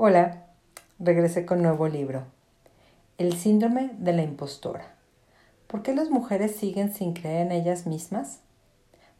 Hola, 0.00 0.44
regresé 1.00 1.44
con 1.44 1.60
nuevo 1.60 1.88
libro. 1.88 2.22
El 3.18 3.36
síndrome 3.36 3.90
de 3.98 4.12
la 4.12 4.22
impostora. 4.22 4.94
¿Por 5.66 5.82
qué 5.82 5.92
las 5.92 6.08
mujeres 6.08 6.54
siguen 6.54 6.94
sin 6.94 7.14
creer 7.14 7.46
en 7.46 7.50
ellas 7.50 7.84
mismas? 7.84 8.38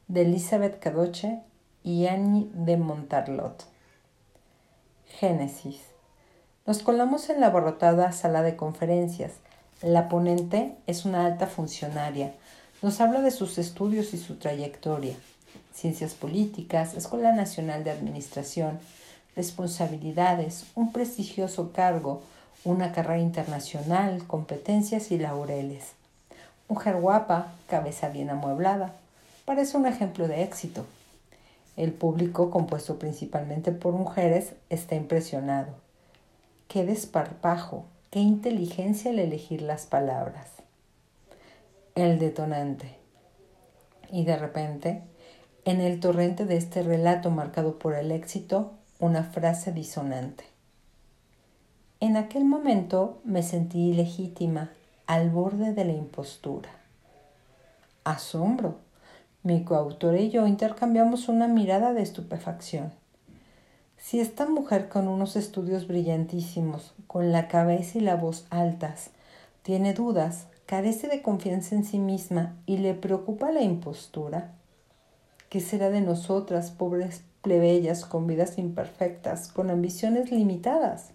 De 0.07 0.23
Elizabeth 0.23 0.79
Cadoche 0.79 1.41
y 1.83 2.07
Annie 2.07 2.49
de 2.55 2.77
Montarlot. 2.77 3.67
Génesis. 5.07 5.81
Nos 6.65 6.85
colamos 6.85 7.29
en 7.29 7.41
la 7.41 7.49
abarrotada 7.49 8.13
sala 8.13 8.43
de 8.43 8.55
conferencias. 8.55 9.33
La 9.83 10.09
ponente 10.09 10.77
es 10.87 11.05
una 11.05 11.27
alta 11.27 11.49
funcionaria. 11.49 12.35
Nos 12.83 13.01
habla 13.01 13.21
de 13.21 13.33
sus 13.33 13.59
estudios 13.59 14.15
y 14.15 14.17
su 14.17 14.37
trayectoria. 14.37 15.17
Ciencias 15.75 16.15
políticas, 16.15 16.95
Escuela 16.95 17.33
Nacional 17.33 17.83
de 17.83 17.91
Administración, 17.91 18.79
responsabilidades, 19.39 20.67
un 20.75 20.91
prestigioso 20.91 21.71
cargo, 21.73 22.23
una 22.65 22.91
carrera 22.91 23.21
internacional, 23.21 24.27
competencias 24.27 25.13
y 25.13 25.19
laureles. 25.19 25.93
Mujer 26.69 26.97
guapa, 27.01 27.53
cabeza 27.69 28.09
bien 28.09 28.31
amueblada. 28.31 28.95
Parece 29.45 29.77
un 29.77 29.87
ejemplo 29.87 30.27
de 30.27 30.43
éxito. 30.43 30.85
El 31.77 31.93
público, 31.93 32.51
compuesto 32.51 32.99
principalmente 32.99 33.71
por 33.71 33.93
mujeres, 33.93 34.55
está 34.71 34.97
impresionado. 34.97 35.69
Qué 36.67 36.85
desparpajo, 36.85 37.85
qué 38.11 38.19
inteligencia 38.19 39.13
al 39.13 39.21
elegir 39.21 39.63
las 39.63 39.87
palabras. 39.87 40.49
El 41.95 42.19
detonante. 42.19 42.97
Y 44.11 44.25
de 44.25 44.37
repente, 44.37 45.03
en 45.65 45.81
el 45.81 46.01
torrente 46.01 46.45
de 46.45 46.57
este 46.57 46.83
relato 46.83 47.31
marcado 47.31 47.79
por 47.79 47.95
el 47.95 48.11
éxito, 48.11 48.73
una 49.01 49.23
frase 49.23 49.73
disonante. 49.73 50.45
En 52.01 52.17
aquel 52.17 52.45
momento 52.45 53.21
me 53.25 53.43
sentí 53.43 53.91
ilegítima, 53.91 54.71
al 55.07 55.31
borde 55.31 55.73
de 55.73 55.85
la 55.85 55.93
impostura. 55.93 56.69
Asombro. 58.05 58.77
Mi 59.45 59.65
coautora 59.65 60.19
y 60.19 60.31
yo 60.31 60.47
intercambiamos 60.47 61.29
una 61.29 61.47
mirada 61.47 61.95
de 61.95 62.03
estupefacción. 62.03 62.93
Si 63.97 64.19
esta 64.21 64.49
mujer 64.49 64.89
con 64.89 65.07
unos 65.07 65.37
estudios 65.37 65.87
brillantísimos, 65.87 66.95
con 67.07 67.31
la 67.31 67.47
cabeza 67.47 67.99
y 67.99 68.01
la 68.01 68.17
voz 68.17 68.47
altas, 68.51 69.11
tiene 69.63 69.95
dudas, 69.95 70.49
carece 70.67 71.07
de 71.07 71.23
confianza 71.23 71.77
en 71.77 71.85
sí 71.85 71.99
misma 71.99 72.57
y 72.67 72.79
le 72.79 72.95
preocupa 72.95 73.53
la 73.53 73.63
impostura, 73.63 74.53
¿qué 75.49 75.61
será 75.61 75.89
de 75.89 76.01
nosotras, 76.01 76.71
pobres 76.71 77.23
plebeyas 77.43 78.05
con 78.05 78.27
vidas 78.27 78.59
imperfectas, 78.59 79.49
con 79.49 79.71
ambiciones 79.71 80.31
limitadas. 80.31 81.11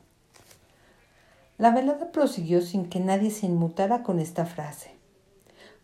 La 1.58 1.72
velada 1.72 2.12
prosiguió 2.12 2.62
sin 2.62 2.90
que 2.90 3.00
nadie 3.00 3.30
se 3.30 3.46
inmutara 3.46 4.04
con 4.04 4.20
esta 4.20 4.46
frase, 4.46 4.92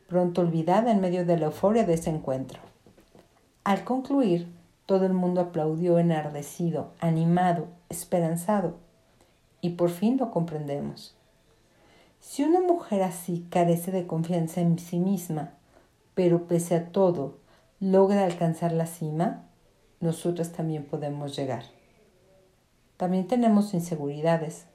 pronto 0.08 0.42
olvidada 0.42 0.92
en 0.92 1.02
medio 1.02 1.26
de 1.26 1.38
la 1.38 1.48
euforia 1.48 1.84
de 1.84 1.94
ese 1.94 2.09
encuentro. 2.09 2.59
Al 3.64 3.84
concluir, 3.84 4.48
todo 4.86 5.06
el 5.06 5.14
mundo 5.14 5.42
aplaudió 5.42 6.00
enardecido, 6.00 6.92
animado, 7.00 7.68
esperanzado, 7.90 8.78
y 9.62 9.72
por 9.72 9.92
fin 9.92 10.18
lo 10.18 10.31
comprendemos. 10.31 11.16
Si 12.20 12.44
una 12.44 12.62
mujer 12.62 13.03
así 13.03 13.46
carece 13.50 13.92
de 13.92 14.08
confianza 14.08 14.62
en 14.62 14.80
sí 14.80 14.98
misma, 14.98 15.52
pero 16.16 16.48
pese 16.48 16.76
a 16.76 16.86
todo 16.92 17.38
logra 17.80 18.26
alcanzar 18.26 18.72
la 18.72 18.88
cima, 18.88 19.44
nosotras 20.00 20.52
también 20.52 20.86
podemos 20.86 21.36
llegar. 21.36 21.64
También 22.97 23.28
tenemos 23.28 23.73
inseguridades. 23.73 24.66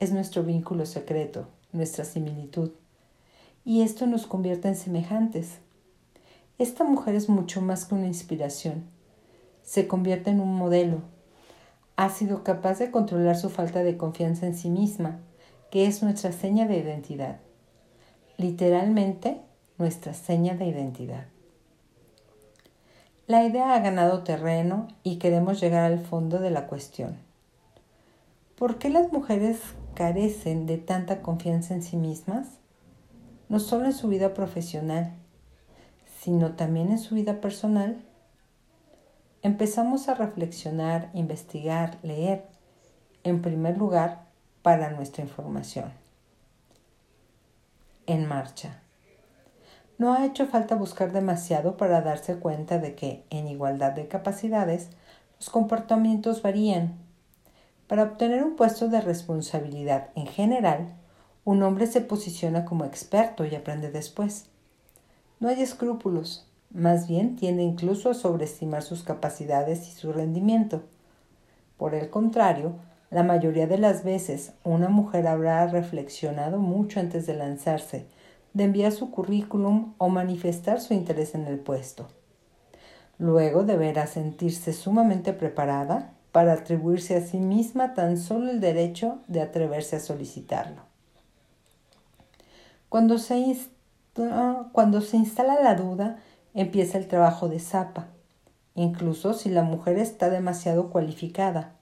Es 0.00 0.12
nuestro 0.12 0.42
vínculo 0.42 0.86
secreto, 0.86 1.48
nuestra 1.72 2.04
similitud. 2.04 2.70
Y 3.64 3.82
esto 3.82 4.06
nos 4.06 4.26
convierte 4.26 4.68
en 4.68 4.76
semejantes. 4.76 5.58
Esta 6.58 6.84
mujer 6.84 7.14
es 7.14 7.28
mucho 7.28 7.60
más 7.60 7.84
que 7.84 7.94
una 7.94 8.06
inspiración. 8.06 8.84
Se 9.62 9.88
convierte 9.88 10.30
en 10.30 10.40
un 10.40 10.54
modelo. 10.54 10.98
Ha 11.96 12.10
sido 12.10 12.44
capaz 12.44 12.78
de 12.78 12.90
controlar 12.90 13.36
su 13.36 13.50
falta 13.50 13.82
de 13.82 13.96
confianza 13.96 14.46
en 14.46 14.56
sí 14.56 14.70
misma, 14.70 15.20
que 15.70 15.86
es 15.86 16.02
nuestra 16.02 16.32
seña 16.32 16.66
de 16.66 16.78
identidad. 16.78 17.40
Literalmente, 18.36 19.40
nuestra 19.78 20.14
seña 20.14 20.54
de 20.54 20.66
identidad. 20.66 21.26
La 23.26 23.42
idea 23.42 23.74
ha 23.74 23.78
ganado 23.78 24.22
terreno 24.22 24.88
y 25.02 25.16
queremos 25.16 25.58
llegar 25.58 25.84
al 25.84 25.98
fondo 25.98 26.40
de 26.40 26.50
la 26.50 26.66
cuestión. 26.66 27.16
¿Por 28.54 28.76
qué 28.76 28.90
las 28.90 29.12
mujeres 29.12 29.60
carecen 29.94 30.66
de 30.66 30.76
tanta 30.76 31.22
confianza 31.22 31.72
en 31.72 31.82
sí 31.82 31.96
mismas? 31.96 32.48
No 33.48 33.60
solo 33.60 33.86
en 33.86 33.94
su 33.94 34.08
vida 34.08 34.34
profesional, 34.34 35.14
sino 36.20 36.52
también 36.52 36.90
en 36.90 36.98
su 36.98 37.14
vida 37.14 37.40
personal. 37.40 37.96
Empezamos 39.40 40.10
a 40.10 40.14
reflexionar, 40.14 41.08
investigar, 41.14 41.96
leer, 42.02 42.44
en 43.22 43.40
primer 43.40 43.78
lugar, 43.78 44.26
para 44.60 44.90
nuestra 44.90 45.24
información. 45.24 45.90
En 48.06 48.26
marcha. 48.26 48.83
No 49.96 50.12
ha 50.12 50.26
hecho 50.26 50.46
falta 50.46 50.74
buscar 50.74 51.12
demasiado 51.12 51.76
para 51.76 52.00
darse 52.00 52.36
cuenta 52.36 52.78
de 52.78 52.94
que, 52.94 53.24
en 53.30 53.46
igualdad 53.46 53.92
de 53.92 54.08
capacidades, 54.08 54.88
los 55.38 55.50
comportamientos 55.50 56.42
varían. 56.42 56.98
Para 57.86 58.02
obtener 58.02 58.42
un 58.42 58.56
puesto 58.56 58.88
de 58.88 59.00
responsabilidad 59.00 60.08
en 60.16 60.26
general, 60.26 60.94
un 61.44 61.62
hombre 61.62 61.86
se 61.86 62.00
posiciona 62.00 62.64
como 62.64 62.84
experto 62.84 63.44
y 63.44 63.54
aprende 63.54 63.90
después. 63.90 64.46
No 65.38 65.48
hay 65.48 65.62
escrúpulos, 65.62 66.50
más 66.70 67.06
bien 67.06 67.36
tiende 67.36 67.62
incluso 67.62 68.10
a 68.10 68.14
sobreestimar 68.14 68.82
sus 68.82 69.04
capacidades 69.04 69.86
y 69.86 69.92
su 69.92 70.12
rendimiento. 70.12 70.82
Por 71.76 71.94
el 71.94 72.10
contrario, 72.10 72.76
la 73.10 73.22
mayoría 73.22 73.68
de 73.68 73.78
las 73.78 74.02
veces 74.02 74.54
una 74.64 74.88
mujer 74.88 75.28
habrá 75.28 75.64
reflexionado 75.68 76.58
mucho 76.58 76.98
antes 76.98 77.26
de 77.26 77.34
lanzarse 77.34 78.06
de 78.54 78.64
enviar 78.64 78.92
su 78.92 79.10
currículum 79.10 79.94
o 79.98 80.08
manifestar 80.08 80.80
su 80.80 80.94
interés 80.94 81.34
en 81.34 81.46
el 81.46 81.58
puesto. 81.58 82.06
Luego 83.18 83.64
deberá 83.64 84.06
sentirse 84.06 84.72
sumamente 84.72 85.32
preparada 85.32 86.12
para 86.32 86.54
atribuirse 86.54 87.16
a 87.16 87.20
sí 87.20 87.38
misma 87.38 87.94
tan 87.94 88.16
solo 88.16 88.50
el 88.50 88.60
derecho 88.60 89.18
de 89.28 89.40
atreverse 89.40 89.96
a 89.96 90.00
solicitarlo. 90.00 90.82
Cuando 92.88 93.18
se, 93.18 93.56
cuando 94.72 95.00
se 95.00 95.16
instala 95.16 95.60
la 95.60 95.74
duda, 95.74 96.18
empieza 96.54 96.98
el 96.98 97.08
trabajo 97.08 97.48
de 97.48 97.58
zapa, 97.58 98.06
incluso 98.74 99.34
si 99.34 99.48
la 99.48 99.62
mujer 99.62 99.98
está 99.98 100.30
demasiado 100.30 100.90
cualificada. 100.90 101.72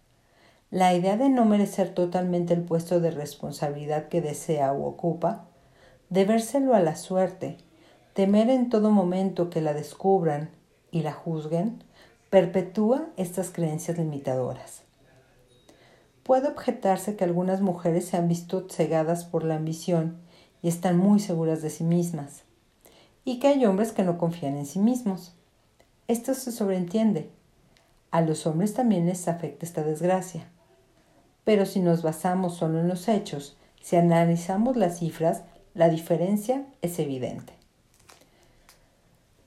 La 0.71 0.95
idea 0.95 1.19
de 1.19 1.29
no 1.29 1.45
merecer 1.45 1.93
totalmente 1.93 2.55
el 2.55 2.63
puesto 2.63 3.01
de 3.01 3.11
responsabilidad 3.11 4.09
que 4.09 4.23
desea 4.23 4.73
o 4.73 4.87
ocupa 4.87 5.49
debérselo 6.13 6.75
a 6.75 6.81
la 6.81 6.95
suerte, 6.95 7.57
temer 8.13 8.51
en 8.51 8.69
todo 8.69 8.91
momento 8.91 9.49
que 9.49 9.63
la 9.63 9.73
descubran 9.73 10.51
y 10.91 11.01
la 11.01 11.15
juzguen, 11.15 11.83
perpetúa 12.29 13.07
estas 13.17 13.49
creencias 13.49 13.97
limitadoras. 13.97 14.83
Puede 16.23 16.49
objetarse 16.49 17.17
que 17.17 17.25
algunas 17.25 17.63
mujeres 17.63 18.05
se 18.05 18.19
han 18.19 18.29
visto 18.29 18.67
cegadas 18.69 19.25
por 19.25 19.43
la 19.43 19.57
ambición 19.57 20.19
y 20.61 20.69
están 20.69 20.99
muy 20.99 21.19
seguras 21.19 21.63
de 21.63 21.71
sí 21.71 21.83
mismas, 21.83 22.43
y 23.25 23.39
que 23.39 23.49
hay 23.49 23.65
hombres 23.65 23.93
que 23.93 24.03
no 24.03 24.19
confían 24.19 24.59
en 24.59 24.67
sí 24.67 24.81
mismos. 24.81 25.35
Esto 26.09 26.35
se 26.35 26.53
sobreentiende. 26.53 27.31
A 28.11 28.21
los 28.21 28.47
hombres 28.47 28.75
también 28.75 29.07
les 29.07 29.29
afecta 29.29 29.65
esta 29.65 29.83
desgracia. 29.83 30.47
Pero 31.45 31.65
si 31.65 31.81
nos 31.81 32.03
basamos 32.03 32.57
solo 32.57 32.81
en 32.81 32.89
los 32.89 33.09
hechos, 33.09 33.57
si 33.81 33.97
analizamos 33.97 34.77
las 34.77 34.99
cifras, 34.99 35.45
la 35.75 35.89
diferencia 35.89 36.67
es 36.83 36.99
evidente. 36.99 37.55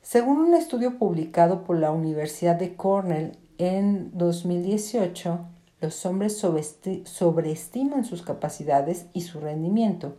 Según 0.01 0.37
un 0.37 0.53
estudio 0.53 0.97
publicado 0.97 1.63
por 1.63 1.77
la 1.77 1.91
Universidad 1.91 2.55
de 2.55 2.75
Cornell 2.75 3.37
en 3.57 4.15
2018, 4.17 5.39
los 5.81 6.05
hombres 6.05 6.37
sobreestiman 6.37 8.05
sus 8.05 8.21
capacidades 8.21 9.07
y 9.13 9.21
su 9.21 9.39
rendimiento, 9.39 10.15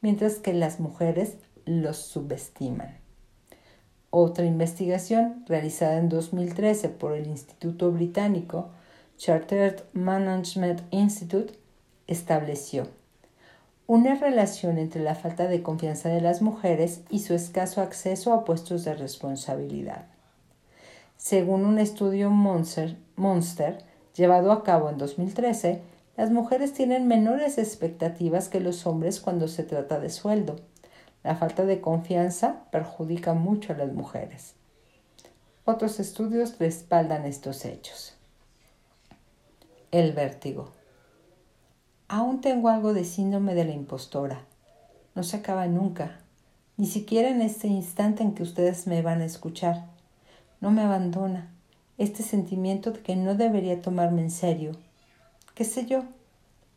mientras 0.00 0.34
que 0.34 0.52
las 0.52 0.80
mujeres 0.80 1.36
los 1.64 1.96
subestiman. 1.98 2.98
Otra 4.10 4.44
investigación 4.44 5.44
realizada 5.46 5.98
en 5.98 6.08
2013 6.08 6.88
por 6.88 7.12
el 7.14 7.26
Instituto 7.26 7.92
Británico 7.92 8.70
Chartered 9.16 9.82
Management 9.92 10.82
Institute 10.90 11.54
estableció 12.06 12.88
una 13.90 14.14
relación 14.14 14.78
entre 14.78 15.02
la 15.02 15.16
falta 15.16 15.48
de 15.48 15.64
confianza 15.64 16.10
de 16.10 16.20
las 16.20 16.42
mujeres 16.42 17.00
y 17.10 17.18
su 17.18 17.34
escaso 17.34 17.80
acceso 17.80 18.32
a 18.32 18.44
puestos 18.44 18.84
de 18.84 18.94
responsabilidad. 18.94 20.06
Según 21.16 21.64
un 21.64 21.80
estudio 21.80 22.30
Monster, 22.30 23.84
llevado 24.14 24.52
a 24.52 24.62
cabo 24.62 24.90
en 24.90 24.96
2013, 24.96 25.82
Las 26.16 26.30
mujeres 26.30 26.72
tienen 26.72 27.08
menores 27.08 27.58
expectativas 27.58 28.48
que 28.48 28.60
los 28.60 28.86
hombres 28.86 29.20
cuando 29.20 29.48
se 29.48 29.64
trata 29.64 29.98
de 29.98 30.10
sueldo. 30.10 30.60
La 31.24 31.34
falta 31.34 31.64
de 31.64 31.80
confianza 31.80 32.66
perjudica 32.70 33.34
mucho 33.34 33.72
a 33.72 33.76
las 33.76 33.92
mujeres. 33.92 34.54
Otros 35.64 35.98
estudios 35.98 36.60
respaldan 36.60 37.24
estos 37.24 37.64
hechos. 37.64 38.14
El 39.90 40.12
vértigo. 40.12 40.79
Aún 42.12 42.40
tengo 42.40 42.70
algo 42.70 42.92
de 42.92 43.04
síndrome 43.04 43.54
de 43.54 43.64
la 43.64 43.70
impostora. 43.70 44.44
No 45.14 45.22
se 45.22 45.36
acaba 45.36 45.68
nunca, 45.68 46.18
ni 46.76 46.86
siquiera 46.86 47.28
en 47.28 47.40
este 47.40 47.68
instante 47.68 48.24
en 48.24 48.34
que 48.34 48.42
ustedes 48.42 48.88
me 48.88 49.00
van 49.00 49.20
a 49.20 49.24
escuchar. 49.24 49.86
No 50.60 50.72
me 50.72 50.82
abandona 50.82 51.54
este 51.98 52.24
sentimiento 52.24 52.90
de 52.90 52.98
que 52.98 53.14
no 53.14 53.36
debería 53.36 53.80
tomarme 53.80 54.22
en 54.22 54.32
serio. 54.32 54.72
¿Qué 55.54 55.64
sé 55.64 55.86
yo? 55.86 56.02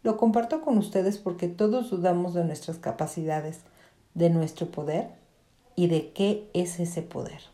Lo 0.04 0.18
comparto 0.18 0.62
con 0.62 0.78
ustedes 0.78 1.18
porque 1.18 1.48
todos 1.48 1.90
dudamos 1.90 2.36
de 2.36 2.46
nuestras 2.46 2.78
capacidades, 2.78 3.62
de 4.14 4.30
nuestro 4.30 4.68
poder 4.68 5.10
y 5.76 5.88
de 5.88 6.12
qué 6.12 6.48
es 6.54 6.80
ese 6.80 7.02
poder. 7.02 7.53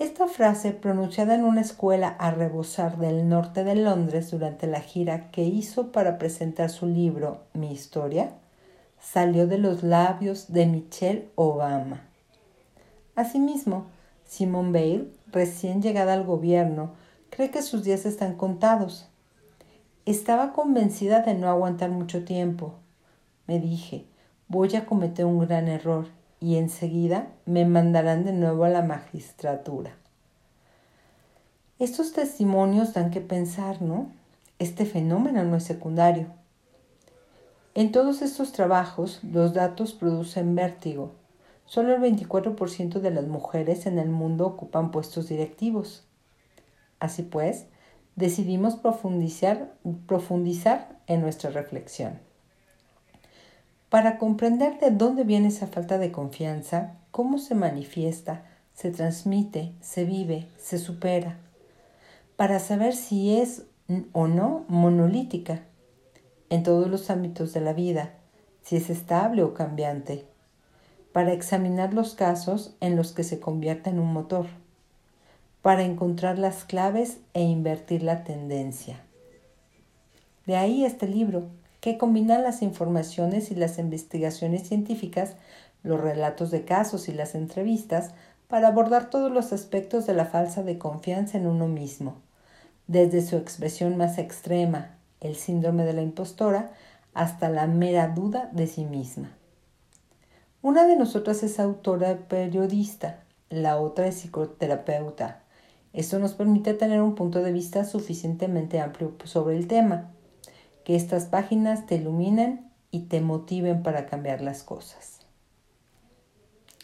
Esta 0.00 0.26
frase, 0.26 0.72
pronunciada 0.72 1.36
en 1.36 1.44
una 1.44 1.60
escuela 1.60 2.08
a 2.08 2.32
rebosar 2.32 2.98
del 2.98 3.28
norte 3.28 3.62
de 3.62 3.76
Londres 3.76 4.32
durante 4.32 4.66
la 4.66 4.80
gira 4.80 5.30
que 5.30 5.44
hizo 5.44 5.92
para 5.92 6.18
presentar 6.18 6.68
su 6.70 6.86
libro 6.86 7.42
Mi 7.52 7.70
historia, 7.70 8.32
salió 9.00 9.46
de 9.46 9.58
los 9.58 9.84
labios 9.84 10.52
de 10.52 10.66
Michelle 10.66 11.28
Obama. 11.36 12.08
Asimismo, 13.14 13.86
Simone 14.26 14.72
Bale, 14.72 15.08
recién 15.30 15.80
llegada 15.80 16.14
al 16.14 16.24
gobierno, 16.24 16.94
cree 17.30 17.52
que 17.52 17.62
sus 17.62 17.84
días 17.84 18.04
están 18.04 18.34
contados. 18.34 19.08
Estaba 20.06 20.52
convencida 20.52 21.20
de 21.20 21.34
no 21.34 21.48
aguantar 21.48 21.90
mucho 21.90 22.24
tiempo. 22.24 22.74
Me 23.46 23.60
dije, 23.60 24.06
voy 24.48 24.74
a 24.74 24.86
cometer 24.86 25.24
un 25.24 25.38
gran 25.38 25.68
error 25.68 26.08
y 26.44 26.58
enseguida 26.58 27.28
me 27.46 27.64
mandarán 27.64 28.26
de 28.26 28.34
nuevo 28.34 28.64
a 28.64 28.68
la 28.68 28.82
magistratura. 28.82 29.96
Estos 31.78 32.12
testimonios 32.12 32.92
dan 32.92 33.10
que 33.10 33.22
pensar, 33.22 33.80
¿no? 33.80 34.12
Este 34.58 34.84
fenómeno 34.84 35.42
no 35.42 35.56
es 35.56 35.64
secundario. 35.64 36.26
En 37.74 37.92
todos 37.92 38.20
estos 38.20 38.52
trabajos, 38.52 39.24
los 39.24 39.54
datos 39.54 39.94
producen 39.94 40.54
vértigo. 40.54 41.12
Solo 41.64 41.94
el 41.94 42.02
24% 42.02 43.00
de 43.00 43.10
las 43.10 43.26
mujeres 43.26 43.86
en 43.86 43.98
el 43.98 44.10
mundo 44.10 44.46
ocupan 44.46 44.90
puestos 44.90 45.30
directivos. 45.30 46.04
Así 47.00 47.22
pues, 47.22 47.68
decidimos 48.16 48.76
profundizar, 48.76 49.72
profundizar 50.06 51.00
en 51.06 51.22
nuestra 51.22 51.48
reflexión. 51.48 52.20
Para 53.94 54.18
comprender 54.18 54.80
de 54.80 54.90
dónde 54.90 55.22
viene 55.22 55.46
esa 55.46 55.68
falta 55.68 55.98
de 55.98 56.10
confianza, 56.10 56.94
cómo 57.12 57.38
se 57.38 57.54
manifiesta, 57.54 58.42
se 58.72 58.90
transmite, 58.90 59.70
se 59.80 60.04
vive, 60.04 60.48
se 60.58 60.78
supera, 60.78 61.38
para 62.34 62.58
saber 62.58 62.96
si 62.96 63.36
es 63.36 63.66
o 64.10 64.26
no 64.26 64.64
monolítica 64.66 65.62
en 66.50 66.64
todos 66.64 66.90
los 66.90 67.08
ámbitos 67.08 67.52
de 67.52 67.60
la 67.60 67.72
vida, 67.72 68.14
si 68.64 68.74
es 68.74 68.90
estable 68.90 69.44
o 69.44 69.54
cambiante, 69.54 70.26
para 71.12 71.32
examinar 71.32 71.94
los 71.94 72.16
casos 72.16 72.74
en 72.80 72.96
los 72.96 73.12
que 73.12 73.22
se 73.22 73.38
convierte 73.38 73.90
en 73.90 74.00
un 74.00 74.12
motor, 74.12 74.46
para 75.62 75.84
encontrar 75.84 76.36
las 76.40 76.64
claves 76.64 77.18
e 77.32 77.42
invertir 77.42 78.02
la 78.02 78.24
tendencia. 78.24 79.04
De 80.46 80.56
ahí 80.56 80.84
este 80.84 81.06
libro, 81.06 81.44
que 81.84 81.98
combina 81.98 82.38
las 82.38 82.62
informaciones 82.62 83.50
y 83.50 83.54
las 83.54 83.78
investigaciones 83.78 84.66
científicas, 84.66 85.36
los 85.82 86.00
relatos 86.00 86.50
de 86.50 86.64
casos 86.64 87.10
y 87.10 87.12
las 87.12 87.34
entrevistas 87.34 88.12
para 88.48 88.68
abordar 88.68 89.10
todos 89.10 89.30
los 89.30 89.52
aspectos 89.52 90.06
de 90.06 90.14
la 90.14 90.24
falsa 90.24 90.62
de 90.62 90.78
confianza 90.78 91.36
en 91.36 91.46
uno 91.46 91.68
mismo, 91.68 92.14
desde 92.86 93.20
su 93.20 93.36
expresión 93.36 93.98
más 93.98 94.16
extrema, 94.16 94.96
el 95.20 95.36
síndrome 95.36 95.84
de 95.84 95.92
la 95.92 96.00
impostora, 96.00 96.70
hasta 97.12 97.50
la 97.50 97.66
mera 97.66 98.08
duda 98.08 98.48
de 98.54 98.66
sí 98.66 98.86
misma. 98.86 99.36
Una 100.62 100.86
de 100.86 100.96
nosotras 100.96 101.42
es 101.42 101.60
autora 101.60 102.16
periodista, 102.28 103.24
la 103.50 103.76
otra 103.76 104.06
es 104.06 104.14
psicoterapeuta. 104.14 105.42
Esto 105.92 106.18
nos 106.18 106.32
permite 106.32 106.72
tener 106.72 107.02
un 107.02 107.14
punto 107.14 107.42
de 107.42 107.52
vista 107.52 107.84
suficientemente 107.84 108.80
amplio 108.80 109.12
sobre 109.24 109.58
el 109.58 109.68
tema 109.68 110.13
que 110.84 110.94
estas 110.94 111.24
páginas 111.24 111.86
te 111.86 111.96
iluminen 111.96 112.70
y 112.90 113.00
te 113.00 113.20
motiven 113.20 113.82
para 113.82 114.06
cambiar 114.06 114.40
las 114.40 114.62
cosas. 114.62 115.20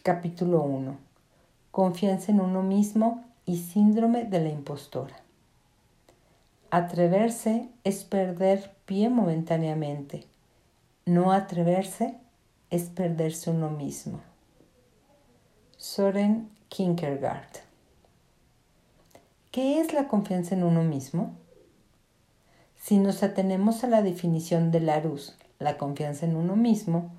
Capítulo 0.03 0.63
1. 0.63 0.97
Confianza 1.71 2.33
en 2.33 2.41
uno 2.41 2.63
mismo 2.63 3.25
y 3.45 3.59
síndrome 3.59 4.25
de 4.25 4.41
la 4.41 4.49
impostora. 4.49 5.15
Atreverse 6.71 7.69
es 7.85 8.05
perder 8.05 8.73
pie 8.87 9.11
momentáneamente. 9.11 10.25
No 11.05 11.33
atreverse 11.33 12.15
es 12.71 12.85
perderse 12.85 13.51
uno 13.51 13.71
mismo. 13.71 14.21
Soren 15.77 16.49
Kierkegaard. 16.69 17.51
¿Qué 19.51 19.81
es 19.81 19.93
la 19.93 20.07
confianza 20.07 20.55
en 20.55 20.63
uno 20.63 20.85
mismo? 20.85 21.35
Si 22.83 22.97
nos 22.97 23.23
atenemos 23.23 23.85
a 23.85 23.89
la 23.89 24.01
definición 24.01 24.71
de 24.71 24.81
Larousse, 24.81 25.35
la 25.59 25.77
confianza 25.77 26.25
en 26.25 26.35
uno 26.35 26.57
mismo 26.57 27.11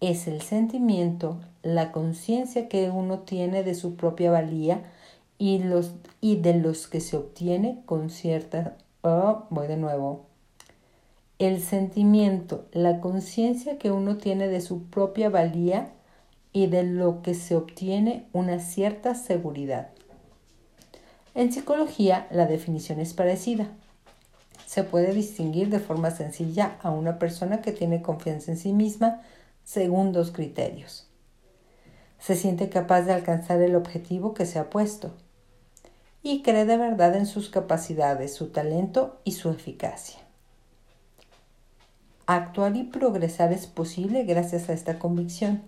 es 0.00 0.26
el 0.26 0.40
sentimiento, 0.40 1.38
la 1.62 1.92
conciencia 1.92 2.68
que 2.68 2.88
uno 2.88 3.18
tiene 3.18 3.62
de 3.62 3.74
su 3.74 3.96
propia 3.96 4.30
valía 4.30 4.82
y, 5.36 5.58
los, 5.58 5.92
y 6.22 6.36
de 6.36 6.54
los 6.54 6.88
que 6.88 7.00
se 7.00 7.18
obtiene 7.18 7.82
con 7.84 8.08
cierta... 8.08 8.78
Oh, 9.02 9.44
voy 9.50 9.68
de 9.68 9.76
nuevo. 9.76 10.24
El 11.38 11.60
sentimiento, 11.60 12.64
la 12.72 13.00
conciencia 13.00 13.76
que 13.76 13.90
uno 13.90 14.16
tiene 14.16 14.48
de 14.48 14.62
su 14.62 14.84
propia 14.84 15.28
valía 15.28 15.92
y 16.54 16.66
de 16.66 16.82
lo 16.82 17.20
que 17.20 17.34
se 17.34 17.56
obtiene 17.56 18.24
una 18.32 18.58
cierta 18.58 19.14
seguridad. 19.14 19.90
En 21.34 21.52
psicología 21.52 22.26
la 22.30 22.46
definición 22.46 23.00
es 23.00 23.12
parecida 23.12 23.68
se 24.68 24.84
puede 24.84 25.14
distinguir 25.14 25.70
de 25.70 25.80
forma 25.80 26.10
sencilla 26.10 26.76
a 26.82 26.90
una 26.90 27.18
persona 27.18 27.62
que 27.62 27.72
tiene 27.72 28.02
confianza 28.02 28.50
en 28.50 28.58
sí 28.58 28.74
misma 28.74 29.22
según 29.64 30.12
dos 30.12 30.30
criterios. 30.30 31.06
Se 32.18 32.36
siente 32.36 32.68
capaz 32.68 33.00
de 33.02 33.14
alcanzar 33.14 33.62
el 33.62 33.74
objetivo 33.76 34.34
que 34.34 34.44
se 34.44 34.58
ha 34.58 34.68
puesto 34.68 35.14
y 36.22 36.42
cree 36.42 36.66
de 36.66 36.76
verdad 36.76 37.16
en 37.16 37.24
sus 37.24 37.48
capacidades, 37.48 38.34
su 38.34 38.48
talento 38.48 39.18
y 39.24 39.32
su 39.32 39.48
eficacia. 39.48 40.18
Actuar 42.26 42.76
y 42.76 42.84
progresar 42.84 43.54
es 43.54 43.66
posible 43.66 44.24
gracias 44.24 44.68
a 44.68 44.74
esta 44.74 44.98
convicción. 44.98 45.62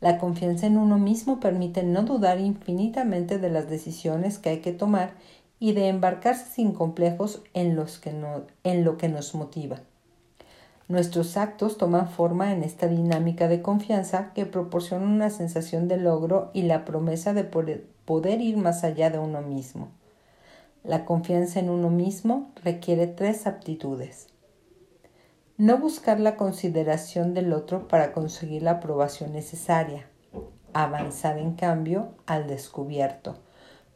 La 0.00 0.16
confianza 0.16 0.66
en 0.66 0.78
uno 0.78 0.96
mismo 0.96 1.38
permite 1.38 1.82
no 1.82 2.02
dudar 2.02 2.40
infinitamente 2.40 3.38
de 3.38 3.50
las 3.50 3.68
decisiones 3.68 4.38
que 4.38 4.48
hay 4.48 4.60
que 4.60 4.72
tomar 4.72 5.10
y 5.58 5.72
de 5.72 5.88
embarcarse 5.88 6.46
sin 6.46 6.72
complejos 6.72 7.42
en, 7.54 7.76
los 7.76 7.98
que 7.98 8.14
en 8.64 8.84
lo 8.84 8.96
que 8.96 9.08
nos 9.08 9.34
motiva. 9.34 9.80
Nuestros 10.88 11.36
actos 11.36 11.78
toman 11.78 12.08
forma 12.08 12.52
en 12.52 12.62
esta 12.62 12.86
dinámica 12.86 13.48
de 13.48 13.60
confianza 13.60 14.32
que 14.34 14.46
proporciona 14.46 15.04
una 15.04 15.30
sensación 15.30 15.88
de 15.88 15.96
logro 15.96 16.50
y 16.52 16.62
la 16.62 16.84
promesa 16.84 17.34
de 17.34 17.42
poder 17.42 18.40
ir 18.40 18.56
más 18.56 18.84
allá 18.84 19.10
de 19.10 19.18
uno 19.18 19.42
mismo. 19.42 19.88
La 20.84 21.04
confianza 21.04 21.58
en 21.58 21.70
uno 21.70 21.90
mismo 21.90 22.52
requiere 22.62 23.08
tres 23.08 23.48
aptitudes. 23.48 24.28
No 25.56 25.78
buscar 25.78 26.20
la 26.20 26.36
consideración 26.36 27.34
del 27.34 27.52
otro 27.52 27.88
para 27.88 28.12
conseguir 28.12 28.62
la 28.62 28.72
aprobación 28.72 29.32
necesaria. 29.32 30.06
Avanzar 30.72 31.38
en 31.38 31.54
cambio 31.54 32.10
al 32.26 32.46
descubierto 32.46 33.36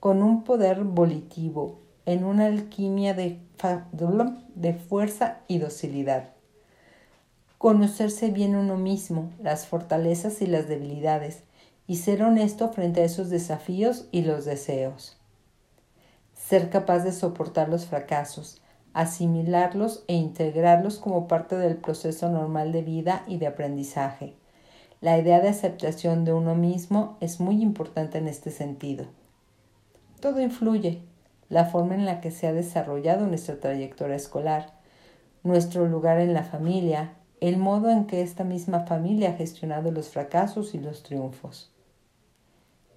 con 0.01 0.23
un 0.23 0.45
poder 0.45 0.83
volitivo, 0.83 1.79
en 2.07 2.25
una 2.25 2.47
alquimia 2.47 3.13
de, 3.13 3.39
de 4.55 4.73
fuerza 4.73 5.41
y 5.47 5.59
docilidad. 5.59 6.31
Conocerse 7.59 8.31
bien 8.31 8.57
uno 8.57 8.79
mismo, 8.79 9.31
las 9.43 9.67
fortalezas 9.67 10.41
y 10.41 10.47
las 10.47 10.69
debilidades, 10.69 11.43
y 11.87 11.97
ser 11.97 12.23
honesto 12.23 12.71
frente 12.73 13.03
a 13.03 13.05
esos 13.05 13.29
desafíos 13.29 14.09
y 14.11 14.23
los 14.23 14.47
deseos. 14.47 15.19
Ser 16.35 16.71
capaz 16.71 17.01
de 17.01 17.13
soportar 17.13 17.69
los 17.69 17.85
fracasos, 17.85 18.63
asimilarlos 18.95 20.05
e 20.09 20.15
integrarlos 20.15 20.99
como 20.99 21.29
parte 21.29 21.57
del 21.57 21.77
proceso 21.77 22.31
normal 22.31 22.73
de 22.73 22.81
vida 22.81 23.23
y 23.27 23.37
de 23.37 23.49
aprendizaje. 23.49 24.35
La 25.03 25.19
idea 25.19 25.41
de 25.41 25.49
aceptación 25.49 26.25
de 26.25 26.33
uno 26.33 26.55
mismo 26.55 27.19
es 27.21 27.39
muy 27.39 27.61
importante 27.61 28.17
en 28.17 28.29
este 28.29 28.51
sentido. 28.51 29.05
Todo 30.21 30.43
influye. 30.43 31.03
la 31.49 31.65
forma 31.65 31.95
en 31.95 32.05
la 32.05 32.21
que 32.21 32.31
se 32.31 32.47
ha 32.47 32.53
desarrollado 32.53 33.27
nuestra 33.27 33.59
trayectoria 33.59 34.15
escolar, 34.15 34.75
nuestro 35.43 35.89
lugar 35.89 36.21
en 36.21 36.33
la 36.33 36.45
familia, 36.45 37.15
el 37.41 37.57
modo 37.57 37.91
en 37.91 38.07
que 38.07 38.23
esta 38.23 38.45
misma 38.45 38.87
familia 38.87 39.31
ha 39.31 39.33
gestionado 39.33 39.91
los 39.91 40.11
fracasos 40.11 40.75
y 40.75 40.79
los 40.79 41.03
triunfos. 41.03 41.73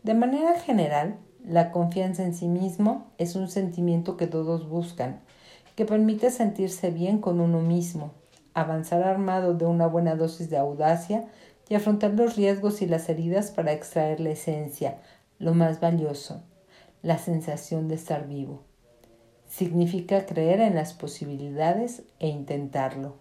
De 0.03 0.13
manera 0.13 0.60
general, 0.60 1.15
la 1.44 1.72
confianza 1.72 2.24
en 2.24 2.36
sí 2.36 2.48
mismo 2.48 3.08
es 3.18 3.36
un 3.36 3.48
sentimiento 3.48 4.18
que 4.18 4.27
todos 4.27 4.70
buscan, 4.70 5.22
que 5.75 5.86
permite 5.86 6.30
sentirse 6.30 6.92
bien 6.92 7.20
con 7.20 7.39
uno 7.39 7.62
mismo, 7.62 8.12
avanzar 8.53 9.01
armado 9.01 9.56
de 9.56 9.65
una 9.65 9.88
buena 9.88 10.15
dosis 10.15 10.50
de 10.51 10.58
audacia 10.58 11.25
y 11.70 11.75
afrontar 11.75 12.13
los 12.13 12.36
riesgos 12.36 12.82
y 12.82 12.86
las 12.86 13.10
heridas 13.10 13.50
para 13.50 13.72
extraer 13.72 14.20
la 14.20 14.30
esencia, 14.30 14.98
lo 15.39 15.56
más 15.56 15.80
valioso, 15.80 16.44
la 17.03 17.19
sensación 17.19 17.88
de 17.88 17.95
estar 17.95 18.27
vivo. 18.27 18.63
Significa 19.48 20.25
creer 20.25 20.62
en 20.62 20.74
las 20.74 20.93
posibilidades 20.93 22.01
e 22.19 22.29
intentarlo. 22.29 23.17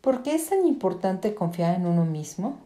¿Por 0.00 0.22
qué 0.22 0.34
es 0.34 0.48
tan 0.48 0.66
importante 0.66 1.34
confiar 1.34 1.76
en 1.76 1.86
uno 1.86 2.04
mismo? 2.04 2.58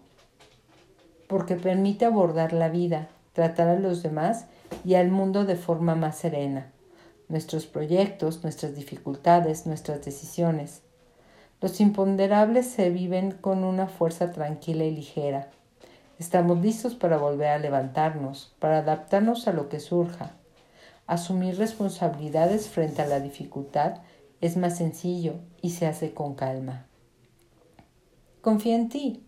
Porque 1.27 1.57
permite 1.57 2.05
abordar 2.05 2.53
la 2.53 2.69
vida, 2.69 3.09
tratar 3.33 3.69
a 3.69 3.79
los 3.79 4.03
demás 4.03 4.47
y 4.85 4.95
al 4.95 5.11
mundo 5.11 5.45
de 5.45 5.57
forma 5.57 5.95
más 5.97 6.17
serena. 6.17 6.71
Nuestros 7.29 7.67
proyectos, 7.67 8.45
nuestras 8.45 8.77
dificultades, 8.77 9.67
nuestras 9.67 10.05
decisiones. 10.05 10.83
Los 11.61 11.81
imponderables 11.81 12.67
se 12.67 12.91
viven 12.91 13.33
con 13.33 13.65
una 13.65 13.89
fuerza 13.89 14.31
tranquila 14.31 14.85
y 14.85 14.95
ligera. 14.95 15.51
Estamos 16.23 16.61
listos 16.61 16.95
para 16.95 17.19
volver 17.19 17.49
a 17.49 17.59
levantarnos, 17.59 18.55
para 18.61 18.79
adaptarnos 18.79 19.49
a 19.49 19.53
lo 19.53 19.69
que 19.69 19.81
surja. 19.81 20.31
Asumir 21.09 21.59
responsabilidades 21.59 22.69
frente 22.69 23.03
a 23.03 23.07
la 23.07 23.19
dificultad 23.19 23.97
es 24.41 24.57
más 24.57 24.77
sencillo 24.77 25.41
y 25.63 25.71
se 25.71 25.89
hace 25.89 26.15
con 26.15 26.37
calma. 26.37 26.87
Confía 28.41 28.77
en 28.77 28.89
ti. 28.89 29.27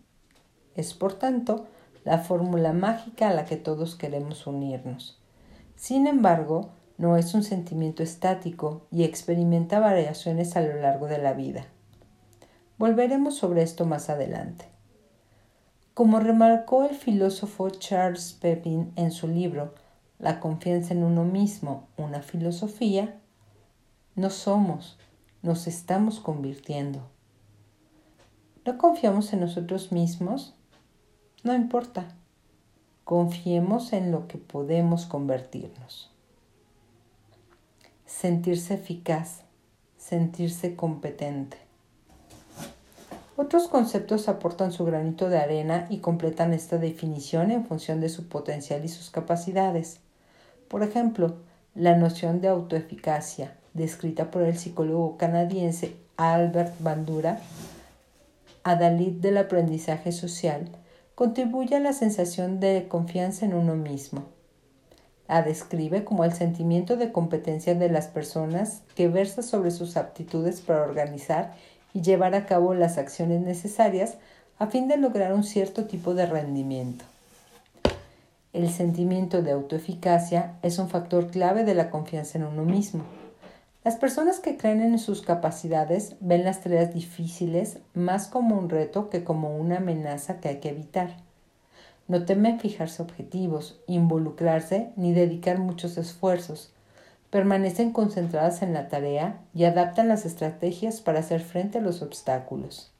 Es, 0.73 0.93
por 0.93 1.15
tanto, 1.15 1.65
la 2.05 2.19
fórmula 2.19 2.71
mágica 2.71 3.27
a 3.27 3.33
la 3.33 3.43
que 3.43 3.57
todos 3.57 3.95
queremos 3.95 4.47
unirnos. 4.47 5.21
Sin 5.75 6.07
embargo, 6.07 6.69
no 6.97 7.17
es 7.17 7.33
un 7.33 7.43
sentimiento 7.43 8.03
estático 8.03 8.87
y 8.89 9.03
experimenta 9.03 9.81
variaciones 9.81 10.55
a 10.55 10.61
lo 10.61 10.79
largo 10.79 11.07
de 11.07 11.17
la 11.17 11.33
vida. 11.33 11.65
Volveremos 12.77 13.35
sobre 13.35 13.63
esto 13.63 13.85
más 13.85 14.09
adelante. 14.09 14.74
Como 15.95 16.19
remarcó 16.19 16.83
el 16.83 16.93
filósofo 16.93 17.69
Charles 17.69 18.33
Pepin 18.33 18.91
en 18.97 19.11
su 19.11 19.29
libro 19.29 19.73
La 20.19 20.41
confianza 20.41 20.93
en 20.93 21.05
uno 21.05 21.23
mismo, 21.23 21.87
una 21.95 22.21
filosofía, 22.21 23.17
no 24.13 24.29
somos, 24.29 24.97
nos 25.41 25.67
estamos 25.67 26.19
convirtiendo. 26.19 26.99
¿No 28.65 28.77
confiamos 28.77 29.31
en 29.31 29.39
nosotros 29.39 29.93
mismos? 29.93 30.53
No 31.45 31.55
importa. 31.55 32.09
Confiemos 33.05 33.93
en 33.93 34.11
lo 34.11 34.27
que 34.27 34.37
podemos 34.37 35.05
convertirnos. 35.05 36.11
Sentirse 38.05 38.73
eficaz, 38.73 39.43
sentirse 39.97 40.75
competente. 40.75 41.64
Otros 43.37 43.67
conceptos 43.67 44.29
aportan 44.29 44.71
su 44.71 44.85
granito 44.85 45.29
de 45.29 45.37
arena 45.39 45.87
y 45.89 45.97
completan 45.97 46.53
esta 46.53 46.77
definición 46.77 47.51
en 47.51 47.65
función 47.65 47.99
de 47.99 48.07
su 48.07 48.29
potencial 48.29 48.85
y 48.85 48.87
sus 48.87 49.09
capacidades. 49.09 49.99
Por 50.69 50.83
ejemplo, 50.83 51.35
la 51.73 51.97
noción 51.97 52.39
de 52.39 52.47
autoeficacia, 52.47 53.57
descrita 53.73 54.31
por 54.31 54.43
el 54.43 54.57
psicólogo 54.57 55.17
canadiense 55.17 55.97
Albert 56.15 56.75
Bandura, 56.79 57.41
adalid 58.63 59.19
del 59.19 59.37
aprendizaje 59.37 60.13
social, 60.13 60.69
contribuye 61.13 61.75
a 61.75 61.81
la 61.81 61.91
sensación 61.91 62.61
de 62.61 62.87
confianza 62.87 63.45
en 63.45 63.53
uno 63.53 63.75
mismo. 63.75 64.23
La 65.27 65.41
describe 65.41 66.05
como 66.05 66.23
el 66.23 66.33
sentimiento 66.33 66.95
de 66.95 67.11
competencia 67.11 67.75
de 67.75 67.89
las 67.89 68.07
personas 68.07 68.83
que 68.95 69.09
versa 69.09 69.41
sobre 69.41 69.71
sus 69.71 69.97
aptitudes 69.97 70.61
para 70.61 70.83
organizar 70.83 71.53
y 71.95 72.01
llevar 72.01 72.35
a 72.35 72.45
cabo 72.45 72.75
las 72.75 72.97
acciones 72.99 73.39
necesarias 73.39 74.17
a 74.59 74.67
fin 74.67 74.89
de 74.89 74.97
lograr 74.97 75.33
un 75.33 75.45
cierto 75.45 75.85
tipo 75.85 76.13
de 76.13 76.25
rendimiento. 76.25 77.05
El 78.51 78.69
sentimiento 78.69 79.41
de 79.41 79.53
autoeficacia 79.53 80.55
es 80.61 80.77
un 80.77 80.89
factor 80.89 81.31
clave 81.31 81.63
de 81.63 81.73
la 81.73 81.89
confianza 81.89 82.37
en 82.37 82.43
uno 82.43 82.63
mismo. 82.63 83.03
Las 83.85 83.95
personas 83.95 84.39
que 84.39 84.57
creen 84.57 84.81
en 84.81 84.99
sus 84.99 85.21
capacidades 85.21 86.15
ven 86.19 86.43
las 86.43 86.61
tareas 86.61 86.93
difíciles 86.93 87.79
más 87.93 88.27
como 88.27 88.57
un 88.57 88.69
reto 88.69 89.09
que 89.09 89.23
como 89.23 89.55
una 89.55 89.77
amenaza 89.77 90.41
que 90.41 90.49
hay 90.49 90.59
que 90.59 90.69
evitar. 90.69 91.15
No 92.09 92.25
temen 92.25 92.59
fijarse 92.59 93.01
objetivos, 93.01 93.79
involucrarse 93.87 94.89
ni 94.97 95.13
dedicar 95.13 95.59
muchos 95.59 95.97
esfuerzos. 95.97 96.73
Permanecen 97.35 97.91
concentradas 97.91 98.61
en 98.61 98.73
la 98.73 98.87
tarea 98.87 99.41
y 99.53 99.65
adaptan 99.65 100.07
las 100.07 100.25
estrategias 100.25 101.01
para 101.01 101.19
hacer 101.19 101.41
frente 101.41 101.79
a 101.79 101.81
los 101.81 102.01
obstáculos. 102.01 102.93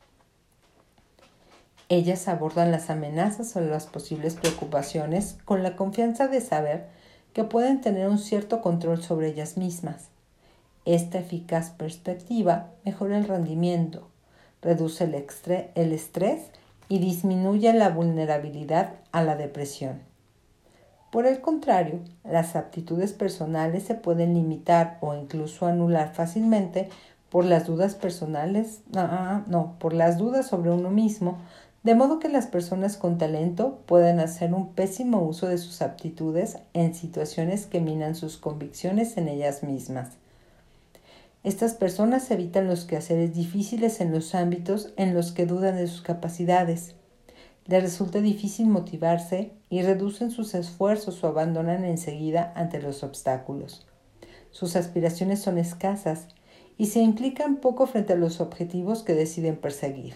Ellas 1.88 2.28
abordan 2.28 2.72
las 2.72 2.90
amenazas 2.90 3.56
o 3.56 3.62
las 3.62 3.86
posibles 3.86 4.36
preocupaciones 4.36 5.38
con 5.46 5.64
la 5.64 5.78
confianza 5.78 6.28
de 6.28 6.42
saber 6.42 6.88
que 7.32 7.46
pueden 7.46 7.80
tener 7.80 8.10
un 8.10 8.18
cierto 8.18 8.62
control 8.62 9.02
sobre 9.02 9.30
ellas 9.30 9.56
mismas 9.56 10.10
esta 10.86 11.18
eficaz 11.18 11.72
perspectiva 11.72 12.70
mejora 12.86 13.18
el 13.18 13.28
rendimiento, 13.28 14.08
reduce 14.62 15.04
el, 15.04 15.92
estrés 15.92 16.42
y 16.88 17.00
disminuye 17.00 17.74
la 17.74 17.90
vulnerabilidad 17.90 18.94
a 19.12 19.24
la 19.24 19.36
depresión. 19.36 20.02
Por 21.16 21.28
el 21.28 21.40
contrario, 21.40 22.02
las 22.26 22.58
aptitudes 22.58 23.14
personales 23.14 23.84
se 23.84 23.96
pueden 23.96 24.34
limitar 24.34 24.98
o 25.00 25.16
incluso 25.16 25.66
anular 25.66 26.14
fácilmente 26.14 26.90
por 27.30 27.46
las 27.46 27.68
dudas 27.68 27.96
personales, 27.96 28.82
no, 28.92 29.46
no, 29.48 29.76
por 29.80 29.94
las 29.94 30.18
dudas 30.18 30.48
sobre 30.48 30.72
uno 30.72 30.90
mismo, 30.90 31.38
de 31.84 31.96
modo 31.96 32.20
que 32.20 32.28
las 32.28 32.48
personas 32.48 32.98
con 32.98 33.18
talento 33.18 33.80
pueden 33.86 34.20
hacer 34.20 34.54
un 34.54 34.74
pésimo 34.74 35.22
uso 35.22 35.48
de 35.48 35.58
sus 35.58 35.82
aptitudes 35.82 36.58
en 36.74 36.94
situaciones 36.94 37.66
que 37.66 37.80
minan 37.80 38.16
sus 38.16 38.36
convicciones 38.36 39.16
en 39.16 39.30
ellas 39.30 39.64
mismas. 39.64 40.10
Estas 41.46 41.76
personas 41.76 42.30
evitan 42.30 42.68
los 42.68 42.84
quehaceres 42.84 43.34
difíciles 43.34 44.02
en 44.02 44.12
los 44.12 44.36
ámbitos 44.36 44.92
en 44.98 45.14
los 45.14 45.32
que 45.32 45.46
dudan 45.46 45.78
de 45.78 45.88
sus 45.88 46.02
capacidades. 46.02 46.94
Les 47.68 47.82
resulta 47.82 48.22
difícil 48.22 48.68
motivarse 48.68 49.54
y 49.70 49.82
reducen 49.82 50.30
sus 50.30 50.54
esfuerzos 50.54 51.24
o 51.24 51.28
abandonan 51.28 51.84
enseguida 51.84 52.54
ante 52.56 52.80
los 52.80 53.04
obstáculos. 53.04 53.88
Sus 54.52 54.76
aspiraciones 54.76 55.42
son 55.42 55.58
escasas 55.58 56.28
y 56.78 56.88
se 56.88 57.00
implican 57.00 57.58
poco 57.58 57.88
frente 57.88 58.14
a 58.14 58.18
los 58.18 58.40
objetivos 58.40 59.02
que 59.02 59.16
deciden 59.16 59.58
perseguir. 59.58 60.14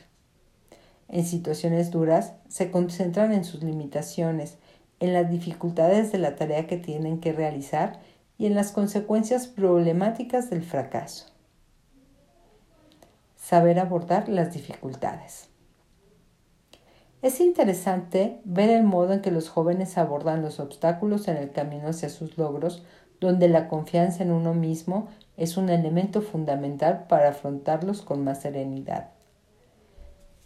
En 1.08 1.26
situaciones 1.26 1.90
duras 1.90 2.34
se 2.50 2.70
concentran 2.70 3.34
en 3.34 3.44
sus 3.44 3.64
limitaciones, 3.64 4.58
en 5.00 5.14
las 5.14 5.32
dificultades 5.32 6.12
de 6.12 6.20
la 6.20 6.36
tarea 6.36 6.68
que 6.68 6.78
tienen 6.78 7.20
que 7.20 7.34
realizar 7.34 8.00
y 8.38 8.46
en 8.46 8.54
las 8.54 8.72
consecuencias 8.72 9.48
problemáticas 9.48 10.52
del 10.52 10.62
fracaso. 10.62 11.26
Saber 13.36 13.80
abordar 13.80 14.30
las 14.30 14.54
dificultades. 14.54 15.49
Es 17.22 17.42
interesante 17.42 18.40
ver 18.46 18.70
el 18.70 18.84
modo 18.84 19.12
en 19.12 19.22
que 19.22 19.32
los 19.32 19.50
jóvenes 19.50 19.98
abordan 19.98 20.42
los 20.42 20.62
obstáculos 20.62 21.28
en 21.28 21.36
el 21.36 21.52
camino 21.52 21.90
hacia 21.90 22.08
sus 22.08 22.38
logros, 22.38 22.84
donde 23.20 23.50
la 23.50 23.68
confianza 23.68 24.24
en 24.24 24.32
uno 24.32 24.54
mismo 24.54 25.10
es 25.36 25.58
un 25.58 25.70
elemento 25.70 26.22
fundamental 26.22 27.08
para 27.10 27.30
afrontarlos 27.30 28.04
con 28.04 28.24
más 28.24 28.42
serenidad. 28.42 29.10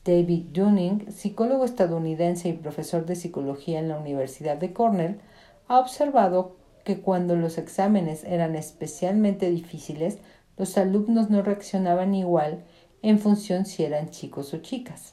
David 0.03 0.47
Dunning, 0.51 1.11
psicólogo 1.11 1.63
estadounidense 1.63 2.49
y 2.49 2.53
profesor 2.53 3.05
de 3.05 3.15
psicología 3.15 3.77
en 3.77 3.89
la 3.89 3.99
Universidad 3.99 4.57
de 4.57 4.73
Cornell, 4.73 5.21
ha 5.67 5.79
observado 5.79 6.55
que 6.83 7.01
cuando 7.01 7.35
los 7.35 7.59
exámenes 7.59 8.23
eran 8.23 8.55
especialmente 8.55 9.49
difíciles, 9.51 10.17
los 10.57 10.77
alumnos 10.77 11.29
no 11.29 11.43
reaccionaban 11.43 12.15
igual 12.15 12.63
en 13.03 13.19
función 13.19 13.65
si 13.65 13.83
eran 13.83 14.09
chicos 14.09 14.53
o 14.55 14.57
chicas. 14.57 15.12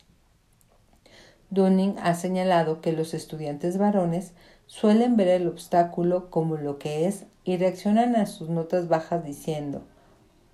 Dunning 1.50 1.96
ha 2.00 2.14
señalado 2.14 2.80
que 2.80 2.92
los 2.92 3.12
estudiantes 3.12 3.76
varones 3.76 4.32
suelen 4.66 5.16
ver 5.16 5.28
el 5.28 5.48
obstáculo 5.48 6.30
como 6.30 6.56
lo 6.56 6.78
que 6.78 7.06
es 7.06 7.24
y 7.44 7.56
reaccionan 7.56 8.14
a 8.14 8.26
sus 8.26 8.48
notas 8.48 8.88
bajas 8.88 9.24
diciendo, 9.24 9.82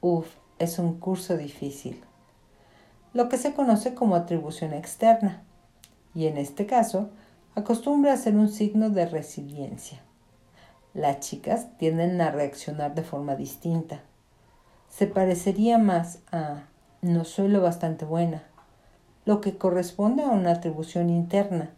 uff, 0.01 0.27
es 0.59 0.79
un 0.79 0.99
curso 0.99 1.37
difícil, 1.37 2.03
lo 3.13 3.29
que 3.29 3.37
se 3.37 3.53
conoce 3.53 3.95
como 3.95 4.17
atribución 4.17 4.73
externa, 4.73 5.43
y 6.15 6.27
en 6.27 6.39
este 6.39 6.65
caso 6.65 7.11
acostumbra 7.55 8.15
a 8.15 8.17
ser 8.17 8.37
un 8.37 8.49
signo 8.49 8.89
de 8.89 9.07
resiliencia. 9.07 10.01
Las 10.95 11.21
chicas 11.21 11.77
tienden 11.77 12.19
a 12.23 12.31
reaccionar 12.31 12.95
de 12.95 13.03
forma 13.03 13.37
distinta. 13.37 14.01
Se 14.89 15.07
parecería 15.07 15.77
más 15.77 16.21
a 16.33 16.65
no 17.03 17.25
soy 17.25 17.49
lo 17.49 17.61
bastante 17.61 18.07
buena, 18.07 18.45
lo 19.27 19.43
que 19.43 19.59
corresponde 19.59 20.23
a 20.23 20.31
una 20.31 20.53
atribución 20.53 21.11
interna, 21.11 21.71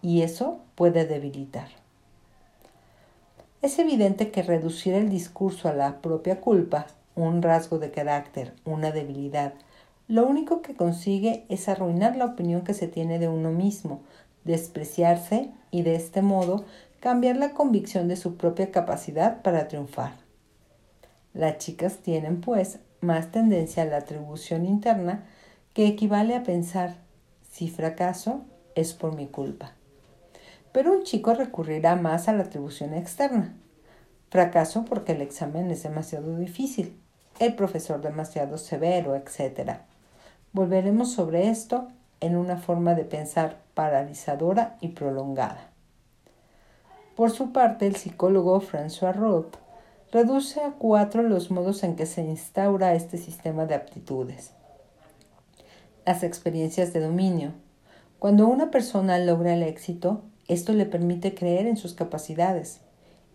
y 0.00 0.22
eso 0.22 0.60
puede 0.74 1.04
debilitar. 1.04 1.68
Es 3.60 3.78
evidente 3.78 4.30
que 4.30 4.42
reducir 4.42 4.94
el 4.94 5.10
discurso 5.10 5.68
a 5.68 5.74
la 5.74 6.00
propia 6.00 6.40
culpa, 6.40 6.86
un 7.16 7.42
rasgo 7.42 7.78
de 7.78 7.90
carácter, 7.90 8.54
una 8.64 8.92
debilidad, 8.92 9.52
lo 10.06 10.26
único 10.26 10.62
que 10.62 10.74
consigue 10.74 11.44
es 11.50 11.68
arruinar 11.68 12.16
la 12.16 12.24
opinión 12.24 12.62
que 12.62 12.72
se 12.72 12.88
tiene 12.88 13.18
de 13.18 13.28
uno 13.28 13.50
mismo, 13.50 14.00
despreciarse 14.44 15.50
y 15.70 15.82
de 15.82 15.96
este 15.96 16.22
modo 16.22 16.64
cambiar 17.00 17.36
la 17.36 17.50
convicción 17.50 18.08
de 18.08 18.16
su 18.16 18.36
propia 18.36 18.70
capacidad 18.70 19.42
para 19.42 19.68
triunfar. 19.68 20.12
Las 21.34 21.58
chicas 21.58 21.98
tienen, 21.98 22.40
pues, 22.40 22.78
más 23.00 23.30
tendencia 23.30 23.82
a 23.82 23.86
la 23.86 23.98
atribución 23.98 24.64
interna 24.64 25.26
que 25.78 25.86
equivale 25.86 26.34
a 26.34 26.42
pensar, 26.42 26.96
si 27.52 27.70
fracaso, 27.70 28.40
es 28.74 28.94
por 28.94 29.14
mi 29.14 29.28
culpa. 29.28 29.74
Pero 30.72 30.90
un 30.90 31.04
chico 31.04 31.34
recurrirá 31.34 31.94
más 31.94 32.26
a 32.26 32.32
la 32.32 32.42
atribución 32.42 32.94
externa. 32.94 33.54
Fracaso 34.28 34.84
porque 34.84 35.12
el 35.12 35.22
examen 35.22 35.70
es 35.70 35.84
demasiado 35.84 36.36
difícil, 36.36 37.00
el 37.38 37.54
profesor 37.54 38.00
demasiado 38.02 38.58
severo, 38.58 39.14
etc. 39.14 39.74
Volveremos 40.52 41.12
sobre 41.12 41.48
esto 41.48 41.86
en 42.18 42.36
una 42.36 42.56
forma 42.56 42.96
de 42.96 43.04
pensar 43.04 43.58
paralizadora 43.74 44.78
y 44.80 44.88
prolongada. 44.88 45.70
Por 47.14 47.30
su 47.30 47.52
parte, 47.52 47.86
el 47.86 47.94
psicólogo 47.94 48.60
François 48.60 49.14
Roth 49.14 49.54
reduce 50.10 50.60
a 50.60 50.72
cuatro 50.72 51.22
los 51.22 51.52
modos 51.52 51.84
en 51.84 51.94
que 51.94 52.06
se 52.06 52.22
instaura 52.22 52.94
este 52.94 53.16
sistema 53.16 53.64
de 53.66 53.76
aptitudes. 53.76 54.57
Las 56.08 56.22
experiencias 56.22 56.94
de 56.94 57.00
dominio. 57.00 57.52
Cuando 58.18 58.48
una 58.48 58.70
persona 58.70 59.18
logra 59.18 59.52
el 59.52 59.62
éxito, 59.62 60.22
esto 60.46 60.72
le 60.72 60.86
permite 60.86 61.34
creer 61.34 61.66
en 61.66 61.76
sus 61.76 61.92
capacidades. 61.92 62.80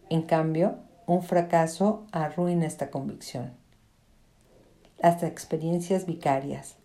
En 0.09 0.23
cambio, 0.23 0.77
un 1.05 1.21
fracaso 1.21 2.07
arruina 2.11 2.65
esta 2.65 2.89
convicción. 2.89 3.53
Las 4.97 5.21
experiencias 5.21 6.07
vicarias. 6.07 6.77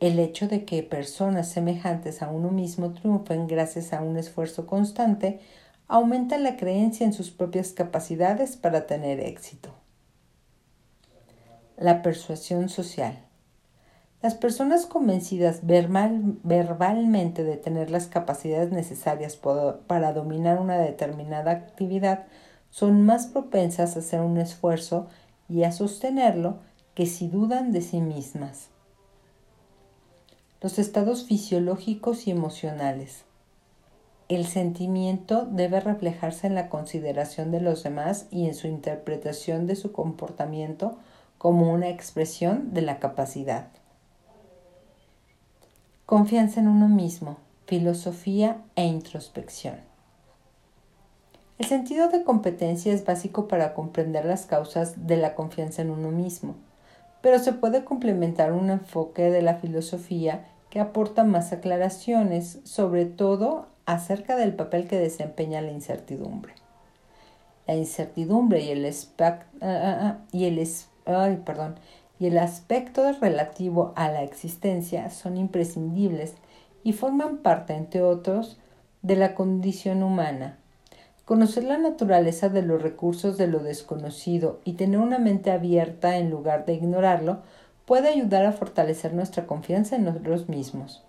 El 0.00 0.18
hecho 0.18 0.48
de 0.48 0.66
que 0.66 0.82
personas 0.82 1.48
semejantes 1.48 2.20
a 2.20 2.28
uno 2.28 2.50
mismo 2.50 2.92
triunfen 2.92 3.46
gracias 3.46 3.94
a 3.94 4.02
un 4.02 4.18
esfuerzo 4.18 4.66
constante 4.66 5.40
aumenta 5.88 6.36
la 6.36 6.58
creencia 6.58 7.06
en 7.06 7.14
sus 7.14 7.30
propias 7.30 7.72
capacidades 7.72 8.58
para 8.58 8.86
tener 8.86 9.18
éxito. 9.20 9.70
La 11.78 12.02
persuasión 12.02 12.68
social. 12.68 13.23
Las 14.24 14.34
personas 14.34 14.86
convencidas 14.86 15.60
verbalmente 15.66 17.44
de 17.44 17.58
tener 17.58 17.90
las 17.90 18.06
capacidades 18.06 18.72
necesarias 18.72 19.38
para 19.86 20.14
dominar 20.14 20.58
una 20.62 20.78
determinada 20.78 21.50
actividad 21.50 22.24
son 22.70 23.02
más 23.02 23.26
propensas 23.26 23.96
a 23.96 23.98
hacer 23.98 24.22
un 24.22 24.38
esfuerzo 24.38 25.08
y 25.46 25.64
a 25.64 25.72
sostenerlo 25.72 26.56
que 26.94 27.04
si 27.04 27.28
dudan 27.28 27.70
de 27.70 27.82
sí 27.82 28.00
mismas 28.00 28.70
los 30.62 30.78
estados 30.78 31.26
fisiológicos 31.26 32.26
y 32.26 32.30
emocionales. 32.30 33.24
El 34.30 34.46
sentimiento 34.46 35.44
debe 35.44 35.80
reflejarse 35.80 36.46
en 36.46 36.54
la 36.54 36.70
consideración 36.70 37.50
de 37.50 37.60
los 37.60 37.82
demás 37.82 38.26
y 38.30 38.46
en 38.46 38.54
su 38.54 38.68
interpretación 38.68 39.66
de 39.66 39.76
su 39.76 39.92
comportamiento 39.92 40.96
como 41.36 41.70
una 41.70 41.90
expresión 41.90 42.72
de 42.72 42.80
la 42.80 43.00
capacidad. 43.00 43.68
Confianza 46.06 46.60
en 46.60 46.68
uno 46.68 46.86
mismo, 46.86 47.38
filosofía 47.66 48.58
e 48.76 48.84
introspección. 48.84 49.76
El 51.56 51.64
sentido 51.64 52.10
de 52.10 52.24
competencia 52.24 52.92
es 52.92 53.06
básico 53.06 53.48
para 53.48 53.72
comprender 53.72 54.26
las 54.26 54.44
causas 54.44 55.06
de 55.06 55.16
la 55.16 55.34
confianza 55.34 55.80
en 55.80 55.88
uno 55.88 56.10
mismo, 56.10 56.56
pero 57.22 57.38
se 57.38 57.54
puede 57.54 57.84
complementar 57.84 58.52
un 58.52 58.68
enfoque 58.68 59.30
de 59.30 59.40
la 59.40 59.54
filosofía 59.54 60.44
que 60.68 60.78
aporta 60.78 61.24
más 61.24 61.54
aclaraciones, 61.54 62.58
sobre 62.64 63.06
todo 63.06 63.68
acerca 63.86 64.36
del 64.36 64.54
papel 64.54 64.86
que 64.86 64.98
desempeña 64.98 65.62
la 65.62 65.72
incertidumbre. 65.72 66.52
La 67.66 67.76
incertidumbre 67.76 68.60
y 68.60 68.72
el, 68.72 68.84
ah, 68.84 69.38
ah, 69.62 69.98
ah, 70.02 70.18
y 70.32 70.44
el, 70.44 71.38
perdón, 71.38 71.76
y 72.18 72.26
el 72.26 72.38
aspecto 72.38 73.10
relativo 73.20 73.92
a 73.96 74.08
la 74.08 74.22
existencia 74.22 75.10
son 75.10 75.36
imprescindibles 75.36 76.34
y 76.82 76.92
forman 76.92 77.38
parte, 77.38 77.74
entre 77.74 78.02
otros, 78.02 78.58
de 79.02 79.16
la 79.16 79.34
condición 79.34 80.02
humana. 80.02 80.58
Conocer 81.24 81.64
la 81.64 81.78
naturaleza 81.78 82.48
de 82.48 82.62
los 82.62 82.82
recursos 82.82 83.38
de 83.38 83.46
lo 83.46 83.60
desconocido 83.60 84.60
y 84.64 84.74
tener 84.74 85.00
una 85.00 85.18
mente 85.18 85.50
abierta 85.50 86.18
en 86.18 86.30
lugar 86.30 86.66
de 86.66 86.74
ignorarlo 86.74 87.38
puede 87.86 88.08
ayudar 88.08 88.44
a 88.46 88.52
fortalecer 88.52 89.14
nuestra 89.14 89.46
confianza 89.46 89.96
en 89.96 90.04
nosotros 90.04 90.48
mismos. 90.48 91.02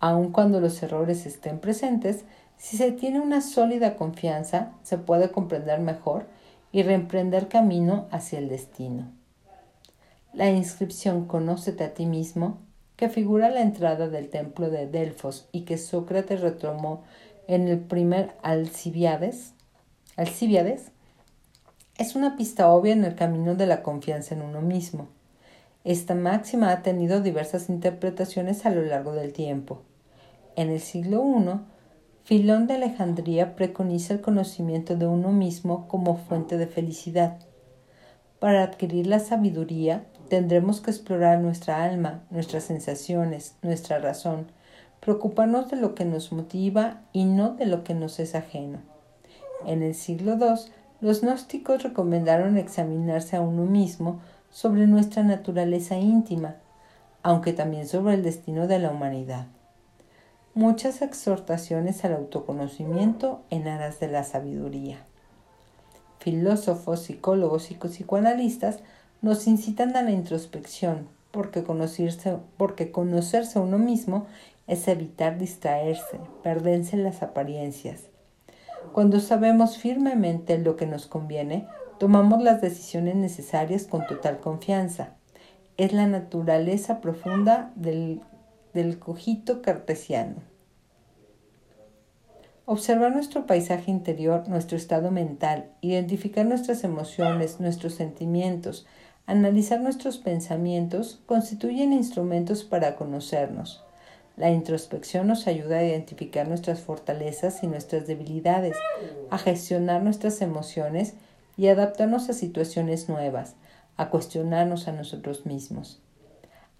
Aun 0.00 0.32
cuando 0.32 0.60
los 0.60 0.82
errores 0.82 1.26
estén 1.26 1.60
presentes, 1.60 2.24
si 2.56 2.76
se 2.76 2.92
tiene 2.92 3.20
una 3.20 3.40
sólida 3.40 3.96
confianza, 3.96 4.72
se 4.82 4.98
puede 4.98 5.30
comprender 5.30 5.80
mejor 5.80 6.26
y 6.72 6.82
reemprender 6.82 7.48
camino 7.48 8.06
hacia 8.10 8.38
el 8.38 8.48
destino. 8.48 9.12
La 10.34 10.50
inscripción 10.50 11.26
Conócete 11.26 11.84
a 11.84 11.94
ti 11.94 12.06
mismo, 12.06 12.58
que 12.96 13.08
figura 13.08 13.50
la 13.50 13.60
entrada 13.60 14.08
del 14.08 14.30
templo 14.30 14.68
de 14.68 14.88
Delfos 14.88 15.48
y 15.52 15.60
que 15.60 15.78
Sócrates 15.78 16.40
retomó 16.40 17.04
en 17.46 17.68
el 17.68 17.78
primer 17.78 18.32
Alcibiades, 18.42 19.52
Alcibiades, 20.16 20.90
es 21.98 22.16
una 22.16 22.36
pista 22.36 22.68
obvia 22.68 22.94
en 22.94 23.04
el 23.04 23.14
camino 23.14 23.54
de 23.54 23.68
la 23.68 23.84
confianza 23.84 24.34
en 24.34 24.42
uno 24.42 24.60
mismo. 24.60 25.06
Esta 25.84 26.16
máxima 26.16 26.72
ha 26.72 26.82
tenido 26.82 27.20
diversas 27.20 27.68
interpretaciones 27.68 28.66
a 28.66 28.70
lo 28.70 28.82
largo 28.82 29.12
del 29.12 29.32
tiempo. 29.32 29.82
En 30.56 30.68
el 30.68 30.80
siglo 30.80 31.22
I, 31.24 31.60
Filón 32.24 32.66
de 32.66 32.74
Alejandría 32.74 33.54
preconiza 33.54 34.14
el 34.14 34.20
conocimiento 34.20 34.96
de 34.96 35.06
uno 35.06 35.30
mismo 35.30 35.86
como 35.86 36.16
fuente 36.16 36.58
de 36.58 36.66
felicidad. 36.66 37.38
Para 38.40 38.64
adquirir 38.64 39.06
la 39.06 39.20
sabiduría, 39.20 40.06
tendremos 40.28 40.80
que 40.80 40.90
explorar 40.90 41.40
nuestra 41.40 41.84
alma, 41.84 42.22
nuestras 42.30 42.64
sensaciones, 42.64 43.56
nuestra 43.62 43.98
razón, 43.98 44.46
preocuparnos 45.00 45.70
de 45.70 45.76
lo 45.76 45.94
que 45.94 46.04
nos 46.04 46.32
motiva 46.32 47.02
y 47.12 47.24
no 47.24 47.54
de 47.54 47.66
lo 47.66 47.84
que 47.84 47.94
nos 47.94 48.18
es 48.18 48.34
ajeno. 48.34 48.78
En 49.66 49.82
el 49.82 49.94
siglo 49.94 50.34
II, 50.34 50.72
los 51.00 51.20
gnósticos 51.22 51.82
recomendaron 51.82 52.56
examinarse 52.56 53.36
a 53.36 53.40
uno 53.40 53.64
mismo 53.64 54.20
sobre 54.50 54.86
nuestra 54.86 55.22
naturaleza 55.22 55.96
íntima, 55.96 56.56
aunque 57.22 57.52
también 57.52 57.86
sobre 57.88 58.14
el 58.14 58.22
destino 58.22 58.66
de 58.66 58.78
la 58.78 58.90
humanidad. 58.90 59.46
Muchas 60.54 61.02
exhortaciones 61.02 62.04
al 62.04 62.14
autoconocimiento 62.14 63.42
en 63.50 63.66
aras 63.66 63.98
de 64.00 64.08
la 64.08 64.22
sabiduría. 64.22 64.98
Filósofos, 66.20 67.02
psicólogos 67.02 67.70
y 67.70 67.74
psicoanalistas 67.74 68.78
nos 69.24 69.48
incitan 69.48 69.96
a 69.96 70.02
la 70.02 70.12
introspección, 70.12 71.08
porque 71.32 71.64
conocerse, 71.64 72.36
porque 72.56 72.92
conocerse 72.92 73.58
a 73.58 73.62
uno 73.62 73.78
mismo 73.78 74.26
es 74.68 74.86
evitar 74.86 75.38
distraerse, 75.38 76.20
perderse 76.42 76.96
las 76.96 77.22
apariencias. 77.22 78.02
Cuando 78.92 79.18
sabemos 79.18 79.78
firmemente 79.78 80.58
lo 80.58 80.76
que 80.76 80.86
nos 80.86 81.06
conviene, 81.06 81.66
Tomamos 81.98 82.42
las 82.42 82.60
decisiones 82.60 83.14
necesarias 83.14 83.84
con 83.84 84.06
total 84.06 84.40
confianza. 84.40 85.14
Es 85.76 85.92
la 85.92 86.06
naturaleza 86.06 87.00
profunda 87.00 87.72
del, 87.76 88.20
del 88.72 88.98
cojito 88.98 89.62
cartesiano. 89.62 90.36
Observar 92.66 93.12
nuestro 93.12 93.46
paisaje 93.46 93.90
interior, 93.90 94.48
nuestro 94.48 94.76
estado 94.76 95.10
mental, 95.10 95.70
identificar 95.82 96.46
nuestras 96.46 96.82
emociones, 96.82 97.60
nuestros 97.60 97.94
sentimientos, 97.94 98.86
analizar 99.26 99.80
nuestros 99.80 100.18
pensamientos, 100.18 101.20
constituyen 101.26 101.92
instrumentos 101.92 102.64
para 102.64 102.96
conocernos. 102.96 103.82
La 104.36 104.50
introspección 104.50 105.28
nos 105.28 105.46
ayuda 105.46 105.78
a 105.78 105.84
identificar 105.84 106.48
nuestras 106.48 106.80
fortalezas 106.80 107.62
y 107.62 107.68
nuestras 107.68 108.06
debilidades, 108.06 108.76
a 109.30 109.38
gestionar 109.38 110.02
nuestras 110.02 110.42
emociones 110.42 111.14
y 111.56 111.68
adaptarnos 111.68 112.28
a 112.28 112.32
situaciones 112.32 113.08
nuevas, 113.08 113.54
a 113.96 114.10
cuestionarnos 114.10 114.88
a 114.88 114.92
nosotros 114.92 115.46
mismos. 115.46 116.00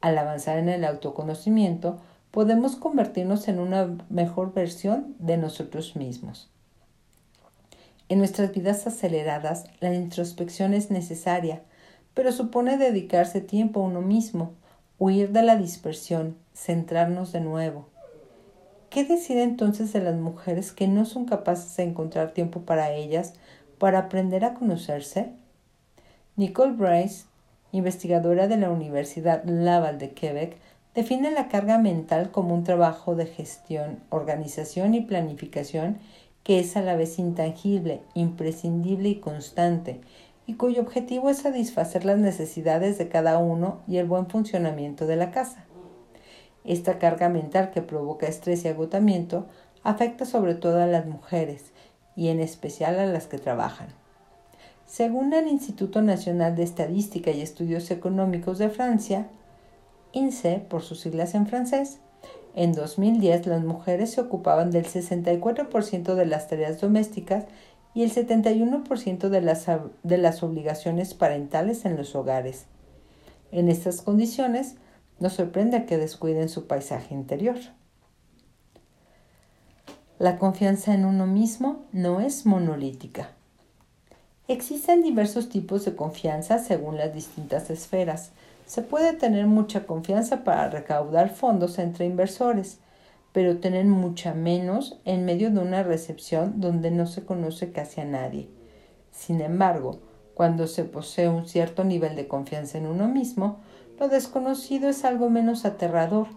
Al 0.00 0.18
avanzar 0.18 0.59
en 0.59 0.68
el 0.68 0.85
autoconocimiento, 0.85 2.00
podemos 2.30 2.74
convertirnos 2.74 3.46
en 3.46 3.61
una 3.61 3.96
mejor 4.11 4.52
versión 4.52 5.14
de 5.20 5.37
nosotros 5.37 5.94
mismos. 5.94 6.50
En 8.09 8.18
nuestras 8.18 8.52
vidas 8.52 8.87
aceleradas, 8.87 9.64
la 9.80 9.94
introspección 9.94 10.74
es 10.74 10.90
necesaria, 10.90 11.62
pero 12.14 12.33
supone 12.33 12.79
dedicarse 12.79 13.40
tiempo 13.40 13.81
a 13.81 13.85
uno 13.85 14.00
mismo, 14.00 14.53
huir 14.98 15.33
de 15.33 15.42
la 15.42 15.57
dispersión, 15.57 16.37
centrarnos 16.55 17.33
de 17.33 17.40
nuevo. 17.40 17.87
¿Qué 18.88 19.05
decir 19.05 19.38
entonces 19.38 19.92
de 19.92 20.00
las 20.00 20.14
mujeres 20.14 20.70
que 20.70 20.87
no 20.87 21.05
son 21.05 21.24
capaces 21.24 21.77
de 21.77 21.83
encontrar 21.83 22.33
tiempo 22.33 22.61
para 22.61 22.92
ellas, 22.92 23.35
para 23.79 23.98
aprender 23.98 24.44
a 24.44 24.55
conocerse? 24.55 25.33
Nicole 26.37 26.72
Bryce, 26.72 27.27
investigadora 27.72 28.46
de 28.46 28.57
la 28.57 28.70
Universidad 28.70 29.44
Laval 29.44 29.98
de 29.98 30.11
Quebec, 30.12 30.57
define 30.94 31.33
la 31.33 31.48
carga 31.48 31.79
mental 31.79 32.31
como 32.31 32.55
un 32.55 32.62
trabajo 32.62 33.16
de 33.16 33.27
gestión, 33.27 33.98
organización 34.11 34.94
y 34.94 35.00
planificación 35.00 35.98
que 36.44 36.61
es 36.61 36.77
a 36.77 36.83
la 36.83 36.94
vez 36.94 37.18
intangible, 37.18 38.03
imprescindible 38.12 39.09
y 39.09 39.14
constante, 39.16 40.03
y 40.46 40.54
cuyo 40.54 40.83
objetivo 40.83 41.30
es 41.30 41.38
satisfacer 41.38 42.04
las 42.04 42.18
necesidades 42.18 42.98
de 42.98 43.09
cada 43.09 43.38
uno 43.38 43.80
y 43.87 43.96
el 43.96 44.07
buen 44.07 44.26
funcionamiento 44.26 45.07
de 45.07 45.16
la 45.16 45.30
casa. 45.30 45.64
Esta 46.64 46.98
carga 46.98 47.28
mental 47.28 47.70
que 47.70 47.83
provoca 47.83 48.26
estrés 48.26 48.64
y 48.64 48.68
agotamiento 48.68 49.46
afecta 49.83 50.24
sobre 50.24 50.54
todo 50.54 50.83
a 50.83 50.87
las 50.87 51.07
mujeres 51.07 51.72
y 52.16 52.28
en 52.28 52.40
especial 52.40 52.98
a 52.98 53.07
las 53.07 53.26
que 53.26 53.38
trabajan. 53.38 53.88
Según 54.87 55.33
el 55.33 55.48
Instituto 55.48 56.02
Nacional 56.02 56.57
de 56.57 56.62
Estadística 56.62 57.30
y 57.30 57.40
Estudios 57.40 57.90
Económicos 57.90 58.59
de 58.59 58.68
Francia, 58.68 59.28
INSEE 60.12 60.59
por 60.61 60.83
sus 60.83 61.00
siglas 61.00 61.35
en 61.35 61.46
francés, 61.46 61.98
en 62.54 62.72
2010 62.72 63.46
las 63.46 63.64
mujeres 63.64 64.12
se 64.12 64.20
ocupaban 64.20 64.70
del 64.70 64.85
64% 64.85 66.14
de 66.14 66.26
las 66.26 66.48
tareas 66.48 66.80
domésticas 66.80 67.46
y 67.94 68.02
el 68.02 68.12
71% 68.12 69.28
de 69.28 69.40
las, 69.40 69.66
de 70.02 70.18
las 70.18 70.42
obligaciones 70.42 71.14
parentales 71.14 71.85
en 71.85 71.96
los 71.96 72.14
hogares. 72.14 72.66
En 73.52 73.68
estas 73.68 74.02
condiciones, 74.02 74.74
no 75.20 75.30
sorprende 75.30 75.87
que 75.87 75.96
descuiden 75.96 76.48
su 76.48 76.66
paisaje 76.66 77.14
interior. 77.14 77.57
La 80.18 80.38
confianza 80.38 80.94
en 80.94 81.04
uno 81.04 81.26
mismo 81.26 81.85
no 81.92 82.20
es 82.20 82.46
monolítica. 82.46 83.30
Existen 84.46 85.02
diversos 85.02 85.48
tipos 85.48 85.85
de 85.85 85.96
confianza 85.96 86.59
según 86.59 86.96
las 86.96 87.14
distintas 87.14 87.70
esferas. 87.70 88.33
Se 88.66 88.83
puede 88.83 89.14
tener 89.14 89.46
mucha 89.46 89.87
confianza 89.87 90.44
para 90.44 90.68
recaudar 90.68 91.30
fondos 91.30 91.78
entre 91.78 92.07
inversores, 92.07 92.78
pero 93.34 93.58
tener 93.58 93.84
mucha 93.84 94.32
menos 94.32 95.00
en 95.04 95.24
medio 95.24 95.50
de 95.50 95.58
una 95.58 95.82
recepción 95.82 96.60
donde 96.60 96.92
no 96.92 97.08
se 97.08 97.24
conoce 97.24 97.72
casi 97.72 98.00
a 98.00 98.04
nadie. 98.04 98.48
Sin 99.10 99.40
embargo, 99.40 99.98
cuando 100.34 100.68
se 100.68 100.84
posee 100.84 101.28
un 101.28 101.48
cierto 101.48 101.82
nivel 101.82 102.14
de 102.14 102.28
confianza 102.28 102.78
en 102.78 102.86
uno 102.86 103.08
mismo, 103.08 103.58
lo 103.98 104.06
desconocido 104.08 104.88
es 104.88 105.04
algo 105.04 105.30
menos 105.30 105.64
aterrador, 105.64 106.28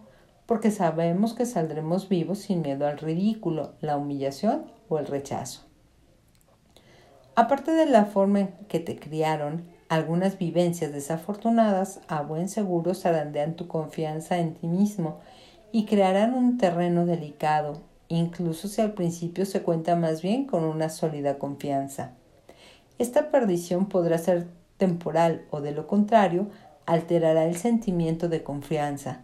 porque 0.48 0.72
sabemos 0.72 1.36
que 1.36 1.46
saldremos 1.46 2.10
vivos 2.10 2.40
sin 2.40 2.64
miedo 2.64 2.88
al 2.88 2.98
ridículo, 2.98 3.76
la 3.80 3.96
humillación 3.96 4.66
o 4.90 4.98
el 4.98 5.06
rechazo. 5.06 5.62
Aparte 7.36 7.74
de 7.74 7.86
la 7.86 8.06
forma 8.06 8.40
en 8.40 8.48
que 8.70 8.80
te 8.80 8.98
criaron, 8.98 9.66
algunas 9.88 10.40
vivencias 10.40 10.92
desafortunadas 10.92 12.00
a 12.08 12.24
buen 12.24 12.50
seguro 12.50 12.96
zarandean 12.96 13.56
tu 13.56 13.68
confianza 13.68 14.40
en 14.40 14.56
ti 14.56 14.66
mismo 14.66 15.20
y 15.72 15.86
crearán 15.86 16.34
un 16.34 16.58
terreno 16.58 17.06
delicado, 17.06 17.82
incluso 18.08 18.68
si 18.68 18.82
al 18.82 18.94
principio 18.94 19.46
se 19.46 19.62
cuenta 19.62 19.96
más 19.96 20.22
bien 20.22 20.46
con 20.46 20.64
una 20.64 20.90
sólida 20.90 21.38
confianza. 21.38 22.14
Esta 23.00 23.30
perdición 23.30 23.88
podrá 23.88 24.18
ser 24.18 24.48
temporal 24.78 25.46
o 25.52 25.62
de 25.62 25.72
lo 25.72 25.88
contrario, 25.88 26.50
alterará 26.86 27.46
el 27.46 27.58
sentimiento 27.58 28.30
de 28.30 28.44
confianza. 28.44 29.24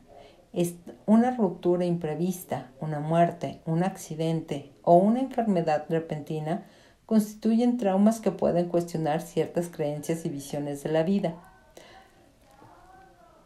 Es 0.52 0.76
una 1.06 1.32
ruptura 1.36 1.86
imprevista, 1.86 2.72
una 2.80 3.00
muerte, 3.00 3.62
un 3.66 3.84
accidente 3.84 4.72
o 4.84 4.96
una 4.96 5.22
enfermedad 5.22 5.86
repentina 5.90 6.66
constituyen 7.06 7.78
traumas 7.78 8.20
que 8.20 8.32
pueden 8.32 8.70
cuestionar 8.70 9.22
ciertas 9.22 9.70
creencias 9.70 10.26
y 10.26 10.30
visiones 10.30 10.84
de 10.84 10.92
la 10.92 11.04
vida. 11.04 11.36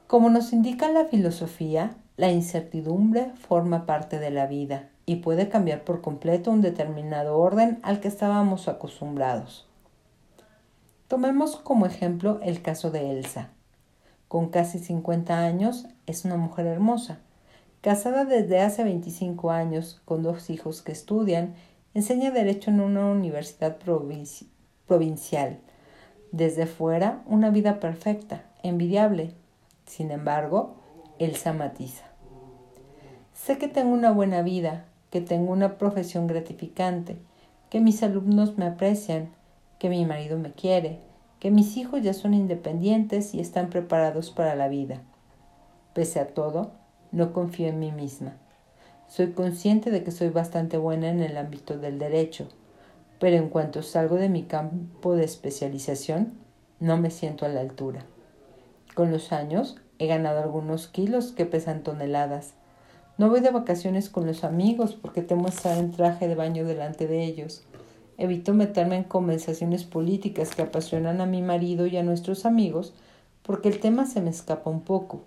Como 0.08 0.30
nos 0.30 0.54
indica 0.54 0.90
la 0.90 1.06
filosofía, 1.06 1.96
la 2.18 2.32
incertidumbre 2.32 3.32
forma 3.36 3.86
parte 3.86 4.18
de 4.18 4.32
la 4.32 4.48
vida 4.48 4.90
y 5.06 5.18
puede 5.18 5.50
cambiar 5.50 5.84
por 5.84 6.02
completo 6.02 6.50
un 6.52 6.62
determinado 6.62 7.38
orden 7.38 7.80
al 7.84 8.00
que 8.00 8.08
estábamos 8.08 8.68
acostumbrados. 8.68 9.68
Tomemos 11.08 11.56
como 11.56 11.86
ejemplo 11.86 12.40
el 12.42 12.64
caso 12.64 12.90
de 12.90 13.12
Elsa. 13.12 13.52
Con 14.28 14.50
casi 14.50 14.80
50 14.80 15.40
años 15.40 15.86
es 16.08 16.26
una 16.26 16.38
mujer 16.38 16.66
hermosa. 16.66 17.20
Casada 17.82 18.26
desde 18.26 18.62
hace 18.62 18.84
25 18.84 19.52
años, 19.52 20.02
con 20.04 20.24
dos 20.24 20.50
hijos 20.50 20.82
que 20.82 20.92
estudian, 20.92 21.54
enseña 21.94 22.32
derecho 22.32 22.72
en 22.72 22.82
una 22.82 23.06
universidad 23.06 23.78
provincial. 23.78 25.60
Desde 26.32 26.66
fuera, 26.66 27.22
una 27.28 27.52
vida 27.52 27.80
perfecta, 27.80 28.44
envidiable. 28.64 29.36
Sin 29.86 30.12
embargo, 30.12 30.76
Elsa 31.20 31.54
matiza. 31.54 32.07
Sé 33.38 33.60
que 33.60 33.68
tengo 33.68 33.94
una 33.94 34.12
buena 34.12 34.42
vida, 34.42 34.86
que 35.12 35.22
tengo 35.22 35.54
una 35.54 35.78
profesión 35.78 36.26
gratificante, 36.26 37.18
que 37.70 37.80
mis 37.80 38.02
alumnos 38.02 38.58
me 38.58 38.66
aprecian, 38.66 39.30
que 39.78 39.90
mi 39.90 40.06
marido 40.06 40.40
me 40.40 40.52
quiere, 40.52 41.00
que 41.40 41.52
mis 41.52 41.78
hijos 41.78 42.02
ya 42.02 42.14
son 42.14 42.34
independientes 42.34 43.36
y 43.36 43.40
están 43.40 43.70
preparados 43.70 44.32
para 44.32 44.56
la 44.56 44.68
vida. 44.68 45.02
Pese 45.94 46.20
a 46.20 46.30
todo, 46.30 46.72
no 47.12 47.32
confío 47.32 47.68
en 47.68 47.80
mí 47.80 47.92
misma. 47.92 48.34
Soy 49.08 49.32
consciente 49.32 49.92
de 49.92 50.04
que 50.04 50.12
soy 50.12 50.30
bastante 50.30 50.78
buena 50.78 51.08
en 51.10 51.22
el 51.22 51.38
ámbito 51.38 51.78
del 51.78 52.00
derecho, 52.00 52.50
pero 53.20 53.38
en 53.38 53.50
cuanto 53.50 53.84
salgo 53.84 54.16
de 54.16 54.30
mi 54.30 54.44
campo 54.44 55.16
de 55.16 55.24
especialización, 55.24 56.34
no 56.80 56.98
me 56.98 57.12
siento 57.12 57.46
a 57.46 57.50
la 57.50 57.62
altura. 57.62 58.04
Con 58.96 59.12
los 59.12 59.32
años 59.32 59.78
he 60.00 60.08
ganado 60.08 60.42
algunos 60.42 60.88
kilos 60.88 61.32
que 61.32 61.46
pesan 61.46 61.84
toneladas. 61.84 62.56
No 63.18 63.30
voy 63.30 63.40
de 63.40 63.50
vacaciones 63.50 64.10
con 64.10 64.28
los 64.28 64.44
amigos 64.44 64.94
porque 64.94 65.24
temo 65.24 65.48
estar 65.48 65.76
en 65.80 65.92
traje 65.92 66.28
de 66.28 66.36
baño 66.36 66.66
delante 66.66 67.08
de 67.08 67.24
ellos. 67.24 67.64
Evito 68.20 68.54
meterme 68.54 68.96
en 68.96 69.06
conversaciones 69.06 69.86
políticas 69.86 70.54
que 70.54 70.62
apasionan 70.62 71.20
a 71.20 71.26
mi 71.26 71.42
marido 71.42 71.88
y 71.88 71.98
a 71.98 72.04
nuestros 72.04 72.46
amigos 72.46 72.94
porque 73.42 73.70
el 73.70 73.80
tema 73.80 74.06
se 74.06 74.22
me 74.22 74.30
escapa 74.30 74.70
un 74.70 74.82
poco. 74.82 75.24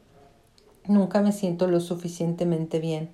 Nunca 0.87 1.21
me 1.21 1.33
siento 1.33 1.67
lo 1.67 1.81
suficientemente 1.81 2.79
bien. 2.79 3.11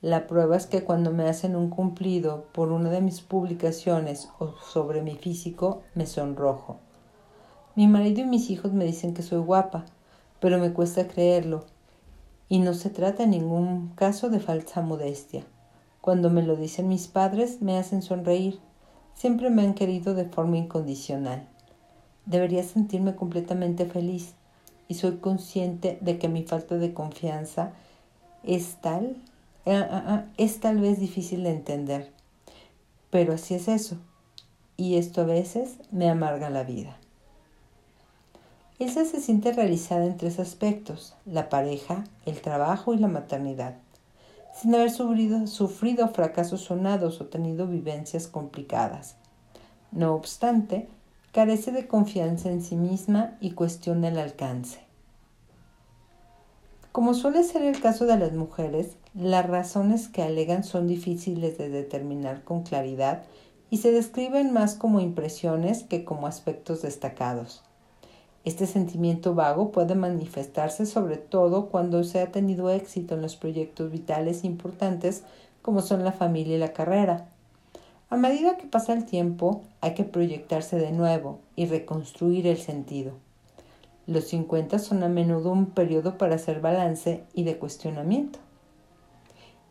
La 0.00 0.26
prueba 0.26 0.56
es 0.56 0.66
que 0.66 0.82
cuando 0.82 1.12
me 1.12 1.28
hacen 1.28 1.54
un 1.54 1.70
cumplido 1.70 2.46
por 2.52 2.72
una 2.72 2.90
de 2.90 3.02
mis 3.02 3.20
publicaciones 3.20 4.30
o 4.40 4.56
sobre 4.58 5.02
mi 5.02 5.14
físico, 5.14 5.82
me 5.94 6.06
sonrojo. 6.06 6.80
Mi 7.76 7.86
marido 7.86 8.22
y 8.22 8.24
mis 8.24 8.50
hijos 8.50 8.72
me 8.72 8.84
dicen 8.84 9.14
que 9.14 9.22
soy 9.22 9.38
guapa, 9.38 9.84
pero 10.40 10.58
me 10.58 10.72
cuesta 10.72 11.06
creerlo. 11.06 11.66
Y 12.52 12.58
no 12.58 12.74
se 12.74 12.90
trata 12.90 13.22
en 13.22 13.30
ningún 13.30 13.92
caso 13.94 14.28
de 14.28 14.38
falsa 14.38 14.82
modestia. 14.82 15.44
Cuando 16.02 16.28
me 16.28 16.42
lo 16.42 16.56
dicen 16.56 16.88
mis 16.88 17.08
padres, 17.08 17.62
me 17.62 17.78
hacen 17.78 18.02
sonreír 18.02 18.60
Siempre 19.14 19.50
me 19.50 19.62
han 19.62 19.74
querido 19.74 20.14
de 20.14 20.24
forma 20.24 20.56
incondicional. 20.56 21.46
Debería 22.26 22.62
sentirme 22.62 23.14
completamente 23.14 23.86
feliz 23.86 24.34
y 24.88 24.94
soy 24.94 25.18
consciente 25.18 25.98
de 26.00 26.18
que 26.18 26.28
mi 26.28 26.42
falta 26.42 26.76
de 26.76 26.92
confianza 26.92 27.72
es 28.42 28.76
tal, 28.80 29.16
eh, 29.64 29.76
ah, 29.76 30.04
ah, 30.06 30.24
es 30.38 30.60
tal 30.60 30.80
vez 30.80 30.98
difícil 30.98 31.44
de 31.44 31.50
entender. 31.50 32.10
Pero 33.10 33.34
así 33.34 33.54
es 33.54 33.68
eso. 33.68 33.96
Y 34.76 34.96
esto 34.96 35.20
a 35.20 35.24
veces 35.24 35.76
me 35.90 36.08
amarga 36.08 36.50
la 36.50 36.64
vida. 36.64 36.96
Elsa 38.82 39.04
se 39.04 39.20
siente 39.20 39.52
realizada 39.52 40.04
en 40.04 40.16
tres 40.16 40.38
aspectos, 40.38 41.14
la 41.24 41.48
pareja, 41.48 42.04
el 42.26 42.40
trabajo 42.40 42.94
y 42.94 42.98
la 42.98 43.08
maternidad 43.08 43.76
sin 44.52 44.74
haber 44.74 44.90
sufrido, 44.90 46.08
fracasos 46.08 46.62
sonados 46.62 47.20
o 47.20 47.26
tenido 47.26 47.66
vivencias 47.66 48.28
complicadas. 48.28 49.16
No 49.90 50.14
obstante, 50.14 50.88
carece 51.32 51.72
de 51.72 51.86
confianza 51.86 52.50
en 52.50 52.62
sí 52.62 52.76
misma 52.76 53.36
y 53.40 53.52
cuestiona 53.52 54.08
el 54.08 54.18
alcance. 54.18 54.80
Como 56.92 57.14
suele 57.14 57.42
ser 57.42 57.62
el 57.62 57.80
caso 57.80 58.04
de 58.04 58.18
las 58.18 58.32
mujeres, 58.34 58.96
las 59.14 59.48
razones 59.48 60.08
que 60.08 60.22
alegan 60.22 60.62
son 60.62 60.86
difíciles 60.86 61.56
de 61.56 61.70
determinar 61.70 62.44
con 62.44 62.62
claridad 62.62 63.22
y 63.70 63.78
se 63.78 63.92
describen 63.92 64.52
más 64.52 64.74
como 64.74 65.00
impresiones 65.00 65.84
que 65.84 66.04
como 66.04 66.26
aspectos 66.26 66.82
destacados. 66.82 67.62
Este 68.44 68.66
sentimiento 68.66 69.34
vago 69.34 69.70
puede 69.70 69.94
manifestarse 69.94 70.84
sobre 70.84 71.16
todo 71.16 71.66
cuando 71.66 72.02
se 72.02 72.20
ha 72.20 72.32
tenido 72.32 72.70
éxito 72.70 73.14
en 73.14 73.22
los 73.22 73.36
proyectos 73.36 73.90
vitales 73.90 74.42
importantes 74.42 75.22
como 75.62 75.80
son 75.80 76.02
la 76.04 76.12
familia 76.12 76.56
y 76.56 76.58
la 76.58 76.72
carrera. 76.72 77.28
A 78.10 78.16
medida 78.16 78.56
que 78.56 78.66
pasa 78.66 78.92
el 78.92 79.06
tiempo, 79.06 79.62
hay 79.80 79.94
que 79.94 80.04
proyectarse 80.04 80.76
de 80.76 80.90
nuevo 80.90 81.38
y 81.56 81.66
reconstruir 81.66 82.46
el 82.46 82.58
sentido. 82.58 83.12
Los 84.06 84.24
50 84.24 84.80
son 84.80 85.04
a 85.04 85.08
menudo 85.08 85.52
un 85.52 85.66
periodo 85.66 86.18
para 86.18 86.34
hacer 86.34 86.60
balance 86.60 87.22
y 87.32 87.44
de 87.44 87.56
cuestionamiento. 87.58 88.40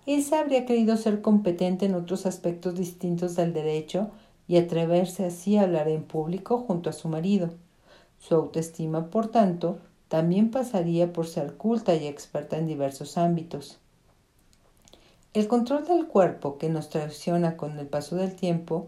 Elsa 0.05 0.39
habría 0.39 0.65
querido 0.65 0.95
ser 0.97 1.21
competente 1.21 1.85
en 1.85 1.93
otros 1.93 2.25
aspectos 2.25 2.75
distintos 2.75 3.35
del 3.35 3.53
derecho 3.53 4.09
y 4.47 4.57
atreverse 4.57 5.25
así 5.25 5.57
a 5.57 5.63
hablar 5.63 5.89
en 5.89 6.03
público 6.03 6.57
junto 6.57 6.89
a 6.89 6.93
su 6.93 7.09
marido. 7.09 7.51
Su 8.21 8.35
autoestima, 8.35 9.09
por 9.09 9.29
tanto, 9.29 9.79
también 10.07 10.51
pasaría 10.51 11.11
por 11.11 11.25
ser 11.25 11.55
culta 11.55 11.95
y 11.95 12.05
experta 12.05 12.57
en 12.57 12.67
diversos 12.67 13.17
ámbitos. 13.17 13.79
El 15.33 15.47
control 15.47 15.87
del 15.87 16.07
cuerpo 16.07 16.57
que 16.57 16.69
nos 16.69 16.89
traiciona 16.89 17.57
con 17.57 17.79
el 17.79 17.87
paso 17.87 18.15
del 18.15 18.35
tiempo 18.35 18.87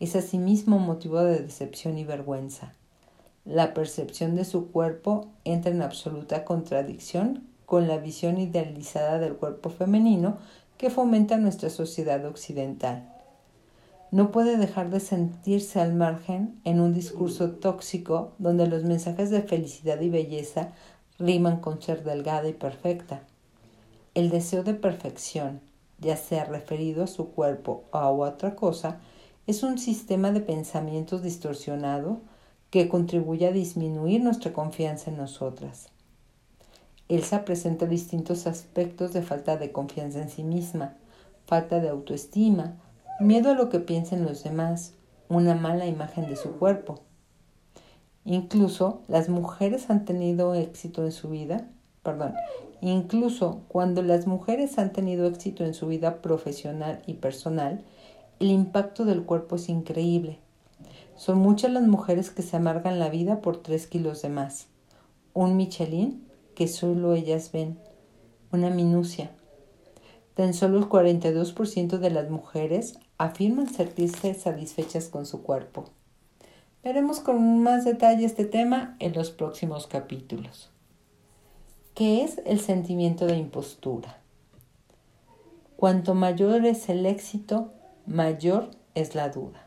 es 0.00 0.16
asimismo 0.16 0.78
motivo 0.78 1.22
de 1.22 1.40
decepción 1.40 1.96
y 1.96 2.04
vergüenza. 2.04 2.74
La 3.46 3.72
percepción 3.72 4.36
de 4.36 4.44
su 4.44 4.70
cuerpo 4.70 5.28
entra 5.44 5.70
en 5.70 5.80
absoluta 5.80 6.44
contradicción 6.44 7.44
con 7.64 7.88
la 7.88 7.96
visión 7.96 8.38
idealizada 8.38 9.18
del 9.18 9.36
cuerpo 9.36 9.70
femenino 9.70 10.36
que 10.76 10.90
fomenta 10.90 11.38
nuestra 11.38 11.70
sociedad 11.70 12.24
occidental 12.26 13.13
no 14.14 14.30
puede 14.30 14.56
dejar 14.58 14.90
de 14.90 15.00
sentirse 15.00 15.80
al 15.80 15.92
margen 15.92 16.60
en 16.62 16.78
un 16.78 16.94
discurso 16.94 17.50
tóxico 17.50 18.30
donde 18.38 18.68
los 18.68 18.84
mensajes 18.84 19.28
de 19.28 19.42
felicidad 19.42 20.00
y 20.00 20.08
belleza 20.08 20.68
riman 21.18 21.56
con 21.58 21.82
ser 21.82 22.04
delgada 22.04 22.48
y 22.48 22.52
perfecta. 22.52 23.24
El 24.14 24.30
deseo 24.30 24.62
de 24.62 24.74
perfección, 24.74 25.60
ya 25.98 26.16
sea 26.16 26.44
referido 26.44 27.02
a 27.02 27.08
su 27.08 27.30
cuerpo 27.30 27.82
o 27.90 27.98
a 27.98 28.12
otra 28.12 28.54
cosa, 28.54 29.00
es 29.48 29.64
un 29.64 29.78
sistema 29.78 30.30
de 30.30 30.42
pensamientos 30.42 31.24
distorsionado 31.24 32.20
que 32.70 32.88
contribuye 32.88 33.48
a 33.48 33.52
disminuir 33.52 34.22
nuestra 34.22 34.52
confianza 34.52 35.10
en 35.10 35.16
nosotras. 35.16 35.88
Elsa 37.08 37.44
presenta 37.44 37.86
distintos 37.86 38.46
aspectos 38.46 39.12
de 39.12 39.22
falta 39.22 39.56
de 39.56 39.72
confianza 39.72 40.22
en 40.22 40.30
sí 40.30 40.44
misma, 40.44 40.94
falta 41.46 41.80
de 41.80 41.88
autoestima, 41.88 42.76
miedo 43.20 43.50
a 43.50 43.54
lo 43.54 43.68
que 43.68 43.80
piensen 43.80 44.24
los 44.24 44.42
demás, 44.42 44.94
una 45.28 45.54
mala 45.54 45.86
imagen 45.86 46.28
de 46.28 46.36
su 46.36 46.52
cuerpo. 46.52 47.00
Incluso 48.24 49.02
las 49.08 49.28
mujeres 49.28 49.90
han 49.90 50.04
tenido 50.04 50.54
éxito 50.54 51.04
en 51.04 51.12
su 51.12 51.28
vida, 51.28 51.68
perdón, 52.02 52.34
incluso 52.80 53.62
cuando 53.68 54.02
las 54.02 54.26
mujeres 54.26 54.78
han 54.78 54.92
tenido 54.92 55.26
éxito 55.26 55.64
en 55.64 55.74
su 55.74 55.86
vida 55.86 56.22
profesional 56.22 57.02
y 57.06 57.14
personal, 57.14 57.84
el 58.40 58.50
impacto 58.50 59.04
del 59.04 59.24
cuerpo 59.24 59.56
es 59.56 59.68
increíble. 59.68 60.38
Son 61.16 61.38
muchas 61.38 61.70
las 61.70 61.84
mujeres 61.84 62.30
que 62.30 62.42
se 62.42 62.56
amargan 62.56 62.98
la 62.98 63.08
vida 63.08 63.40
por 63.40 63.62
tres 63.62 63.86
kilos 63.86 64.22
de 64.22 64.28
más. 64.30 64.66
Un 65.32 65.56
Michelin 65.56 66.26
que 66.54 66.66
solo 66.66 67.14
ellas 67.14 67.50
ven. 67.52 67.78
Una 68.52 68.70
minucia. 68.70 69.30
Tan 70.34 70.54
solo 70.54 70.78
el 70.78 70.88
42% 70.88 71.98
de 71.98 72.10
las 72.10 72.30
mujeres 72.30 72.98
afirman 73.18 73.68
sentirse 73.68 74.34
satisfechas 74.34 75.08
con 75.08 75.26
su 75.26 75.42
cuerpo. 75.42 75.84
Veremos 76.82 77.20
con 77.20 77.62
más 77.62 77.84
detalle 77.84 78.24
este 78.24 78.44
tema 78.44 78.96
en 78.98 79.14
los 79.14 79.30
próximos 79.30 79.86
capítulos. 79.86 80.70
¿Qué 81.94 82.24
es 82.24 82.40
el 82.44 82.60
sentimiento 82.60 83.26
de 83.26 83.36
impostura? 83.36 84.18
Cuanto 85.76 86.14
mayor 86.14 86.66
es 86.66 86.88
el 86.88 87.06
éxito, 87.06 87.72
mayor 88.06 88.70
es 88.94 89.14
la 89.14 89.28
duda. 89.28 89.66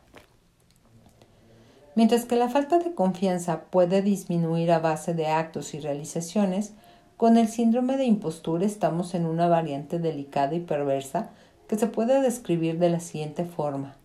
Mientras 1.95 2.25
que 2.25 2.35
la 2.35 2.49
falta 2.49 2.77
de 2.77 2.93
confianza 2.93 3.63
puede 3.71 4.03
disminuir 4.03 4.71
a 4.71 4.79
base 4.79 5.13
de 5.15 5.27
actos 5.27 5.73
y 5.73 5.79
realizaciones, 5.79 6.73
con 7.17 7.37
el 7.37 7.47
síndrome 7.47 7.97
de 7.97 8.05
impostura 8.05 8.65
estamos 8.65 9.15
en 9.15 9.25
una 9.25 9.47
variante 9.47 9.97
delicada 9.97 10.53
y 10.53 10.59
perversa 10.59 11.31
que 11.67 11.77
se 11.77 11.87
puede 11.87 12.21
describir 12.21 12.79
de 12.79 12.89
la 12.89 12.99
siguiente 12.99 13.45
forma. 13.45 13.95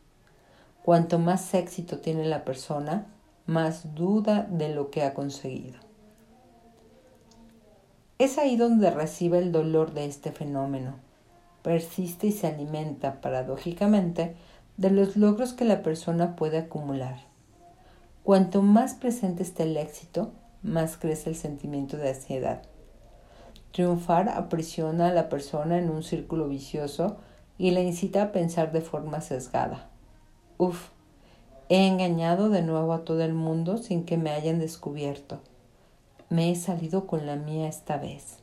Cuanto 0.83 1.19
más 1.19 1.55
éxito 1.55 1.99
tiene 1.99 2.25
la 2.25 2.45
persona, 2.45 3.07
más 3.47 3.95
duda 3.95 4.47
de 4.51 4.75
lo 4.75 4.91
que 4.91 5.03
ha 5.05 5.15
conseguido. 5.15 5.79
Es 8.19 8.39
ahí 8.39 8.57
donde 8.57 8.91
recibe 8.91 9.39
el 9.39 9.53
dolor 9.53 9.95
de 9.95 10.07
este 10.07 10.33
fenómeno. 10.33 10.97
Persiste 11.63 12.29
y 12.29 12.33
se 12.33 12.49
alimenta, 12.49 13.21
paradójicamente, 13.21 14.37
de 14.77 14.91
los 14.91 15.17
logros 15.17 15.53
que 15.53 15.65
la 15.65 15.83
persona 15.83 16.37
puede 16.37 16.59
acumular. 16.59 17.21
Cuanto 18.25 18.63
más 18.63 18.95
presente 18.95 19.43
esté 19.43 19.65
el 19.65 19.77
éxito, 19.77 20.33
más 20.63 20.97
crece 20.97 21.31
el 21.31 21.37
sentimiento 21.37 21.97
de 21.97 22.11
ansiedad. 22.11 22.63
Triunfar 23.73 24.29
aprisiona 24.29 25.09
a 25.09 25.13
la 25.13 25.29
persona 25.29 25.79
en 25.79 25.91
un 25.91 26.03
círculo 26.03 26.49
vicioso 26.49 27.19
y 27.63 27.71
la 27.71 27.81
incita 27.81 28.25
a 28.25 28.33
pensar 28.33 28.73
de 28.73 28.81
forma 28.81 29.21
sesgada. 29.21 29.89
Uf, 30.59 30.89
he 31.69 31.87
engañado 31.87 32.51
de 32.51 32.61
nuevo 32.61 32.93
a 32.93 33.05
todo 33.05 33.23
el 33.23 33.35
mundo 33.35 33.79
sin 33.79 34.05
que 34.05 34.17
me 34.17 34.31
hayan 34.31 34.59
descubierto. 34.59 35.39
Me 36.29 36.51
he 36.51 36.57
salido 36.57 37.07
con 37.07 37.25
la 37.25 37.37
mía 37.37 37.69
esta 37.69 37.99
vez. 37.99 38.39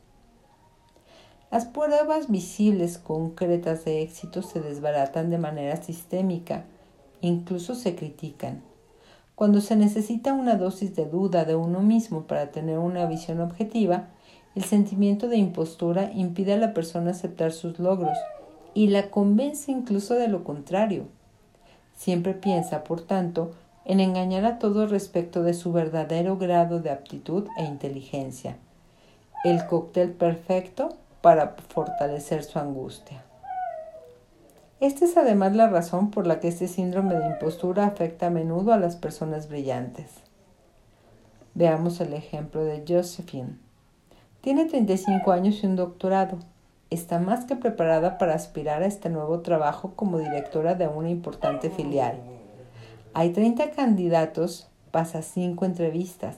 Las 1.50 1.66
pruebas 1.66 2.30
visibles 2.30 2.96
concretas 2.96 3.84
de 3.84 4.00
éxito 4.00 4.40
se 4.40 4.62
desbaratan 4.62 5.28
de 5.28 5.36
manera 5.36 5.76
sistémica, 5.76 6.64
incluso 7.20 7.74
se 7.74 7.94
critican. 7.94 8.62
Cuando 9.34 9.60
se 9.60 9.76
necesita 9.76 10.32
una 10.32 10.56
dosis 10.56 10.96
de 10.96 11.04
duda 11.04 11.44
de 11.44 11.56
uno 11.56 11.82
mismo 11.82 12.22
para 12.22 12.52
tener 12.52 12.78
una 12.78 13.04
visión 13.04 13.42
objetiva, 13.42 14.08
el 14.54 14.64
sentimiento 14.64 15.28
de 15.28 15.36
impostura 15.36 16.10
impide 16.14 16.54
a 16.54 16.56
la 16.56 16.72
persona 16.72 17.10
aceptar 17.10 17.52
sus 17.52 17.78
logros 17.78 18.16
y 18.74 18.88
la 18.88 19.10
convence 19.10 19.70
incluso 19.70 20.14
de 20.14 20.28
lo 20.28 20.44
contrario. 20.44 21.04
Siempre 21.96 22.34
piensa, 22.34 22.84
por 22.84 23.02
tanto, 23.02 23.52
en 23.84 24.00
engañar 24.00 24.44
a 24.44 24.58
todos 24.58 24.90
respecto 24.90 25.42
de 25.42 25.54
su 25.54 25.72
verdadero 25.72 26.36
grado 26.38 26.80
de 26.80 26.90
aptitud 26.90 27.46
e 27.58 27.64
inteligencia. 27.64 28.56
El 29.44 29.66
cóctel 29.66 30.12
perfecto 30.12 30.90
para 31.20 31.56
fortalecer 31.68 32.44
su 32.44 32.58
angustia. 32.58 33.24
Esta 34.80 35.04
es 35.04 35.16
además 35.16 35.54
la 35.54 35.68
razón 35.68 36.10
por 36.10 36.26
la 36.26 36.40
que 36.40 36.48
este 36.48 36.68
síndrome 36.68 37.14
de 37.14 37.26
impostura 37.26 37.84
afecta 37.84 38.28
a 38.28 38.30
menudo 38.30 38.72
a 38.72 38.78
las 38.78 38.96
personas 38.96 39.48
brillantes. 39.48 40.06
Veamos 41.54 42.00
el 42.00 42.14
ejemplo 42.14 42.64
de 42.64 42.84
Josephine. 42.88 43.58
Tiene 44.40 44.64
35 44.64 45.32
años 45.32 45.62
y 45.62 45.66
un 45.66 45.76
doctorado 45.76 46.38
está 46.90 47.20
más 47.20 47.44
que 47.44 47.56
preparada 47.56 48.18
para 48.18 48.34
aspirar 48.34 48.82
a 48.82 48.86
este 48.86 49.08
nuevo 49.08 49.40
trabajo 49.40 49.92
como 49.94 50.18
directora 50.18 50.74
de 50.74 50.88
una 50.88 51.08
importante 51.08 51.70
filial. 51.70 52.18
Hay 53.14 53.30
30 53.30 53.70
candidatos, 53.70 54.68
pasa 54.90 55.22
5 55.22 55.64
entrevistas, 55.64 56.36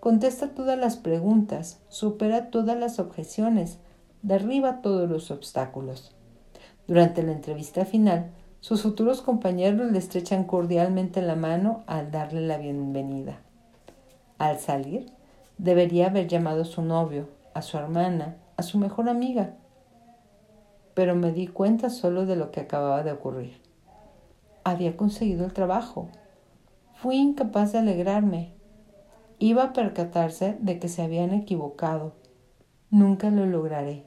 contesta 0.00 0.50
todas 0.50 0.78
las 0.78 0.96
preguntas, 0.96 1.80
supera 1.88 2.50
todas 2.50 2.78
las 2.78 2.98
objeciones, 2.98 3.78
derriba 4.22 4.82
todos 4.82 5.08
los 5.08 5.30
obstáculos. 5.30 6.14
Durante 6.86 7.22
la 7.22 7.32
entrevista 7.32 7.84
final, 7.84 8.30
sus 8.60 8.82
futuros 8.82 9.22
compañeros 9.22 9.90
le 9.90 9.98
estrechan 9.98 10.44
cordialmente 10.44 11.22
la 11.22 11.36
mano 11.36 11.84
al 11.86 12.10
darle 12.10 12.40
la 12.46 12.58
bienvenida. 12.58 13.38
Al 14.38 14.58
salir, 14.58 15.06
debería 15.58 16.08
haber 16.08 16.28
llamado 16.28 16.62
a 16.62 16.66
su 16.66 16.82
novio, 16.82 17.28
a 17.54 17.62
su 17.62 17.78
hermana, 17.78 18.36
a 18.56 18.62
su 18.62 18.78
mejor 18.78 19.08
amiga, 19.08 19.54
pero 20.96 21.14
me 21.14 21.30
di 21.30 21.46
cuenta 21.46 21.90
solo 21.90 22.24
de 22.24 22.36
lo 22.36 22.50
que 22.50 22.60
acababa 22.60 23.02
de 23.02 23.12
ocurrir. 23.12 23.60
Había 24.64 24.96
conseguido 24.96 25.44
el 25.44 25.52
trabajo. 25.52 26.08
Fui 26.94 27.16
incapaz 27.16 27.72
de 27.72 27.80
alegrarme. 27.80 28.54
Iba 29.38 29.64
a 29.64 29.72
percatarse 29.74 30.56
de 30.58 30.78
que 30.78 30.88
se 30.88 31.02
habían 31.02 31.34
equivocado. 31.34 32.14
Nunca 32.90 33.28
lo 33.28 33.44
lograré. 33.44 34.04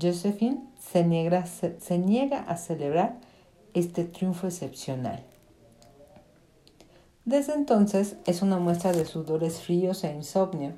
Josephine 0.00 0.62
se 0.80 1.04
niega, 1.04 1.44
se 1.44 1.98
niega 1.98 2.40
a 2.44 2.56
celebrar 2.56 3.18
este 3.74 4.04
triunfo 4.04 4.46
excepcional. 4.46 5.22
Desde 7.26 7.52
entonces 7.52 8.16
es 8.24 8.40
una 8.40 8.58
muestra 8.58 8.92
de 8.92 9.04
sudores 9.04 9.60
fríos 9.60 10.02
e 10.02 10.14
insomnio 10.14 10.72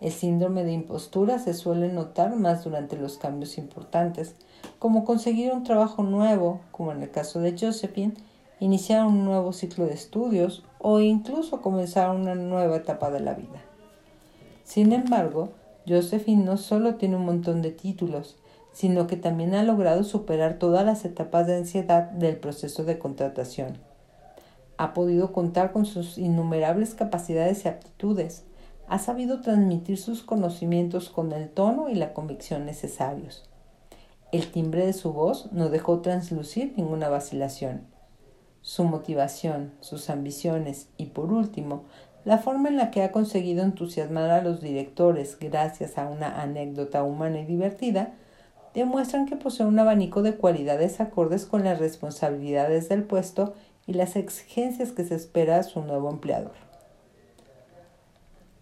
el 0.00 0.12
síndrome 0.12 0.64
de 0.64 0.72
impostura 0.72 1.38
se 1.38 1.54
suele 1.54 1.92
notar 1.92 2.36
más 2.36 2.64
durante 2.64 2.96
los 2.96 3.18
cambios 3.18 3.58
importantes, 3.58 4.34
como 4.78 5.04
conseguir 5.04 5.52
un 5.52 5.64
trabajo 5.64 6.02
nuevo, 6.02 6.60
como 6.70 6.92
en 6.92 7.02
el 7.02 7.10
caso 7.10 7.40
de 7.40 7.56
Josephine, 7.58 8.14
iniciar 8.60 9.06
un 9.06 9.24
nuevo 9.24 9.52
ciclo 9.52 9.86
de 9.86 9.94
estudios 9.94 10.64
o 10.78 11.00
incluso 11.00 11.60
comenzar 11.60 12.14
una 12.14 12.34
nueva 12.34 12.76
etapa 12.76 13.10
de 13.10 13.20
la 13.20 13.34
vida. 13.34 13.62
Sin 14.64 14.92
embargo, 14.92 15.50
Josephine 15.86 16.44
no 16.44 16.56
solo 16.56 16.96
tiene 16.96 17.16
un 17.16 17.24
montón 17.24 17.62
de 17.62 17.70
títulos, 17.70 18.36
sino 18.72 19.06
que 19.06 19.16
también 19.16 19.54
ha 19.54 19.62
logrado 19.62 20.04
superar 20.04 20.58
todas 20.58 20.84
las 20.84 21.04
etapas 21.04 21.46
de 21.46 21.56
ansiedad 21.56 22.10
del 22.10 22.36
proceso 22.36 22.84
de 22.84 22.98
contratación. 22.98 23.78
Ha 24.76 24.92
podido 24.92 25.32
contar 25.32 25.72
con 25.72 25.86
sus 25.86 26.18
innumerables 26.18 26.94
capacidades 26.94 27.64
y 27.64 27.68
aptitudes. 27.68 28.44
Ha 28.88 29.00
sabido 29.00 29.40
transmitir 29.40 29.98
sus 29.98 30.22
conocimientos 30.22 31.10
con 31.10 31.32
el 31.32 31.48
tono 31.48 31.88
y 31.88 31.96
la 31.96 32.12
convicción 32.12 32.66
necesarios. 32.66 33.48
El 34.30 34.52
timbre 34.52 34.86
de 34.86 34.92
su 34.92 35.12
voz 35.12 35.50
no 35.52 35.70
dejó 35.70 36.02
translucir 36.02 36.74
ninguna 36.76 37.08
vacilación. 37.08 37.86
Su 38.60 38.84
motivación, 38.84 39.72
sus 39.80 40.08
ambiciones 40.08 40.88
y, 40.96 41.06
por 41.06 41.32
último, 41.32 41.84
la 42.24 42.38
forma 42.38 42.68
en 42.68 42.76
la 42.76 42.90
que 42.90 43.02
ha 43.02 43.10
conseguido 43.12 43.64
entusiasmar 43.64 44.30
a 44.30 44.42
los 44.42 44.60
directores 44.60 45.36
gracias 45.40 45.98
a 45.98 46.08
una 46.08 46.40
anécdota 46.40 47.02
humana 47.02 47.40
y 47.40 47.44
divertida, 47.44 48.14
demuestran 48.74 49.26
que 49.26 49.36
posee 49.36 49.66
un 49.66 49.78
abanico 49.78 50.22
de 50.22 50.36
cualidades 50.36 51.00
acordes 51.00 51.46
con 51.46 51.64
las 51.64 51.78
responsabilidades 51.80 52.88
del 52.88 53.02
puesto 53.02 53.54
y 53.86 53.94
las 53.94 54.16
exigencias 54.16 54.92
que 54.92 55.04
se 55.04 55.14
espera 55.14 55.58
a 55.58 55.62
su 55.62 55.80
nuevo 55.82 56.10
empleador. 56.10 56.65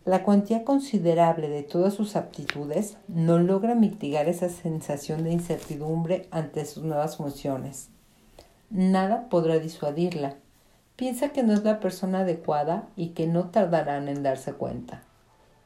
La 0.04 0.22
cuantía 0.22 0.64
considerable 0.64 1.48
de 1.48 1.62
todas 1.62 1.94
sus 1.94 2.14
aptitudes 2.14 2.98
no 3.08 3.38
logra 3.38 3.74
mitigar 3.74 4.28
esa 4.28 4.50
sensación 4.50 5.24
de 5.24 5.32
incertidumbre 5.32 6.28
ante 6.30 6.66
sus 6.66 6.84
nuevas 6.84 7.16
funciones. 7.16 7.88
Nada 8.68 9.30
podrá 9.30 9.58
disuadirla. 9.58 10.34
Piensa 10.96 11.30
que 11.30 11.42
no 11.42 11.54
es 11.54 11.64
la 11.64 11.80
persona 11.80 12.20
adecuada 12.20 12.86
y 12.96 13.08
que 13.08 13.26
no 13.26 13.48
tardarán 13.48 14.08
en 14.08 14.22
darse 14.22 14.52
cuenta. 14.52 15.02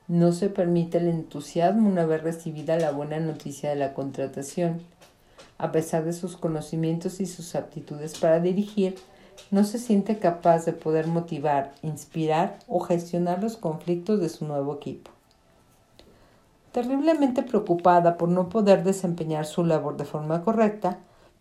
No 0.06 0.30
se 0.30 0.50
permite 0.50 0.98
el 0.98 1.08
entusiasmo 1.08 1.88
una 1.88 2.06
vez 2.06 2.22
recibida 2.22 2.78
la 2.78 2.92
buena 2.92 3.18
noticia 3.18 3.70
de 3.70 3.76
la 3.76 3.92
contratación. 3.92 4.82
A 5.58 5.72
pesar 5.72 6.04
de 6.04 6.12
sus 6.12 6.36
conocimientos 6.36 7.20
y 7.20 7.26
sus 7.26 7.56
aptitudes 7.56 8.16
para 8.18 8.38
dirigir, 8.38 8.94
no 9.50 9.64
se 9.64 9.78
siente 9.78 10.18
capaz 10.18 10.64
de 10.64 10.72
poder 10.72 11.06
motivar, 11.06 11.74
inspirar 11.82 12.58
o 12.66 12.80
gestionar 12.80 13.42
los 13.42 13.56
conflictos 13.56 14.20
de 14.20 14.28
su 14.28 14.46
nuevo 14.46 14.74
equipo. 14.74 15.10
Terriblemente 16.72 17.42
preocupada 17.42 18.16
por 18.16 18.28
no 18.28 18.48
poder 18.48 18.84
desempeñar 18.84 19.46
su 19.46 19.64
labor 19.64 19.96
de 19.96 20.04
forma 20.04 20.42
correcta, 20.44 20.98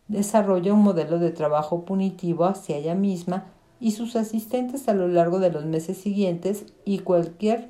desarrolla 0.07 0.73
un 0.73 0.81
modelo 0.81 1.19
de 1.19 1.31
trabajo 1.31 1.83
punitivo 1.83 2.45
hacia 2.45 2.77
ella 2.77 2.95
misma 2.95 3.45
y 3.79 3.91
sus 3.91 4.15
asistentes 4.15 4.88
a 4.88 4.93
lo 4.93 5.07
largo 5.07 5.39
de 5.39 5.51
los 5.51 5.65
meses 5.65 5.97
siguientes 5.97 6.65
y 6.86 6.99
cualquier 6.99 7.69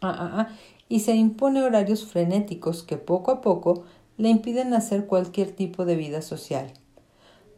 ah, 0.00 0.16
ah, 0.16 0.30
ah, 0.34 0.48
y 0.88 1.00
se 1.00 1.14
impone 1.14 1.62
horarios 1.62 2.06
frenéticos 2.06 2.82
que 2.82 2.96
poco 2.96 3.30
a 3.32 3.40
poco 3.40 3.84
le 4.16 4.28
impiden 4.28 4.72
hacer 4.74 5.06
cualquier 5.06 5.50
tipo 5.50 5.84
de 5.84 5.96
vida 5.96 6.22
social 6.22 6.72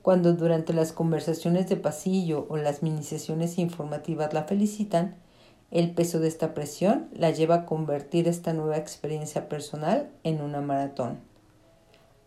cuando 0.02 0.32
durante 0.32 0.72
las 0.72 0.92
conversaciones 0.92 1.68
de 1.68 1.76
pasillo 1.76 2.46
o 2.48 2.56
las 2.56 2.82
mini 2.82 3.04
sesiones 3.04 3.58
informativas 3.58 4.34
la 4.34 4.42
felicitan, 4.44 5.14
el 5.70 5.92
peso 5.92 6.18
de 6.18 6.26
esta 6.26 6.54
presión 6.54 7.08
la 7.12 7.30
lleva 7.30 7.54
a 7.54 7.66
convertir 7.66 8.26
esta 8.26 8.52
nueva 8.52 8.76
experiencia 8.76 9.48
personal 9.48 10.10
en 10.24 10.42
una 10.42 10.60
maratón. 10.60 11.20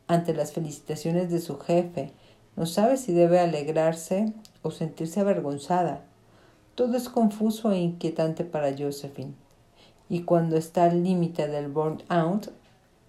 Ante 0.08 0.34
las 0.34 0.54
felicitaciones 0.54 1.30
de 1.30 1.40
su 1.40 1.60
jefe, 1.60 2.14
no 2.56 2.66
sabe 2.66 2.96
si 2.96 3.12
debe 3.12 3.40
alegrarse 3.40 4.32
o 4.62 4.72
sentirse 4.72 5.20
avergonzada. 5.20 6.02
Todo 6.76 6.96
es 6.96 7.10
confuso 7.10 7.72
e 7.74 7.80
inquietante 7.80 8.46
para 8.46 8.76
Josephine. 8.76 9.34
Y 10.08 10.22
cuando 10.22 10.56
está 10.56 10.86
al 10.86 11.04
límite 11.04 11.48
del 11.48 11.68
burn-out, 11.68 12.52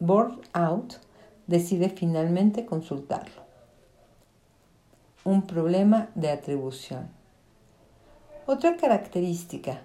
burn 0.00 0.40
out, 0.54 0.94
decide 1.46 1.88
finalmente 1.88 2.66
consultarlo 2.66 3.45
un 5.26 5.42
problema 5.42 6.08
de 6.14 6.30
atribución. 6.30 7.08
Otra 8.46 8.76
característica, 8.76 9.80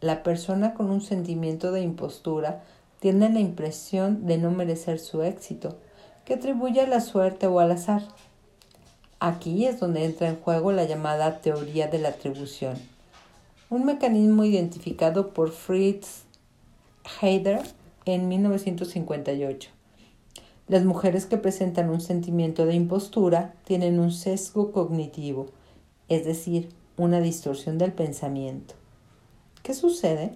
la 0.00 0.22
persona 0.22 0.72
con 0.72 0.90
un 0.90 1.02
sentimiento 1.02 1.72
de 1.72 1.82
impostura 1.82 2.64
tiene 2.98 3.28
la 3.28 3.38
impresión 3.38 4.24
de 4.26 4.38
no 4.38 4.50
merecer 4.50 4.98
su 4.98 5.22
éxito, 5.22 5.76
que 6.24 6.34
atribuye 6.34 6.80
a 6.80 6.86
la 6.86 7.02
suerte 7.02 7.46
o 7.46 7.60
al 7.60 7.72
azar. 7.72 8.02
Aquí 9.20 9.66
es 9.66 9.78
donde 9.78 10.06
entra 10.06 10.30
en 10.30 10.36
juego 10.36 10.72
la 10.72 10.84
llamada 10.84 11.42
teoría 11.42 11.88
de 11.88 11.98
la 11.98 12.08
atribución, 12.08 12.78
un 13.68 13.84
mecanismo 13.84 14.44
identificado 14.44 15.34
por 15.34 15.50
Fritz 15.50 16.22
Heider 17.20 17.60
en 18.06 18.26
1958. 18.26 19.77
Las 20.68 20.84
mujeres 20.84 21.24
que 21.24 21.38
presentan 21.38 21.88
un 21.88 22.02
sentimiento 22.02 22.66
de 22.66 22.74
impostura 22.74 23.54
tienen 23.64 23.98
un 23.98 24.12
sesgo 24.12 24.70
cognitivo, 24.70 25.46
es 26.10 26.26
decir, 26.26 26.68
una 26.98 27.22
distorsión 27.22 27.78
del 27.78 27.92
pensamiento. 27.92 28.74
¿Qué 29.62 29.72
sucede? 29.72 30.34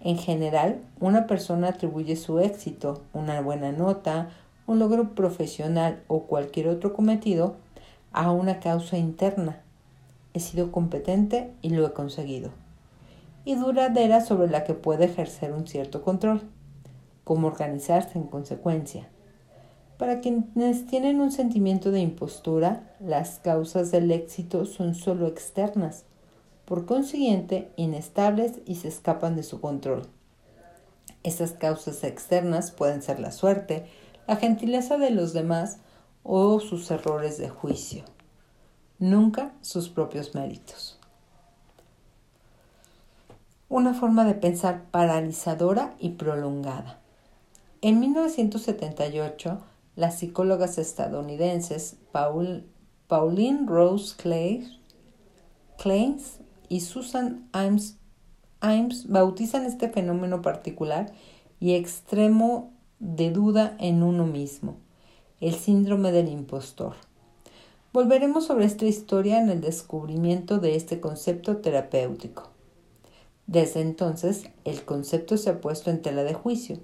En 0.00 0.16
general, 0.16 0.80
una 1.00 1.26
persona 1.26 1.70
atribuye 1.70 2.14
su 2.14 2.38
éxito, 2.38 3.02
una 3.12 3.40
buena 3.40 3.72
nota, 3.72 4.30
un 4.68 4.78
logro 4.78 5.16
profesional 5.16 6.04
o 6.06 6.20
cualquier 6.20 6.68
otro 6.68 6.92
cometido 6.92 7.56
a 8.12 8.30
una 8.30 8.60
causa 8.60 8.96
interna. 8.96 9.60
He 10.34 10.40
sido 10.40 10.70
competente 10.70 11.50
y 11.62 11.70
lo 11.70 11.84
he 11.84 11.92
conseguido. 11.92 12.50
Y 13.44 13.56
duradera 13.56 14.24
sobre 14.24 14.48
la 14.48 14.62
que 14.62 14.74
puede 14.74 15.06
ejercer 15.06 15.52
un 15.52 15.66
cierto 15.66 16.02
control. 16.02 16.42
Cómo 17.24 17.48
organizarse 17.48 18.18
en 18.18 18.28
consecuencia. 18.28 19.08
Para 20.02 20.20
quienes 20.20 20.84
tienen 20.88 21.20
un 21.20 21.30
sentimiento 21.30 21.92
de 21.92 22.00
impostura, 22.00 22.92
las 22.98 23.38
causas 23.38 23.92
del 23.92 24.10
éxito 24.10 24.64
son 24.64 24.96
solo 24.96 25.28
externas, 25.28 26.06
por 26.64 26.86
consiguiente 26.86 27.70
inestables 27.76 28.54
y 28.66 28.74
se 28.74 28.88
escapan 28.88 29.36
de 29.36 29.44
su 29.44 29.60
control. 29.60 30.08
Esas 31.22 31.52
causas 31.52 32.02
externas 32.02 32.72
pueden 32.72 33.00
ser 33.00 33.20
la 33.20 33.30
suerte, 33.30 33.86
la 34.26 34.34
gentileza 34.34 34.98
de 34.98 35.12
los 35.12 35.34
demás 35.34 35.78
o 36.24 36.58
sus 36.58 36.90
errores 36.90 37.38
de 37.38 37.48
juicio, 37.48 38.02
nunca 38.98 39.52
sus 39.60 39.88
propios 39.88 40.34
méritos. 40.34 40.98
Una 43.68 43.94
forma 43.94 44.24
de 44.24 44.34
pensar 44.34 44.82
paralizadora 44.90 45.94
y 46.00 46.08
prolongada. 46.14 46.98
En 47.82 48.00
1978, 48.00 49.60
las 49.94 50.18
psicólogas 50.18 50.78
estadounidenses 50.78 51.96
Pauline 52.12 53.66
Rose 53.66 54.16
Kleins 54.16 54.78
y 56.68 56.80
Susan 56.80 57.48
Imes, 57.54 57.98
bautizan 59.08 59.66
este 59.66 59.88
fenómeno 59.88 60.40
particular 60.40 61.12
y 61.60 61.74
extremo 61.74 62.72
de 63.00 63.30
duda 63.30 63.76
en 63.78 64.02
uno 64.02 64.26
mismo, 64.26 64.76
el 65.40 65.54
síndrome 65.54 66.12
del 66.12 66.28
impostor. 66.28 66.94
Volveremos 67.92 68.46
sobre 68.46 68.64
esta 68.64 68.86
historia 68.86 69.38
en 69.38 69.50
el 69.50 69.60
descubrimiento 69.60 70.58
de 70.58 70.76
este 70.76 71.00
concepto 71.00 71.58
terapéutico. 71.58 72.48
Desde 73.46 73.82
entonces, 73.82 74.44
el 74.64 74.84
concepto 74.84 75.36
se 75.36 75.50
ha 75.50 75.60
puesto 75.60 75.90
en 75.90 76.00
tela 76.00 76.22
de 76.22 76.32
juicio 76.32 76.78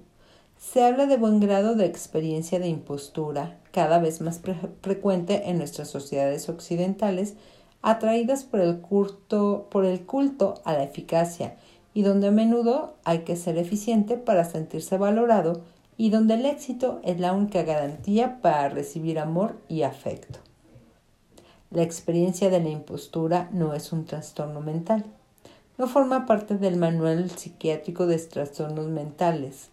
se 0.59 0.83
habla 0.83 1.05
de 1.05 1.15
buen 1.15 1.39
grado 1.39 1.73
de 1.75 1.85
experiencia 1.85 2.59
de 2.59 2.67
impostura, 2.67 3.57
cada 3.71 3.97
vez 3.97 4.19
más 4.19 4.41
frecuente 4.81 5.49
en 5.49 5.57
nuestras 5.57 5.87
sociedades 5.87 6.49
occidentales, 6.49 7.35
atraídas 7.81 8.43
por 8.43 8.59
el, 8.59 8.81
culto, 8.81 9.67
por 9.71 9.85
el 9.85 10.05
culto 10.05 10.55
a 10.65 10.73
la 10.73 10.83
eficacia 10.83 11.55
y 11.93 12.01
donde 12.01 12.27
a 12.27 12.31
menudo 12.31 12.95
hay 13.05 13.19
que 13.19 13.37
ser 13.37 13.57
eficiente 13.57 14.17
para 14.17 14.43
sentirse 14.43 14.97
valorado 14.97 15.61
y 15.97 16.09
donde 16.09 16.33
el 16.33 16.45
éxito 16.45 16.99
es 17.03 17.21
la 17.21 17.31
única 17.31 17.63
garantía 17.63 18.41
para 18.41 18.67
recibir 18.67 19.17
amor 19.17 19.55
y 19.69 19.83
afecto. 19.83 20.39
La 21.71 21.83
experiencia 21.83 22.49
de 22.49 22.59
la 22.59 22.69
impostura 22.69 23.49
no 23.53 23.73
es 23.73 23.93
un 23.93 24.03
trastorno 24.03 24.59
mental. 24.59 25.05
No 25.77 25.87
forma 25.87 26.25
parte 26.25 26.57
del 26.57 26.75
manual 26.75 27.29
psiquiátrico 27.29 28.07
de 28.07 28.17
trastornos 28.17 28.87
mentales 28.87 29.69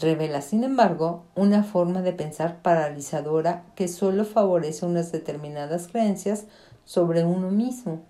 revela, 0.00 0.40
sin 0.40 0.64
embargo, 0.64 1.24
una 1.34 1.62
forma 1.62 2.02
de 2.02 2.12
pensar 2.12 2.62
paralizadora 2.62 3.64
que 3.74 3.86
solo 3.86 4.24
favorece 4.24 4.86
unas 4.86 5.12
determinadas 5.12 5.88
creencias 5.88 6.46
sobre 6.84 7.24
uno 7.24 7.50
mismo, 7.50 8.00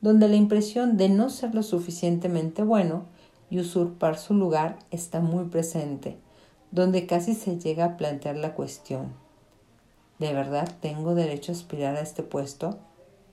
donde 0.00 0.28
la 0.28 0.36
impresión 0.36 0.96
de 0.96 1.08
no 1.08 1.30
ser 1.30 1.54
lo 1.54 1.62
suficientemente 1.62 2.62
bueno 2.62 3.04
y 3.50 3.58
usurpar 3.58 4.18
su 4.18 4.34
lugar 4.34 4.78
está 4.90 5.20
muy 5.20 5.44
presente, 5.44 6.16
donde 6.70 7.06
casi 7.06 7.34
se 7.34 7.58
llega 7.58 7.84
a 7.84 7.96
plantear 7.96 8.36
la 8.36 8.54
cuestión. 8.54 9.12
¿De 10.18 10.32
verdad 10.32 10.68
tengo 10.80 11.14
derecho 11.14 11.52
a 11.52 11.54
aspirar 11.54 11.96
a 11.96 12.00
este 12.00 12.22
puesto? 12.22 12.78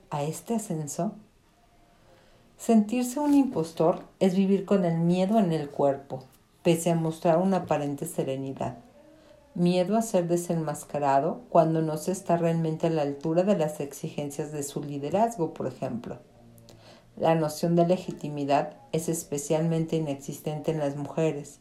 ¿A 0.09 0.23
este 0.23 0.55
ascenso? 0.55 1.13
Sentirse 2.57 3.19
un 3.19 3.35
impostor 3.35 4.01
es 4.19 4.35
vivir 4.35 4.65
con 4.65 4.83
el 4.83 4.97
miedo 4.97 5.39
en 5.39 5.53
el 5.53 5.69
cuerpo, 5.69 6.23
pese 6.63 6.91
a 6.91 6.95
mostrar 6.95 7.37
una 7.37 7.57
aparente 7.57 8.05
serenidad. 8.05 8.77
miedo 9.55 9.97
a 9.97 10.01
ser 10.01 10.27
desenmascarado 10.27 11.41
cuando 11.49 11.81
no 11.81 11.97
se 11.97 12.11
está 12.11 12.37
realmente 12.37 12.87
a 12.87 12.89
la 12.91 13.01
altura 13.01 13.43
de 13.43 13.57
las 13.57 13.81
exigencias 13.81 14.51
de 14.51 14.63
su 14.63 14.81
liderazgo, 14.81 15.53
por 15.53 15.67
ejemplo. 15.67 16.19
La 17.17 17.35
noción 17.35 17.75
de 17.75 17.85
legitimidad 17.85 18.77
es 18.93 19.09
especialmente 19.09 19.97
inexistente 19.97 20.71
en 20.71 20.79
las 20.79 20.95
mujeres, 20.95 21.59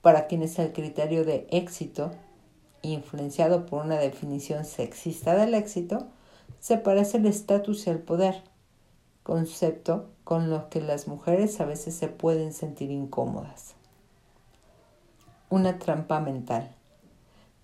para 0.00 0.26
quienes 0.26 0.58
el 0.58 0.72
criterio 0.72 1.24
de 1.24 1.46
éxito, 1.50 2.10
influenciado 2.82 3.66
por 3.66 3.84
una 3.84 3.98
definición 3.98 4.64
sexista 4.64 5.36
del 5.36 5.54
éxito, 5.54 6.08
se 6.58 6.78
parece 6.78 7.18
al 7.18 7.26
estatus 7.26 7.86
y 7.86 7.90
al 7.90 8.00
poder, 8.00 8.42
concepto 9.22 10.08
con 10.24 10.50
los 10.50 10.64
que 10.64 10.80
las 10.80 11.06
mujeres 11.06 11.60
a 11.60 11.64
veces 11.64 11.94
se 11.94 12.08
pueden 12.08 12.52
sentir 12.52 12.90
incómodas. 12.90 13.75
Una 15.48 15.78
trampa 15.78 16.18
mental. 16.18 16.68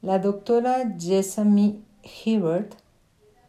La 0.02 0.20
doctora 0.20 0.94
Jessamine 1.00 1.82
Hibbert, 2.24 2.76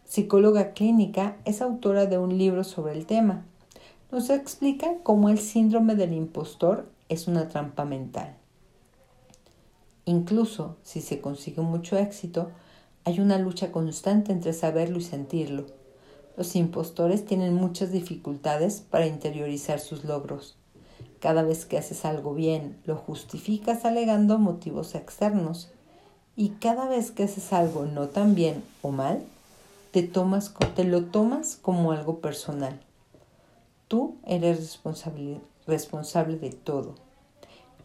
psicóloga 0.06 0.74
clínica, 0.74 1.38
es 1.46 1.62
autora 1.62 2.08
de 2.08 2.18
un 2.18 2.36
libro 2.36 2.64
sobre 2.64 2.94
el 2.94 3.06
tema. 3.06 3.46
Nos 4.12 4.32
explica 4.32 4.96
cómo 5.04 5.30
el 5.30 5.38
síndrome 5.38 5.94
del 5.94 6.14
impostor 6.14 6.90
es 7.10 7.28
una 7.28 7.48
trampa 7.48 7.86
mental. 7.86 8.36
Incluso 10.06 10.78
si 10.82 11.02
se 11.02 11.22
consigue 11.22 11.62
mucho 11.62 11.96
éxito, 12.00 12.50
hay 13.04 13.20
una 13.20 13.38
lucha 13.38 13.72
constante 13.72 14.32
entre 14.32 14.54
saberlo 14.54 14.98
y 14.98 15.04
sentirlo. 15.04 15.68
Los 16.38 16.56
impostores 16.56 17.24
tienen 17.24 17.54
muchas 17.54 17.92
dificultades 17.92 18.82
para 18.82 19.06
interiorizar 19.06 19.80
sus 19.80 20.04
logros. 20.06 20.58
Cada 21.24 21.42
vez 21.42 21.66
que 21.66 21.78
haces 21.78 22.04
algo 22.04 22.34
bien, 22.34 22.76
lo 22.84 22.98
justificas 22.98 23.86
alegando 23.86 24.38
motivos 24.40 24.94
externos 24.94 25.72
y 26.36 26.50
cada 26.50 26.90
vez 26.90 27.12
que 27.12 27.24
haces 27.24 27.54
algo 27.54 27.86
no 27.86 28.10
tan 28.10 28.36
bien 28.36 28.62
o 28.82 28.92
mal, 28.92 29.24
te, 29.92 30.04
tomas, 30.04 30.54
te 30.76 30.84
lo 30.84 31.06
tomas 31.06 31.56
como 31.56 31.94
algo 31.94 32.20
personal. 32.20 32.78
Tú 33.88 34.18
eres 34.26 34.58
responsable, 34.58 35.40
responsable 35.66 36.36
de 36.36 36.50
todo. 36.50 36.96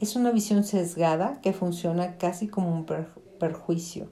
Es 0.01 0.17
una 0.17 0.33
visión 0.33 0.65
sesgada 0.65 1.41
que 1.41 1.53
funciona 1.53 2.17
casi 2.17 2.49
como 2.49 2.75
un 2.75 2.87
perjuicio. 3.39 4.09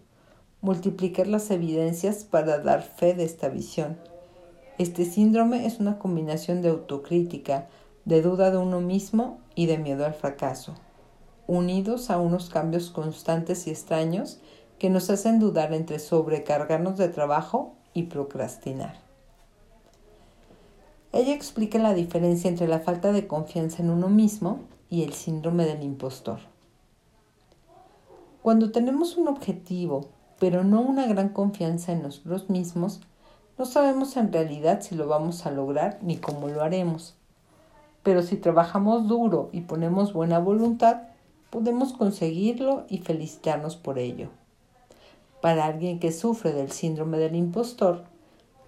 Multiplicar 0.61 1.27
las 1.27 1.51
evidencias 1.51 2.23
para 2.23 2.61
dar 2.61 2.85
fe 2.85 3.15
de 3.15 3.25
esta 3.25 3.49
visión. 3.49 3.97
Este 4.79 5.05
síndrome 5.05 5.67
es 5.67 5.81
una 5.81 5.99
combinación 5.99 6.63
de 6.63 6.69
autocrítica, 6.69 7.67
de 8.07 8.23
duda 8.23 8.51
de 8.51 8.57
uno 8.57 8.81
mismo 8.81 9.41
y 9.55 9.67
de 9.67 9.77
miedo 9.77 10.07
al 10.07 10.15
fracaso 10.15 10.75
unidos 11.47 12.11
a 12.11 12.19
unos 12.19 12.51
cambios 12.51 12.91
constantes 12.91 13.67
y 13.67 13.71
extraños 13.71 14.41
que 14.79 14.91
nos 14.91 15.11
hacen 15.11 15.39
dudar 15.39 15.73
entre 15.73 15.99
sobrecargarnos 15.99 16.97
de 16.97 17.09
trabajo 17.09 17.75
y 17.95 18.05
procrastinar. 18.05 18.97
Ella 21.13 21.35
explica 21.35 21.79
la 21.79 21.95
diferencia 21.95 22.51
entre 22.51 22.69
la 22.69 22.81
falta 22.81 23.13
de 23.13 23.27
confianza 23.27 23.83
en 23.83 23.91
uno 23.91 24.09
mismo 24.09 24.61
y 24.91 25.03
el 25.03 25.15
síndrome 25.15 25.65
del 25.65 25.83
impostor. 25.83 26.41
Cuando 28.43 28.71
tenemos 28.71 29.17
un 29.17 29.29
objetivo, 29.29 30.11
pero 30.39 30.63
no 30.63 30.83
una 30.83 31.07
gran 31.07 31.31
confianza 31.31 31.93
en 31.93 32.03
nosotros 32.03 32.51
mismos, 32.51 33.01
no 33.57 33.65
sabemos 33.65 34.17
en 34.19 34.33
realidad 34.33 34.83
si 34.83 34.95
lo 34.95 35.09
vamos 35.09 35.47
a 35.47 35.51
lograr 35.51 35.99
ni 36.03 36.19
cómo 36.19 36.49
lo 36.49 36.63
haremos. 36.63 37.16
Pero 38.07 38.23
si 38.23 38.37
trabajamos 38.37 39.09
duro 39.09 39.51
y 39.51 39.63
ponemos 39.63 40.13
buena 40.13 40.39
voluntad, 40.39 41.09
podemos 41.51 41.93
conseguirlo 41.93 42.85
y 42.89 42.99
felicitarnos 42.99 43.75
por 43.75 43.99
ello. 43.99 44.29
Para 45.41 45.65
alguien 45.65 45.99
que 45.99 46.13
sufre 46.13 46.53
del 46.53 46.71
síndrome 46.71 47.19
del 47.19 47.35
impostor, 47.35 48.05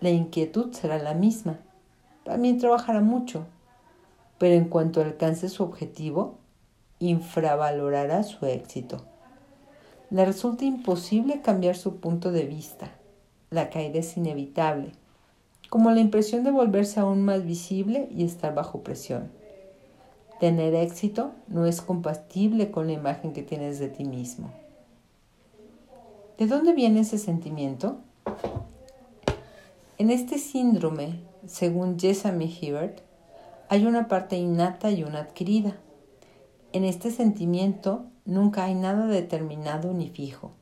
la 0.00 0.10
inquietud 0.10 0.72
será 0.72 0.98
la 0.98 1.14
misma. 1.14 1.60
También 2.24 2.58
trabajará 2.58 3.00
mucho, 3.00 3.46
pero 4.38 4.56
en 4.56 4.64
cuanto 4.64 5.00
alcance 5.00 5.48
su 5.48 5.62
objetivo, 5.62 6.34
infravalorará 6.98 8.24
su 8.24 8.44
éxito. 8.44 9.04
Le 10.10 10.24
resulta 10.24 10.64
imposible 10.64 11.42
cambiar 11.42 11.76
su 11.76 11.98
punto 12.00 12.32
de 12.32 12.42
vista. 12.42 12.90
La 13.50 13.70
caída 13.70 14.00
es 14.00 14.16
inevitable, 14.16 14.94
como 15.68 15.90
la 15.90 16.00
impresión 16.00 16.44
de 16.44 16.50
volverse 16.50 17.00
aún 17.00 17.24
más 17.24 17.44
visible 17.44 18.08
y 18.10 18.24
estar 18.24 18.54
bajo 18.54 18.82
presión. 18.82 19.30
Tener 20.40 20.74
éxito 20.74 21.32
no 21.48 21.66
es 21.66 21.80
compatible 21.80 22.70
con 22.70 22.86
la 22.86 22.92
imagen 22.92 23.32
que 23.32 23.42
tienes 23.42 23.78
de 23.78 23.88
ti 23.88 24.04
mismo. 24.04 24.50
¿De 26.38 26.46
dónde 26.46 26.72
viene 26.72 27.00
ese 27.00 27.18
sentimiento? 27.18 27.98
En 29.98 30.10
este 30.10 30.38
síndrome, 30.38 31.20
según 31.46 31.98
Jessamy 31.98 32.44
Hibbert, 32.44 33.00
hay 33.68 33.84
una 33.84 34.06
parte 34.06 34.36
innata 34.36 34.90
y 34.92 35.02
una 35.02 35.18
adquirida. 35.18 35.76
En 36.72 36.84
este 36.84 37.10
sentimiento 37.10 38.04
nunca 38.24 38.64
hay 38.64 38.74
nada 38.74 39.06
determinado 39.06 39.92
ni 39.92 40.08
fijo. 40.08 40.52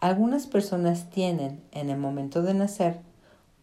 Algunas 0.00 0.48
personas 0.48 1.08
tienen, 1.08 1.62
en 1.70 1.88
el 1.88 1.98
momento 1.98 2.42
de 2.42 2.54
nacer, 2.54 3.05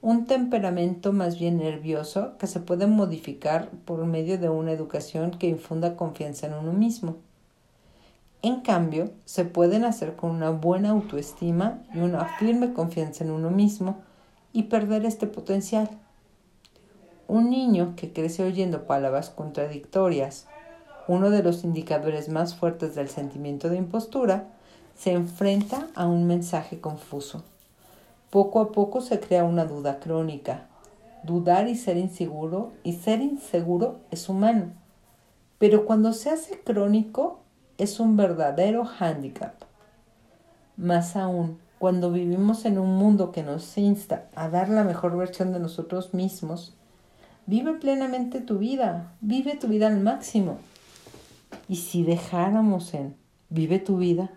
un 0.04 0.26
temperamento 0.26 1.14
más 1.14 1.39
bien 1.39 1.60
nervioso 1.60 2.38
que 2.38 2.45
se 2.45 2.60
puede 2.60 2.88
modificar 2.88 3.70
por 3.86 4.04
medio 4.06 4.38
de 4.38 4.49
una 4.49 4.74
educación 4.74 5.32
que 5.32 5.47
infunda 5.47 5.95
confianza 5.95 6.45
en 6.45 6.56
uno 6.56 6.74
mismo. 6.74 7.16
En 8.41 8.60
cambio, 8.60 9.12
se 9.24 9.45
pueden 9.45 9.86
hacer 9.86 10.18
con 10.18 10.32
una 10.32 10.49
buena 10.49 10.89
autoestima 10.89 11.82
y 11.93 11.99
una 11.99 12.26
firme 12.38 12.74
confianza 12.74 13.24
en 13.24 13.32
uno 13.32 13.49
mismo 13.49 13.95
y 14.51 14.64
perder 14.64 15.06
este 15.06 15.26
potencial. 15.26 15.89
Un 17.30 17.49
niño 17.49 17.93
que 17.95 18.12
crece 18.12 18.43
oyendo 18.43 18.86
palabras 18.86 19.30
contradictorias, 19.30 20.47
uno 21.08 21.30
de 21.30 21.43
los 21.43 21.64
indicadores 21.64 22.28
más 22.28 22.56
fuertes 22.56 22.93
del 22.93 23.08
sentimiento 23.08 23.70
de 23.70 23.78
impostura, 23.78 24.49
se 24.97 25.14
enfrenta 25.14 25.88
a 25.95 26.08
un 26.08 26.28
mensaje 26.28 26.82
confuso. 26.82 27.45
Poco 28.34 28.62
a 28.62 28.72
poco 28.72 29.02
se 29.02 29.20
crea 29.20 29.44
una 29.44 29.66
duda 29.66 30.00
crónica. 30.00 30.66
Dudar 31.22 31.68
y 31.68 31.76
ser 31.76 31.98
inseguro, 31.98 32.72
y 32.84 32.94
ser 32.94 33.22
inseguro 33.22 34.00
es 34.10 34.28
humano. 34.28 34.72
Pero 35.60 35.86
cuando 35.86 36.14
se 36.14 36.32
hace 36.32 36.60
crónico 36.62 37.42
es 37.78 38.00
un 38.00 38.18
verdadero 38.18 38.86
hándicap. 38.86 39.54
Más 40.78 41.16
aún, 41.16 41.60
cuando 41.78 42.12
vivimos 42.12 42.66
en 42.66 42.80
un 42.80 42.96
mundo 42.96 43.32
que 43.32 43.44
nos 43.44 43.78
insta 43.78 44.26
a 44.34 44.50
dar 44.50 44.68
la 44.68 44.84
mejor 44.84 45.16
versión 45.16 45.54
de 45.54 45.60
nosotros 45.60 46.16
mismos, 46.16 46.74
vive 47.46 47.74
plenamente 47.74 48.42
tu 48.42 48.58
vida, 48.58 49.14
vive 49.22 49.58
tu 49.58 49.68
vida 49.68 49.86
al 49.86 50.00
máximo. 50.00 50.58
Y 51.70 51.76
si 51.76 52.02
dejáramos 52.02 52.96
en 52.96 53.16
vive 53.50 53.78
tu 53.78 53.98
vida, 53.98 54.32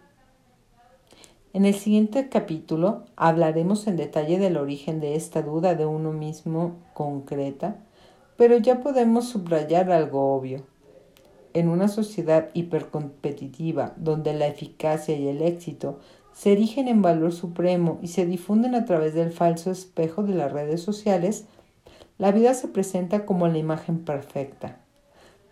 en 1.56 1.64
el 1.64 1.74
siguiente 1.74 2.28
capítulo 2.28 3.04
hablaremos 3.16 3.86
en 3.86 3.96
detalle 3.96 4.38
del 4.38 4.58
origen 4.58 5.00
de 5.00 5.14
esta 5.14 5.40
duda 5.40 5.74
de 5.74 5.86
uno 5.86 6.12
mismo 6.12 6.74
concreta, 6.92 7.78
pero 8.36 8.58
ya 8.58 8.82
podemos 8.82 9.30
subrayar 9.30 9.90
algo 9.90 10.34
obvio. 10.36 10.66
En 11.54 11.70
una 11.70 11.88
sociedad 11.88 12.50
hipercompetitiva 12.52 13.94
donde 13.96 14.34
la 14.34 14.48
eficacia 14.48 15.16
y 15.16 15.28
el 15.28 15.40
éxito 15.40 15.98
se 16.34 16.52
erigen 16.52 16.88
en 16.88 17.00
valor 17.00 17.32
supremo 17.32 18.00
y 18.02 18.08
se 18.08 18.26
difunden 18.26 18.74
a 18.74 18.84
través 18.84 19.14
del 19.14 19.32
falso 19.32 19.70
espejo 19.70 20.24
de 20.24 20.34
las 20.34 20.52
redes 20.52 20.82
sociales, 20.82 21.46
la 22.18 22.32
vida 22.32 22.52
se 22.52 22.68
presenta 22.68 23.24
como 23.24 23.48
la 23.48 23.56
imagen 23.56 24.04
perfecta. 24.04 24.78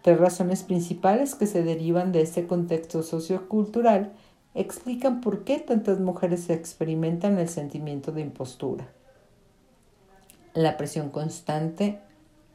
Tres 0.03 0.19
razones 0.19 0.65
principales 0.65 1.35
que 1.35 1.47
se 1.47 1.63
derivan 1.63 2.13
de 2.13 2.21
este 2.21 2.47
contexto 2.47 3.03
sociocultural 3.03 4.13
explican 4.55 5.21
por 5.21 5.45
qué 5.45 5.59
tantas 5.59 6.01
mujeres 6.01 6.49
experimentan 6.49 7.39
el 7.39 7.49
sentimiento 7.49 8.13
de 8.13 8.21
impostura. 8.21 8.89
La 10.55 10.77
presión 10.77 11.11
constante, 11.11 12.01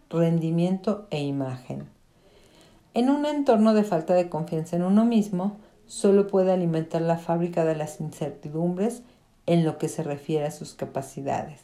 rendimiento 0.10 1.08
e 1.12 1.22
imagen. 1.22 1.88
En 2.94 3.10
un 3.10 3.26
entorno 3.26 3.74
de 3.74 3.84
falta 3.84 4.14
de 4.14 4.30
confianza 4.30 4.78
en 4.78 4.84
uno 4.84 5.06
mismo, 5.06 5.58
solo 5.86 6.28
puede 6.28 6.52
alimentar 6.52 7.02
la 7.02 7.18
fábrica 7.18 7.66
de 7.66 7.76
las 7.76 8.00
incertidumbres 8.00 9.04
en 9.46 9.66
lo 9.66 9.78
que 9.78 9.90
se 9.90 10.04
refiere 10.04 10.46
a 10.46 10.52
sus 10.52 10.74
capacidades. 10.74 11.62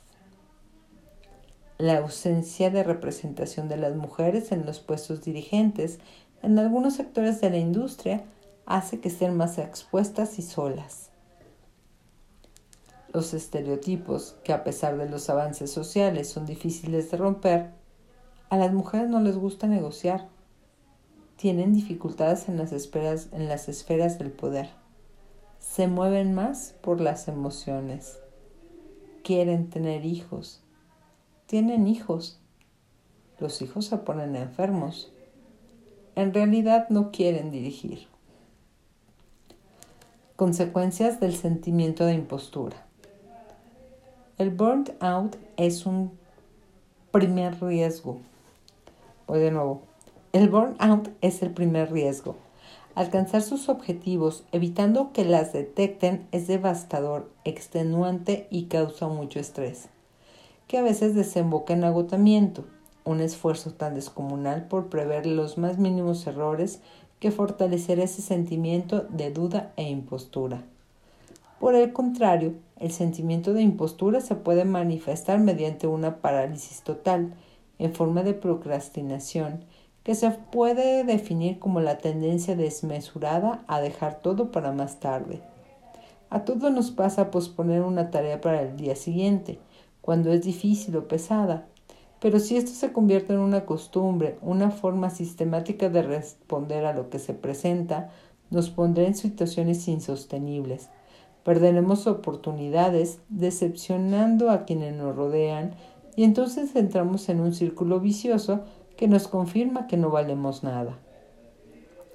La 1.77 1.97
ausencia 1.97 2.69
de 2.69 2.83
representación 2.83 3.69
de 3.69 3.77
las 3.77 3.95
mujeres 3.95 4.51
en 4.51 4.65
los 4.65 4.79
puestos 4.79 5.23
dirigentes 5.23 5.99
en 6.41 6.57
algunos 6.59 6.95
sectores 6.95 7.41
de 7.41 7.49
la 7.49 7.57
industria 7.57 8.23
hace 8.65 8.99
que 8.99 9.09
estén 9.09 9.37
más 9.37 9.57
expuestas 9.57 10.39
y 10.39 10.41
solas. 10.41 11.11
Los 13.13 13.33
estereotipos, 13.33 14.35
que 14.43 14.53
a 14.53 14.63
pesar 14.63 14.97
de 14.97 15.07
los 15.07 15.29
avances 15.29 15.71
sociales 15.71 16.29
son 16.29 16.45
difíciles 16.45 17.11
de 17.11 17.17
romper, 17.17 17.71
a 18.49 18.57
las 18.57 18.73
mujeres 18.73 19.09
no 19.09 19.21
les 19.21 19.37
gusta 19.37 19.67
negociar. 19.67 20.27
Tienen 21.37 21.73
dificultades 21.73 22.49
en 22.49 22.57
las, 22.57 22.71
esferas, 22.71 23.29
en 23.31 23.47
las 23.47 23.69
esferas 23.69 24.19
del 24.19 24.31
poder. 24.31 24.69
se 25.59 25.87
mueven 25.87 26.33
más 26.33 26.75
por 26.81 27.01
las 27.01 27.27
emociones. 27.27 28.19
Quieren 29.23 29.69
tener 29.69 30.05
hijos. 30.05 30.61
Tienen 31.47 31.87
hijos. 31.87 32.39
Los 33.39 33.61
hijos 33.61 33.85
se 33.85 33.97
ponen 33.97 34.35
enfermos. 34.35 35.11
En 36.15 36.33
realidad 36.33 36.87
no 36.89 37.11
quieren 37.11 37.51
dirigir. 37.51 38.07
Consecuencias 40.35 41.21
del 41.21 41.33
sentimiento 41.33 42.05
de 42.05 42.13
impostura. 42.13 42.75
El 44.37 44.49
burnt 44.49 44.89
out 44.99 45.37
es 45.55 45.85
un 45.85 46.11
primer 47.11 47.63
riesgo. 47.63 48.19
Voy 49.27 49.39
de 49.39 49.51
nuevo. 49.51 49.83
El 50.33 50.49
burnout 50.49 51.07
es 51.21 51.41
el 51.41 51.51
primer 51.51 51.89
riesgo. 51.93 52.35
Alcanzar 52.95 53.43
sus 53.43 53.69
objetivos 53.69 54.43
evitando 54.51 55.13
que 55.13 55.23
las 55.23 55.53
detecten 55.53 56.27
es 56.33 56.47
devastador, 56.47 57.31
extenuante 57.45 58.49
y 58.51 58.65
causa 58.65 59.07
mucho 59.07 59.39
estrés, 59.39 59.87
que 60.67 60.77
a 60.77 60.81
veces 60.81 61.15
desemboca 61.15 61.71
en 61.71 61.85
agotamiento, 61.85 62.65
un 63.05 63.21
esfuerzo 63.21 63.71
tan 63.71 63.95
descomunal 63.95 64.67
por 64.67 64.89
prever 64.89 65.27
los 65.27 65.57
más 65.57 65.77
mínimos 65.77 66.27
errores 66.27 66.81
que 67.25 67.31
fortalecerá 67.31 68.03
ese 68.03 68.21
sentimiento 68.21 69.07
de 69.09 69.31
duda 69.31 69.73
e 69.77 69.89
impostura. 69.89 70.61
Por 71.59 71.73
el 71.73 71.91
contrario, 71.91 72.53
el 72.79 72.91
sentimiento 72.91 73.55
de 73.55 73.63
impostura 73.63 74.21
se 74.21 74.35
puede 74.35 74.63
manifestar 74.63 75.39
mediante 75.39 75.87
una 75.87 76.17
parálisis 76.17 76.83
total, 76.83 77.33
en 77.79 77.95
forma 77.95 78.21
de 78.21 78.35
procrastinación, 78.35 79.65
que 80.03 80.13
se 80.13 80.29
puede 80.29 81.03
definir 81.03 81.57
como 81.57 81.79
la 81.79 81.97
tendencia 81.97 82.55
desmesurada 82.55 83.63
a 83.65 83.81
dejar 83.81 84.21
todo 84.21 84.51
para 84.51 84.71
más 84.71 84.99
tarde. 84.99 85.41
A 86.29 86.45
todos 86.45 86.71
nos 86.71 86.91
pasa 86.91 87.31
posponer 87.31 87.81
una 87.81 88.11
tarea 88.11 88.39
para 88.39 88.61
el 88.61 88.77
día 88.77 88.95
siguiente, 88.95 89.57
cuando 90.01 90.31
es 90.31 90.43
difícil 90.43 90.95
o 90.95 91.07
pesada, 91.07 91.65
pero 92.19 92.39
si 92.39 92.57
esto 92.57 92.71
se 92.71 92.91
convierte 92.91 93.33
en 93.33 93.39
una 93.39 93.65
costumbre, 93.65 94.37
una 94.41 94.71
forma 94.71 95.09
sistemática 95.09 95.89
de 95.89 96.01
responder 96.01 96.85
a 96.85 96.93
lo 96.93 97.09
que 97.09 97.19
se 97.19 97.33
presenta, 97.33 98.09
nos 98.49 98.69
pondrá 98.69 99.03
en 99.03 99.15
situaciones 99.15 99.87
insostenibles. 99.87 100.89
Perderemos 101.43 102.07
oportunidades, 102.07 103.19
decepcionando 103.29 104.49
a 104.49 104.65
quienes 104.65 104.95
nos 104.95 105.15
rodean, 105.15 105.75
y 106.15 106.23
entonces 106.23 106.75
entramos 106.75 107.27
en 107.29 107.41
un 107.41 107.53
círculo 107.53 107.99
vicioso 107.99 108.61
que 108.95 109.07
nos 109.07 109.27
confirma 109.27 109.87
que 109.87 109.97
no 109.97 110.09
valemos 110.09 110.63
nada. 110.63 110.97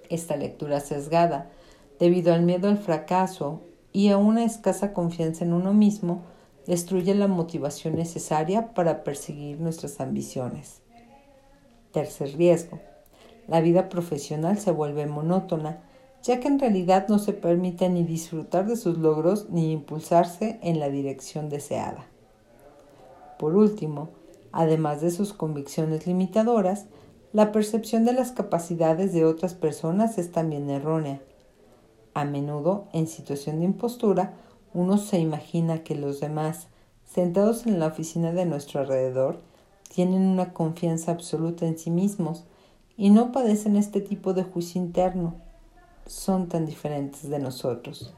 Esta 0.08 0.36
lectura 0.36 0.80
sesgada, 0.80 1.50
debido 1.98 2.32
al 2.32 2.42
miedo 2.42 2.68
al 2.68 2.78
fracaso 2.78 3.60
y 3.92 4.08
a 4.08 4.16
una 4.16 4.44
escasa 4.44 4.92
confianza 4.94 5.44
en 5.44 5.52
uno 5.52 5.74
mismo, 5.74 6.22
destruye 6.66 7.14
la 7.14 7.28
motivación 7.28 7.96
necesaria 7.96 8.74
para 8.74 9.02
perseguir 9.04 9.60
nuestras 9.60 10.00
ambiciones. 10.00 10.82
Tercer 11.92 12.36
riesgo. 12.36 12.78
La 13.48 13.60
vida 13.60 13.88
profesional 13.88 14.58
se 14.58 14.70
vuelve 14.70 15.06
monótona, 15.06 15.82
ya 16.22 16.38
que 16.38 16.48
en 16.48 16.58
realidad 16.58 17.08
no 17.08 17.18
se 17.18 17.32
permite 17.32 17.88
ni 17.88 18.04
disfrutar 18.04 18.66
de 18.66 18.76
sus 18.76 18.98
logros 18.98 19.48
ni 19.50 19.72
impulsarse 19.72 20.58
en 20.62 20.78
la 20.78 20.88
dirección 20.88 21.48
deseada. 21.48 22.06
Por 23.38 23.56
último, 23.56 24.10
además 24.52 25.00
de 25.00 25.10
sus 25.10 25.32
convicciones 25.32 26.06
limitadoras, 26.06 26.86
la 27.32 27.52
percepción 27.52 28.04
de 28.04 28.12
las 28.12 28.32
capacidades 28.32 29.12
de 29.12 29.24
otras 29.24 29.54
personas 29.54 30.18
es 30.18 30.30
también 30.30 30.68
errónea. 30.68 31.20
A 32.12 32.24
menudo, 32.24 32.88
en 32.92 33.06
situación 33.06 33.60
de 33.60 33.66
impostura, 33.66 34.34
uno 34.72 34.98
se 34.98 35.18
imagina 35.18 35.82
que 35.82 35.94
los 35.94 36.20
demás, 36.20 36.68
sentados 37.04 37.66
en 37.66 37.80
la 37.80 37.86
oficina 37.86 38.32
de 38.32 38.46
nuestro 38.46 38.80
alrededor, 38.80 39.40
tienen 39.92 40.22
una 40.22 40.52
confianza 40.52 41.10
absoluta 41.10 41.66
en 41.66 41.76
sí 41.76 41.90
mismos 41.90 42.44
y 42.96 43.10
no 43.10 43.32
padecen 43.32 43.76
este 43.76 44.00
tipo 44.00 44.32
de 44.32 44.44
juicio 44.44 44.80
interno. 44.80 45.34
Son 46.06 46.48
tan 46.48 46.66
diferentes 46.66 47.28
de 47.28 47.38
nosotros. 47.38 48.12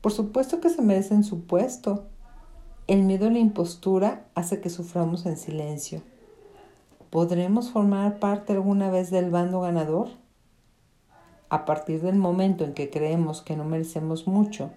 Por 0.00 0.12
supuesto 0.12 0.60
que 0.60 0.68
se 0.68 0.82
merecen 0.82 1.24
su 1.24 1.44
puesto. 1.44 2.04
El 2.86 3.02
miedo 3.02 3.28
a 3.28 3.30
la 3.30 3.38
impostura 3.38 4.26
hace 4.34 4.60
que 4.60 4.70
suframos 4.70 5.24
en 5.24 5.36
silencio. 5.36 6.02
¿Podremos 7.10 7.70
formar 7.70 8.18
parte 8.18 8.52
alguna 8.52 8.90
vez 8.90 9.10
del 9.10 9.30
bando 9.30 9.60
ganador? 9.60 10.08
A 11.48 11.64
partir 11.64 12.02
del 12.02 12.16
momento 12.16 12.64
en 12.64 12.74
que 12.74 12.90
creemos 12.90 13.42
que 13.42 13.56
no 13.56 13.64
merecemos 13.64 14.26
mucho, 14.26 14.70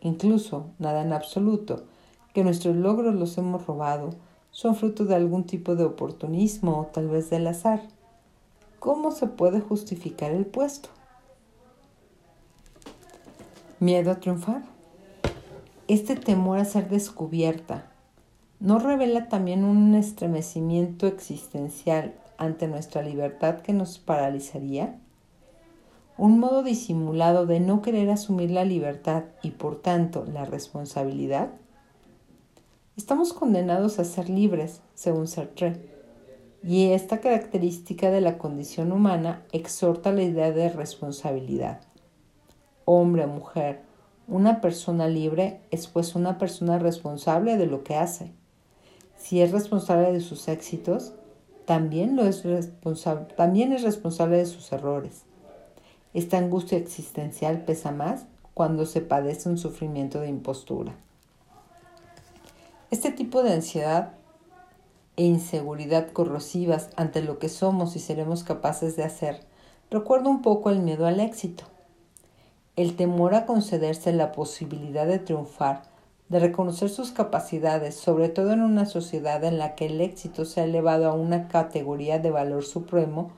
incluso 0.00 0.66
nada 0.78 1.02
en 1.02 1.12
absoluto, 1.12 1.84
que 2.32 2.44
nuestros 2.44 2.76
logros 2.76 3.14
los 3.14 3.36
hemos 3.38 3.66
robado, 3.66 4.10
son 4.50 4.74
fruto 4.74 5.04
de 5.04 5.14
algún 5.14 5.44
tipo 5.44 5.76
de 5.76 5.84
oportunismo 5.84 6.80
o 6.80 6.86
tal 6.86 7.08
vez 7.08 7.30
del 7.30 7.46
azar. 7.46 7.82
¿Cómo 8.78 9.10
se 9.10 9.26
puede 9.26 9.60
justificar 9.60 10.32
el 10.32 10.46
puesto? 10.46 10.88
¿Miedo 13.78 14.10
a 14.10 14.20
triunfar? 14.20 14.62
Este 15.88 16.14
temor 16.14 16.58
a 16.58 16.64
ser 16.64 16.88
descubierta, 16.88 17.90
¿no 18.60 18.78
revela 18.78 19.28
también 19.28 19.64
un 19.64 19.94
estremecimiento 19.94 21.06
existencial 21.06 22.14
ante 22.38 22.68
nuestra 22.68 23.02
libertad 23.02 23.60
que 23.60 23.72
nos 23.72 23.98
paralizaría? 23.98 24.99
Un 26.20 26.38
modo 26.38 26.62
disimulado 26.62 27.46
de 27.46 27.60
no 27.60 27.80
querer 27.80 28.10
asumir 28.10 28.50
la 28.50 28.66
libertad 28.66 29.24
y 29.42 29.52
por 29.52 29.80
tanto 29.80 30.26
la 30.26 30.44
responsabilidad? 30.44 31.48
Estamos 32.94 33.32
condenados 33.32 33.98
a 33.98 34.04
ser 34.04 34.28
libres, 34.28 34.82
según 34.92 35.26
Sartre, 35.26 35.80
y 36.62 36.88
esta 36.90 37.20
característica 37.20 38.10
de 38.10 38.20
la 38.20 38.36
condición 38.36 38.92
humana 38.92 39.46
exhorta 39.50 40.12
la 40.12 40.22
idea 40.22 40.52
de 40.52 40.68
responsabilidad. 40.68 41.80
Hombre 42.84 43.24
o 43.24 43.28
mujer, 43.28 43.80
una 44.28 44.60
persona 44.60 45.08
libre 45.08 45.62
es 45.70 45.86
pues 45.86 46.14
una 46.14 46.36
persona 46.36 46.78
responsable 46.78 47.56
de 47.56 47.64
lo 47.64 47.82
que 47.82 47.94
hace. 47.94 48.34
Si 49.16 49.40
es 49.40 49.52
responsable 49.52 50.12
de 50.12 50.20
sus 50.20 50.48
éxitos, 50.48 51.14
también, 51.64 52.14
lo 52.14 52.26
es, 52.26 52.42
también 53.38 53.72
es 53.72 53.82
responsable 53.82 54.36
de 54.36 54.44
sus 54.44 54.70
errores. 54.70 55.24
Esta 56.12 56.38
angustia 56.38 56.78
existencial 56.78 57.64
pesa 57.64 57.92
más 57.92 58.26
cuando 58.54 58.86
se 58.86 59.00
padece 59.00 59.48
un 59.48 59.58
sufrimiento 59.58 60.20
de 60.20 60.28
impostura. 60.28 60.92
Este 62.90 63.12
tipo 63.12 63.42
de 63.42 63.52
ansiedad 63.52 64.12
e 65.16 65.24
inseguridad 65.24 66.10
corrosivas 66.10 66.90
ante 66.96 67.22
lo 67.22 67.38
que 67.38 67.48
somos 67.48 67.94
y 67.94 68.00
seremos 68.00 68.42
capaces 68.42 68.96
de 68.96 69.04
hacer 69.04 69.40
recuerda 69.90 70.30
un 70.30 70.40
poco 70.42 70.70
el 70.70 70.80
miedo 70.80 71.06
al 71.06 71.20
éxito. 71.20 71.64
El 72.76 72.96
temor 72.96 73.34
a 73.34 73.46
concederse 73.46 74.12
la 74.12 74.32
posibilidad 74.32 75.06
de 75.06 75.18
triunfar, 75.18 75.82
de 76.28 76.38
reconocer 76.38 76.90
sus 76.90 77.10
capacidades, 77.10 77.96
sobre 77.96 78.28
todo 78.28 78.52
en 78.52 78.62
una 78.62 78.86
sociedad 78.86 79.42
en 79.42 79.58
la 79.58 79.74
que 79.74 79.86
el 79.86 80.00
éxito 80.00 80.44
se 80.44 80.60
ha 80.60 80.64
elevado 80.64 81.08
a 81.08 81.14
una 81.14 81.48
categoría 81.48 82.20
de 82.20 82.30
valor 82.30 82.64
supremo, 82.64 83.32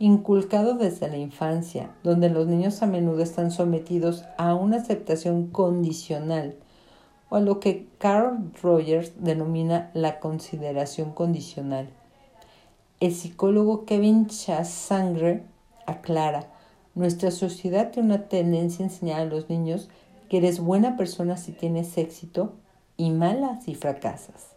inculcado 0.00 0.76
desde 0.76 1.08
la 1.08 1.18
infancia, 1.18 1.90
donde 2.02 2.30
los 2.30 2.46
niños 2.46 2.82
a 2.82 2.86
menudo 2.86 3.22
están 3.22 3.50
sometidos 3.50 4.24
a 4.38 4.54
una 4.54 4.78
aceptación 4.78 5.48
condicional 5.48 6.56
o 7.28 7.36
a 7.36 7.40
lo 7.40 7.60
que 7.60 7.86
Carl 7.98 8.50
Rogers 8.62 9.12
denomina 9.22 9.90
la 9.92 10.18
consideración 10.18 11.12
condicional. 11.12 11.90
El 12.98 13.14
psicólogo 13.14 13.84
Kevin 13.84 14.26
Chasangre 14.26 15.44
aclara, 15.84 16.46
nuestra 16.94 17.30
sociedad 17.30 17.90
tiene 17.90 18.14
una 18.14 18.28
tendencia 18.28 18.82
a 18.84 18.88
enseñar 18.88 19.20
a 19.20 19.26
los 19.26 19.50
niños 19.50 19.90
que 20.30 20.38
eres 20.38 20.60
buena 20.60 20.96
persona 20.96 21.36
si 21.36 21.52
tienes 21.52 21.98
éxito 21.98 22.54
y 22.96 23.10
mala 23.10 23.60
si 23.60 23.74
fracasas. 23.74 24.56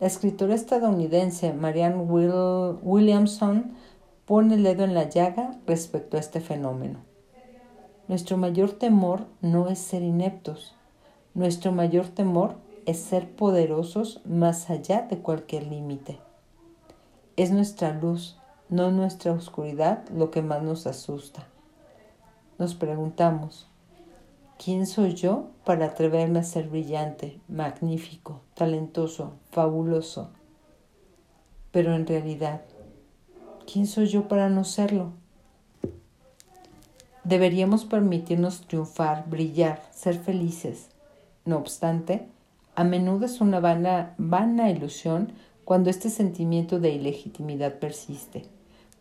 La 0.00 0.08
escritora 0.08 0.56
estadounidense 0.56 1.52
Marianne 1.52 2.02
Williamson 2.82 3.74
pone 4.26 4.54
el 4.54 4.62
dedo 4.62 4.84
en 4.84 4.94
la 4.94 5.08
llaga 5.08 5.58
respecto 5.66 6.16
a 6.16 6.20
este 6.20 6.40
fenómeno. 6.40 7.00
Nuestro 8.08 8.36
mayor 8.36 8.72
temor 8.72 9.26
no 9.40 9.68
es 9.68 9.78
ser 9.78 10.02
ineptos, 10.02 10.74
nuestro 11.34 11.72
mayor 11.72 12.08
temor 12.08 12.56
es 12.84 12.98
ser 12.98 13.30
poderosos 13.30 14.20
más 14.24 14.68
allá 14.70 15.02
de 15.02 15.18
cualquier 15.18 15.66
límite. 15.66 16.18
Es 17.36 17.50
nuestra 17.50 17.92
luz, 17.92 18.38
no 18.68 18.90
nuestra 18.90 19.32
oscuridad, 19.32 20.06
lo 20.10 20.30
que 20.30 20.42
más 20.42 20.62
nos 20.62 20.86
asusta. 20.86 21.46
Nos 22.58 22.74
preguntamos, 22.74 23.68
¿quién 24.62 24.86
soy 24.86 25.14
yo 25.14 25.46
para 25.64 25.86
atreverme 25.86 26.40
a 26.40 26.44
ser 26.44 26.68
brillante, 26.68 27.40
magnífico, 27.48 28.40
talentoso, 28.54 29.32
fabuloso? 29.50 30.30
Pero 31.70 31.94
en 31.94 32.06
realidad, 32.06 32.62
¿Quién 33.70 33.86
soy 33.86 34.06
yo 34.06 34.28
para 34.28 34.48
no 34.48 34.64
serlo? 34.64 35.12
Deberíamos 37.24 37.84
permitirnos 37.84 38.66
triunfar, 38.66 39.28
brillar, 39.30 39.82
ser 39.92 40.18
felices. 40.18 40.88
No 41.44 41.58
obstante, 41.58 42.26
a 42.74 42.84
menudo 42.84 43.26
es 43.26 43.40
una 43.40 43.60
vana, 43.60 44.14
vana 44.18 44.70
ilusión 44.70 45.32
cuando 45.64 45.90
este 45.90 46.10
sentimiento 46.10 46.80
de 46.80 46.90
ilegitimidad 46.90 47.78
persiste, 47.78 48.44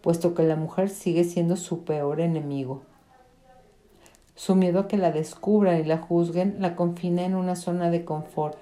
puesto 0.02 0.36
que 0.36 0.44
la 0.44 0.56
mujer 0.56 0.90
sigue 0.90 1.24
siendo 1.24 1.56
su 1.56 1.84
peor 1.84 2.22
enemigo. 2.22 2.84
Su 4.36 4.56
miedo 4.56 4.80
a 4.80 4.88
que 4.88 4.98
la 4.98 5.12
descubran 5.12 5.80
y 5.80 5.84
la 5.84 5.98
juzguen 5.98 6.58
la 6.60 6.76
confina 6.76 7.26
en 7.26 7.36
una 7.36 7.56
zona 7.56 7.90
de 7.90 8.06
confort. 8.06 8.58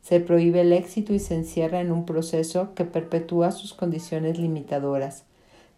Se 0.00 0.20
prohíbe 0.20 0.62
el 0.62 0.72
éxito 0.72 1.12
y 1.12 1.18
se 1.18 1.34
encierra 1.34 1.80
en 1.80 1.90
un 1.90 2.06
proceso 2.06 2.74
que 2.74 2.84
perpetúa 2.84 3.50
sus 3.50 3.74
condiciones 3.74 4.38
limitadoras. 4.38 5.24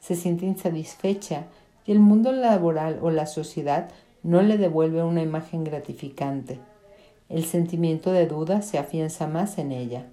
Se 0.03 0.14
siente 0.14 0.44
insatisfecha 0.44 1.46
y 1.86 1.92
el 1.92 2.00
mundo 2.00 2.30
laboral 2.32 2.98
o 3.00 3.11
la 3.11 3.24
sociedad 3.24 3.88
no 4.22 4.42
le 4.42 4.59
devuelve 4.59 5.03
una 5.03 5.22
imagen 5.22 5.64
gratificante. 5.64 6.61
El 7.30 7.46
sentimiento 7.46 8.12
de 8.12 8.26
duda 8.26 8.61
se 8.61 8.76
afianza 8.76 9.26
más 9.26 9.57
en 9.57 9.72
ella. 9.72 10.05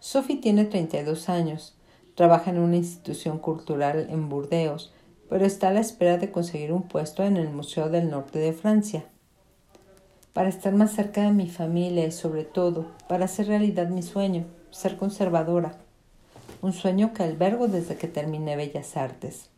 Sophie 0.00 0.38
tiene 0.38 0.64
32 0.64 1.28
años. 1.28 1.76
Trabaja 2.16 2.50
en 2.50 2.58
una 2.58 2.76
institución 2.76 3.38
cultural 3.38 4.08
en 4.10 4.28
Burdeos 4.28 4.92
pero 5.30 5.46
está 5.46 5.68
a 5.68 5.72
la 5.72 5.80
espera 5.80 6.18
de 6.18 6.32
conseguir 6.32 6.72
un 6.72 6.82
puesto 6.82 7.22
en 7.22 7.36
el 7.36 7.48
Museo 7.48 7.88
del 7.88 8.10
Norte 8.10 8.40
de 8.40 8.52
Francia. 8.52 9.04
Para 10.32 10.48
estar 10.48 10.74
más 10.74 10.92
cerca 10.92 11.22
de 11.22 11.30
mi 11.30 11.48
familia 11.48 12.04
y 12.04 12.10
sobre 12.10 12.44
todo 12.44 12.86
para 13.08 13.26
hacer 13.26 13.46
realidad 13.46 13.88
mi 13.88 14.02
sueño, 14.02 14.44
ser 14.70 14.96
conservadora. 14.96 15.78
Un 16.62 16.74
sueño 16.74 17.14
que 17.14 17.22
albergo 17.22 17.68
desde 17.68 17.96
que 17.96 18.06
terminé 18.06 18.54
Bellas 18.54 18.96
Artes. 18.98 19.48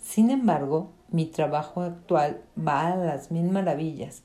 Sin 0.00 0.30
embargo, 0.30 0.90
mi 1.10 1.26
trabajo 1.26 1.82
actual 1.82 2.40
va 2.56 2.92
a 2.92 2.96
las 2.96 3.30
mil 3.30 3.50
maravillas. 3.50 4.22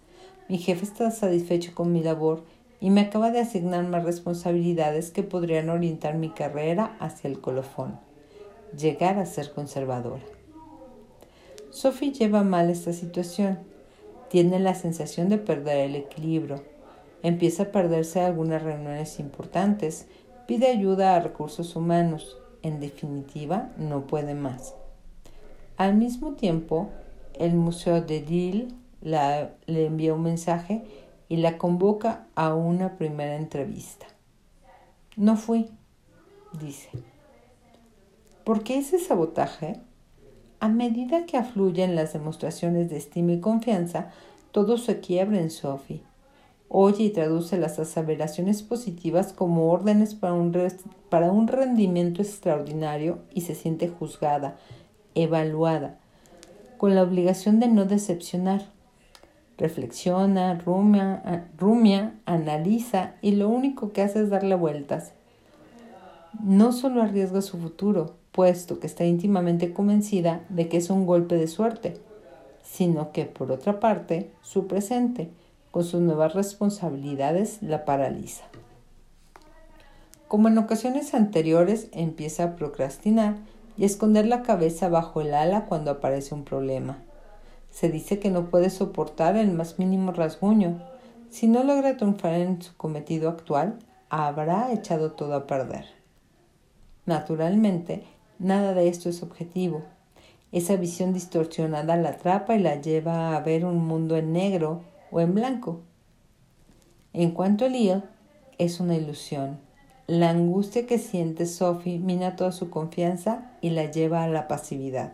Mi 0.47 0.57
jefe 0.57 0.85
está 0.85 1.11
satisfecho 1.11 1.75
con 1.75 1.91
mi 1.91 2.01
labor 2.01 2.45
y 2.79 2.89
me 2.89 3.01
acaba 3.01 3.31
de 3.31 3.41
asignar 3.41 3.83
más 3.87 4.05
responsabilidades 4.05 5.11
que 5.11 5.23
podrían 5.23 5.69
orientar 5.69 6.15
mi 6.15 6.29
carrera 6.29 6.95
hacia 6.99 7.29
el 7.29 7.41
colofón. 7.41 7.99
Llegar 8.77 9.17
a 9.19 9.25
ser 9.25 9.51
conservadora. 9.51 10.23
Sophie 11.69 12.13
lleva 12.13 12.45
mal 12.45 12.69
esta 12.69 12.93
situación. 12.93 13.59
Tiene 14.29 14.59
la 14.59 14.75
sensación 14.75 15.27
de 15.27 15.37
perder 15.37 15.79
el 15.79 15.95
equilibrio. 15.95 16.63
Empieza 17.23 17.63
a 17.63 17.71
perderse 17.71 18.21
algunas 18.21 18.63
reuniones 18.63 19.19
importantes. 19.19 20.07
Pide 20.47 20.67
ayuda 20.67 21.15
a 21.15 21.19
recursos 21.19 21.75
humanos. 21.75 22.37
En 22.61 22.79
definitiva, 22.79 23.69
no 23.77 24.07
puede 24.07 24.33
más. 24.33 24.75
Al 25.77 25.95
mismo 25.95 26.33
tiempo, 26.33 26.89
el 27.33 27.53
Museo 27.53 28.01
de 28.01 28.21
Lille 28.21 28.67
le 29.01 29.85
envía 29.85 30.13
un 30.13 30.23
mensaje 30.23 30.83
y 31.29 31.37
la 31.37 31.57
convoca 31.57 32.27
a 32.35 32.53
una 32.53 32.97
primera 32.97 33.35
entrevista. 33.35 34.07
No 35.15 35.35
fui, 35.35 35.69
dice. 36.59 36.89
¿Por 38.43 38.63
qué 38.63 38.77
ese 38.77 38.99
sabotaje? 38.99 39.79
A 40.59 40.69
medida 40.69 41.25
que 41.25 41.37
afluyen 41.37 41.95
las 41.95 42.13
demostraciones 42.13 42.89
de 42.89 42.97
estima 42.97 43.33
y 43.33 43.39
confianza, 43.39 44.11
todo 44.51 44.77
se 44.77 44.99
quiebra 44.99 45.39
en 45.39 45.49
Sophie. 45.49 46.01
Oye 46.67 47.03
y 47.03 47.09
traduce 47.11 47.57
las 47.57 47.77
aseveraciones 47.79 48.63
positivas 48.63 49.33
como 49.33 49.71
órdenes 49.71 50.15
para 50.15 50.33
un, 50.33 50.51
para 51.09 51.31
un 51.31 51.47
rendimiento 51.47 52.21
extraordinario 52.21 53.19
y 53.33 53.41
se 53.41 53.55
siente 53.55 53.87
juzgada, 53.87 54.57
evaluada, 55.13 55.99
con 56.77 56.95
la 56.95 57.03
obligación 57.03 57.59
de 57.59 57.67
no 57.67 57.85
decepcionar. 57.85 58.65
Reflexiona, 59.57 60.55
rumia, 60.55 61.47
rumia, 61.57 62.19
analiza 62.25 63.13
y 63.21 63.31
lo 63.31 63.47
único 63.47 63.93
que 63.93 64.01
hace 64.01 64.21
es 64.21 64.29
darle 64.29 64.55
vueltas. 64.55 65.13
No 66.43 66.73
solo 66.73 67.01
arriesga 67.01 67.41
su 67.41 67.57
futuro, 67.57 68.15
puesto 68.33 68.79
que 68.79 68.87
está 68.87 69.05
íntimamente 69.05 69.71
convencida 69.71 70.41
de 70.49 70.67
que 70.67 70.77
es 70.77 70.89
un 70.89 71.05
golpe 71.05 71.35
de 71.35 71.47
suerte, 71.47 71.93
sino 72.63 73.13
que, 73.13 73.25
por 73.25 73.51
otra 73.51 73.79
parte, 73.79 74.31
su 74.41 74.67
presente, 74.67 75.29
con 75.75 75.83
sus 75.83 75.99
nuevas 75.99 76.33
responsabilidades, 76.33 77.61
la 77.61 77.83
paraliza. 77.83 78.45
Como 80.29 80.47
en 80.47 80.57
ocasiones 80.57 81.13
anteriores, 81.13 81.89
empieza 81.91 82.45
a 82.45 82.55
procrastinar 82.55 83.35
y 83.75 83.83
a 83.83 83.85
esconder 83.85 84.25
la 84.25 84.41
cabeza 84.41 84.87
bajo 84.87 85.19
el 85.19 85.33
ala 85.33 85.65
cuando 85.65 85.91
aparece 85.91 86.33
un 86.33 86.45
problema. 86.45 86.99
Se 87.71 87.89
dice 87.89 88.19
que 88.19 88.31
no 88.31 88.49
puede 88.49 88.69
soportar 88.69 89.35
el 89.35 89.51
más 89.51 89.77
mínimo 89.77 90.13
rasguño. 90.13 90.81
Si 91.29 91.45
no 91.49 91.61
logra 91.65 91.97
triunfar 91.97 92.35
en 92.35 92.61
su 92.61 92.73
cometido 92.77 93.27
actual, 93.27 93.77
habrá 94.09 94.71
echado 94.71 95.11
todo 95.11 95.35
a 95.35 95.45
perder. 95.45 95.87
Naturalmente, 97.05 98.05
Nada 98.39 98.73
de 98.73 98.87
esto 98.87 99.09
es 99.09 99.23
objetivo. 99.23 99.83
Esa 100.53 100.77
visión 100.77 101.11
distorsionada 101.11 101.97
la 101.97 102.11
atrapa 102.11 102.55
y 102.55 102.59
la 102.59 102.79
lleva 102.79 103.35
a 103.35 103.41
ver 103.41 103.65
un 103.65 103.85
mundo 103.85 104.15
en 104.15 104.31
negro 104.31 104.94
o 105.11 105.19
en 105.19 105.33
blanco. 105.33 105.81
En 107.13 107.31
cuanto 107.31 107.65
a 107.65 107.69
Lil, 107.69 108.03
es 108.57 108.79
una 108.79 108.95
ilusión. 108.95 109.59
La 110.07 110.29
angustia 110.29 110.85
que 110.85 110.99
siente 110.99 111.45
Sophie 111.45 111.97
mina 111.97 112.35
toda 112.35 112.51
su 112.51 112.69
confianza 112.69 113.51
y 113.61 113.71
la 113.71 113.89
lleva 113.89 114.23
a 114.23 114.27
la 114.27 114.47
pasividad. 114.47 115.13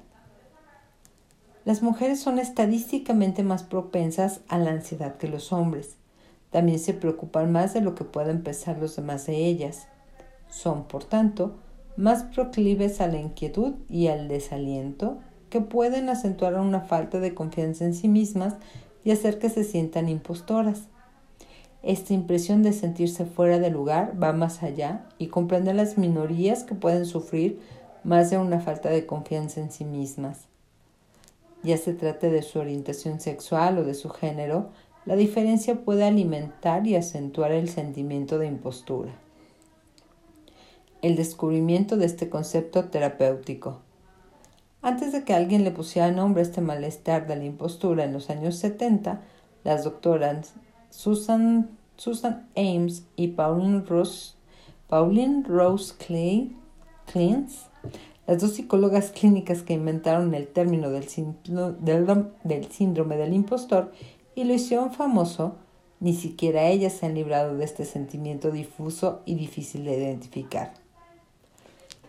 Las 1.63 1.83
mujeres 1.83 2.19
son 2.19 2.39
estadísticamente 2.39 3.43
más 3.43 3.63
propensas 3.63 4.41
a 4.47 4.57
la 4.57 4.71
ansiedad 4.71 5.17
que 5.17 5.27
los 5.27 5.53
hombres. 5.53 5.95
También 6.49 6.79
se 6.79 6.93
preocupan 6.93 7.51
más 7.51 7.73
de 7.73 7.81
lo 7.81 7.93
que 7.93 8.03
pueden 8.03 8.41
pensar 8.41 8.79
los 8.79 8.95
demás 8.95 9.27
de 9.27 9.45
ellas. 9.45 9.87
Son, 10.49 10.85
por 10.85 11.03
tanto, 11.03 11.55
más 11.97 12.23
proclives 12.23 12.99
a 12.99 13.07
la 13.07 13.19
inquietud 13.19 13.75
y 13.89 14.07
al 14.07 14.27
desaliento, 14.27 15.19
que 15.49 15.61
pueden 15.61 16.09
acentuar 16.09 16.55
una 16.55 16.81
falta 16.81 17.19
de 17.19 17.35
confianza 17.35 17.85
en 17.85 17.93
sí 17.93 18.07
mismas 18.07 18.55
y 19.04 19.12
hacer 19.12 19.39
que 19.39 19.49
se 19.49 19.64
sientan 19.64 20.10
impostoras. 20.10 20.84
Esta 21.84 22.14
impresión 22.14 22.62
de 22.62 22.74
sentirse 22.74 23.26
fuera 23.26 23.60
de 23.60 23.72
lugar 23.72 24.14
va 24.22 24.34
más 24.34 24.62
allá 24.62 25.06
y 25.18 25.28
comprende 25.28 25.74
las 25.74 25.97
minorías 25.97 26.64
que 26.64 26.76
pueden 26.76 27.06
sufrir 27.06 27.60
más 28.04 28.30
de 28.30 28.38
una 28.38 28.60
falta 28.60 28.89
de 28.89 29.06
confianza 29.06 29.62
en 29.62 29.72
sí 29.72 29.86
mismas. 29.86 30.47
Ya 31.64 31.78
se 31.78 31.93
trate 31.93 32.30
de 32.30 32.41
su 32.41 32.60
orientación 32.60 33.20
sexual 33.20 33.78
o 33.78 33.84
de 33.84 33.93
su 33.93 34.10
género, 34.10 34.70
la 35.06 35.16
diferencia 35.16 35.84
puede 35.84 36.04
alimentar 36.04 36.86
y 36.86 36.95
acentuar 36.95 37.52
el 37.52 37.70
sentimiento 37.70 38.38
de 38.38 38.47
impostura 38.47 39.12
el 41.02 41.16
descubrimiento 41.16 41.97
de 41.97 42.06
este 42.06 42.30
concepto 42.30 42.86
terapéutico. 42.86 43.80
Antes 44.84 45.11
de 45.11 45.23
que 45.23 45.34
alguien 45.34 45.63
le 45.63 45.71
pusiera 45.71 46.11
nombre 46.11 46.41
a 46.41 46.45
este 46.45 46.59
malestar 46.59 47.27
de 47.27 47.36
la 47.36 47.45
impostura 47.45 48.03
en 48.03 48.13
los 48.13 48.32
años 48.32 48.55
70, 48.55 49.21
las 49.63 49.84
doctoras 49.84 50.53
Susan, 50.89 51.69
Susan 51.97 52.47
Ames 52.55 53.05
y 53.15 53.29
Pauline 53.29 53.86
Rose, 53.86 54.34
Pauline 54.88 55.43
Rose 55.43 55.93
Clay, 55.97 56.55
las 58.25 58.41
dos 58.41 58.53
psicólogas 58.53 59.11
clínicas 59.11 59.61
que 59.61 59.73
inventaron 59.73 60.34
el 60.34 60.47
término 60.47 60.89
del, 60.89 61.05
del 62.43 62.71
síndrome 62.71 63.17
del 63.17 63.34
impostor 63.34 63.91
y 64.34 64.45
lo 64.45 64.53
hicieron 64.53 64.93
famoso, 64.93 65.57
ni 65.99 66.13
siquiera 66.13 66.69
ellas 66.69 66.93
se 66.93 67.05
han 67.05 67.13
librado 67.13 67.55
de 67.55 67.65
este 67.65 67.86
sentimiento 67.86 68.49
difuso 68.49 69.21
y 69.25 69.36
difícil 69.36 69.86
de 69.86 69.97
identificar. 69.97 70.80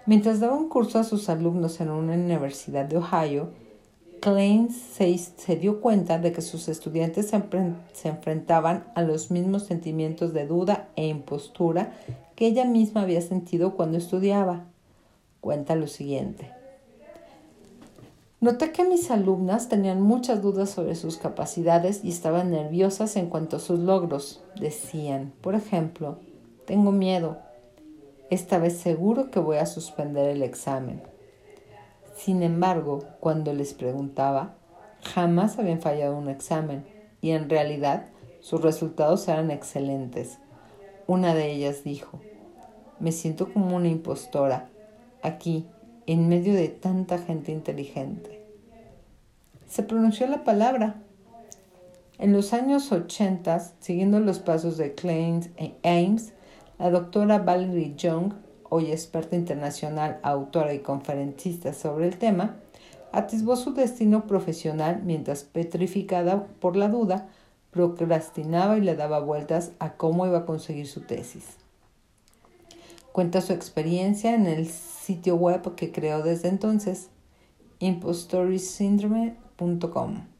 Mientras 0.05 0.41
daba 0.41 0.57
un 0.57 0.69
curso 0.69 0.99
a 0.99 1.05
sus 1.05 1.29
alumnos 1.29 1.81
en 1.81 1.91
una 1.91 2.15
universidad 2.15 2.85
de 2.87 2.97
Ohio, 2.97 3.51
Klein 4.21 4.71
se, 4.71 5.57
dio 5.57 5.81
cuenta 5.81 6.19
de 6.19 6.33
que 6.33 6.43
sus 6.43 6.69
estudiantes 6.69 7.29
se, 7.29 7.43
se 7.93 8.09
enfrentaban 8.09 8.85
a 8.95 9.03
los 9.03 9.31
mismos 9.31 9.65
sentimientos 9.65 10.33
de 10.33 10.47
duda 10.47 10.89
e 10.97 11.07
impostura 11.07 11.93
que 12.35 12.47
ella 12.47 12.65
misma 12.65 13.03
había 13.03 13.21
sentido 13.21 13.75
cuando 13.75 13.99
estudiaba. 13.99 14.65
Cuenta 15.41 15.75
lo 15.77 15.87
siguiente. 15.87 16.51
Noté 18.41 18.73
que 18.73 18.85
mis 18.85 19.09
alumnas 19.13 19.69
tenían 19.69 20.01
muchas 20.01 20.43
dudas 20.43 20.71
sobre 20.71 20.97
sus 20.97 21.17
capacidades 21.17 22.05
y 22.05 22.09
estaban 22.09 22.51
nerviosas 22.51 23.15
en 23.15 23.29
cuanto 23.29 23.57
a 23.57 23.61
sus 23.61 23.79
logros. 23.79 24.43
Decían, 24.59 25.33
por 25.41 25.55
ejemplo, 25.55 26.19
tengo 26.67 26.91
miedo, 26.91 27.39
esta 28.33 28.57
vez 28.57 28.79
seguro 28.79 29.31
que 29.31 29.41
voy 29.41 29.59
a 29.59 29.67
suspender 29.67 30.31
el 30.31 30.43
examen. 30.43 31.03
Sin 32.17 32.43
embargo, 32.43 33.05
cuando 33.21 33.53
les 33.53 33.75
preguntaba, 33.75 34.55
jamás 35.03 35.59
habían 35.59 35.83
fallado 35.83 36.17
un 36.17 36.31
examen 36.31 36.87
y 37.21 37.33
en 37.33 37.51
realidad 37.51 38.07
sus 38.41 38.63
resultados 38.63 39.29
eran 39.29 39.51
excelentes. 39.51 40.39
Una 41.07 41.35
de 41.35 41.53
ellas 41.53 41.85
dijo, 41.85 42.21
me 43.01 43.13
siento 43.13 43.53
como 43.53 43.77
una 43.77 43.89
impostora, 43.89 44.71
aquí, 45.23 45.67
en 46.07 46.31
medio 46.31 46.55
de 46.55 46.69
tanta 46.69 47.19
gente 47.19 47.53
inteligente. 47.53 48.47
se 49.67 49.83
pronunció 49.83 50.27
la 50.27 50.43
palabra. 50.43 51.03
En 52.17 52.33
los 52.33 52.55
años 52.55 52.93
80, 52.93 53.59
siguiendo 53.81 54.21
los 54.21 54.39
pasos 54.39 54.79
de 54.79 54.95
Klein 54.95 55.53
e 55.59 55.75
Ames, 55.83 56.33
la 56.83 56.91
doctora 56.91 57.39
Valerie 57.39 57.95
Young, 57.97 58.35
hoy 58.69 58.91
experta 58.91 59.37
internacional, 59.37 60.19
autora 60.25 60.75
y 60.75 60.81
conferencista 60.81 61.73
sobre 61.75 62.09
el 62.09 62.19
tema, 62.19 62.57
atisbó 63.13 63.55
su 63.55 63.73
destino 63.73 64.27
profesional 64.27 65.01
mientras, 65.05 65.45
petrificada 65.45 66.49
por 66.59 66.75
la 66.75 66.89
duda, 66.89 67.29
procrastinaba 67.71 68.79
y 68.79 68.81
le 68.81 68.97
daba 68.97 69.21
vueltas 69.21 69.71
a 69.79 69.93
cómo 69.93 70.27
iba 70.27 70.39
a 70.39 70.45
conseguir 70.45 70.89
su 70.89 71.03
tesis. 71.03 71.57
Cuenta 73.13 73.43
su 73.43 73.53
experiencia 73.53 74.35
en 74.35 74.49
el 74.49 74.67
sitio 74.67 75.37
web 75.37 75.77
que 75.77 75.93
creó 75.93 76.25
desde 76.25 76.49
entonces, 76.49 77.11
impostorysyndrome.com. 77.79 80.32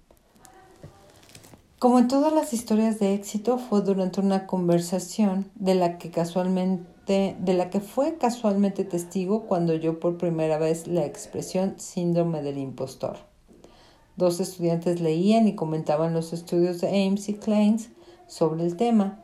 Como 1.83 1.99
en 1.99 2.07
todas 2.07 2.33
las 2.33 2.53
historias 2.53 3.01
de 3.01 3.13
éxito, 3.13 3.59
fue 3.59 3.81
durante 3.81 4.21
una 4.21 4.47
conversación 4.47 5.51
de 5.57 5.75
la 5.75 5.99
que 5.99 6.13
casualmente, 6.13 7.35
de 7.41 7.55
la 7.55 7.71
que 7.71 7.81
fue 7.81 8.19
casualmente 8.19 8.85
testigo 8.85 9.49
cuando 9.49 9.73
oyó 9.73 9.99
por 9.99 10.17
primera 10.17 10.59
vez 10.59 10.87
la 10.87 11.05
expresión 11.05 11.75
síndrome 11.79 12.41
del 12.41 12.59
impostor. 12.59 13.17
Dos 14.17 14.39
estudiantes 14.39 15.01
leían 15.01 15.49
y 15.49 15.57
comentaban 15.57 16.15
los 16.15 16.33
estudios 16.33 16.81
de 16.81 17.05
Ames 17.05 17.29
y 17.29 17.35
Kleins 17.35 17.91
sobre 18.29 18.65
el 18.65 18.77
tema. 18.77 19.21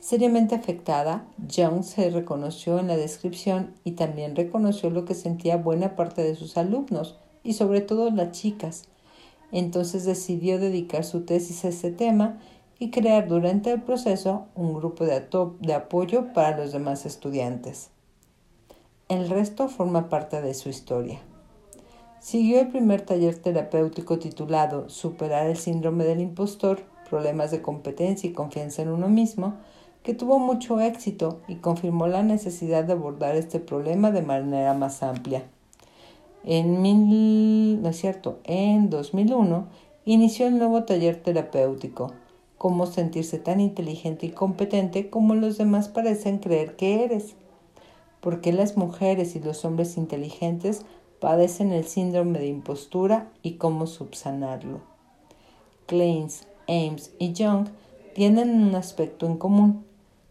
Seriamente 0.00 0.56
afectada, 0.56 1.28
Jones 1.48 1.90
se 1.90 2.10
reconoció 2.10 2.80
en 2.80 2.88
la 2.88 2.96
descripción 2.96 3.74
y 3.84 3.92
también 3.92 4.34
reconoció 4.34 4.90
lo 4.90 5.04
que 5.04 5.14
sentía 5.14 5.58
buena 5.58 5.94
parte 5.94 6.24
de 6.24 6.34
sus 6.34 6.56
alumnos 6.56 7.20
y 7.44 7.52
sobre 7.52 7.82
todo 7.82 8.10
las 8.10 8.32
chicas. 8.32 8.88
Entonces 9.52 10.04
decidió 10.04 10.58
dedicar 10.58 11.04
su 11.04 11.24
tesis 11.24 11.64
a 11.64 11.68
este 11.68 11.90
tema 11.90 12.38
y 12.78 12.90
crear 12.90 13.28
durante 13.28 13.70
el 13.70 13.82
proceso 13.82 14.46
un 14.54 14.74
grupo 14.74 15.04
de, 15.04 15.26
de 15.60 15.74
apoyo 15.74 16.32
para 16.32 16.56
los 16.56 16.72
demás 16.72 17.04
estudiantes. 17.06 17.90
El 19.08 19.28
resto 19.28 19.68
forma 19.68 20.08
parte 20.08 20.40
de 20.40 20.54
su 20.54 20.68
historia. 20.68 21.20
Siguió 22.20 22.60
el 22.60 22.68
primer 22.68 23.00
taller 23.00 23.34
terapéutico 23.34 24.18
titulado 24.18 24.88
Superar 24.88 25.46
el 25.46 25.56
síndrome 25.56 26.04
del 26.04 26.20
impostor, 26.20 26.80
problemas 27.08 27.50
de 27.50 27.62
competencia 27.62 28.28
y 28.28 28.32
confianza 28.32 28.82
en 28.82 28.90
uno 28.90 29.08
mismo, 29.08 29.54
que 30.02 30.14
tuvo 30.14 30.38
mucho 30.38 30.80
éxito 30.80 31.40
y 31.48 31.56
confirmó 31.56 32.06
la 32.06 32.22
necesidad 32.22 32.84
de 32.84 32.92
abordar 32.92 33.36
este 33.36 33.58
problema 33.58 34.10
de 34.10 34.22
manera 34.22 34.74
más 34.74 35.02
amplia. 35.02 35.44
En, 36.44 36.82
mil, 36.82 37.82
no 37.82 37.88
es 37.88 37.96
cierto, 37.96 38.38
en 38.44 38.90
2001 38.90 39.66
inició 40.04 40.46
el 40.46 40.58
nuevo 40.58 40.84
taller 40.84 41.22
terapéutico, 41.22 42.12
cómo 42.58 42.86
sentirse 42.86 43.38
tan 43.38 43.60
inteligente 43.60 44.26
y 44.26 44.30
competente 44.30 45.10
como 45.10 45.34
los 45.34 45.58
demás 45.58 45.88
parecen 45.88 46.38
creer 46.38 46.76
que 46.76 47.04
eres. 47.04 47.34
¿Por 48.20 48.40
qué 48.40 48.52
las 48.52 48.76
mujeres 48.76 49.36
y 49.36 49.40
los 49.40 49.64
hombres 49.64 49.96
inteligentes 49.96 50.84
padecen 51.20 51.72
el 51.72 51.84
síndrome 51.84 52.38
de 52.38 52.48
impostura 52.48 53.30
y 53.42 53.52
cómo 53.52 53.86
subsanarlo. 53.86 54.80
Kleins, 55.86 56.48
Ames 56.66 57.12
y 57.18 57.32
Young 57.32 57.68
tienen 58.14 58.62
un 58.62 58.74
aspecto 58.74 59.26
en 59.26 59.36
común. 59.36 59.84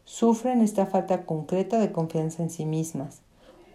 Sufren 0.03 0.61
esta 0.61 0.87
falta 0.87 1.25
concreta 1.25 1.79
de 1.79 1.91
confianza 1.91 2.41
en 2.41 2.49
sí 2.49 2.65
mismas, 2.65 3.21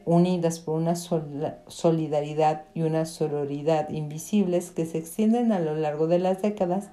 unidas 0.04 0.58
por 0.58 0.76
una 0.76 0.94
solidaridad 0.96 2.64
y 2.74 2.82
una 2.82 3.06
sororidad 3.06 3.88
invisibles 3.90 4.70
que 4.70 4.86
se 4.86 4.98
extienden 4.98 5.52
a 5.52 5.60
lo 5.60 5.74
largo 5.74 6.06
de 6.06 6.18
las 6.18 6.42
décadas, 6.42 6.90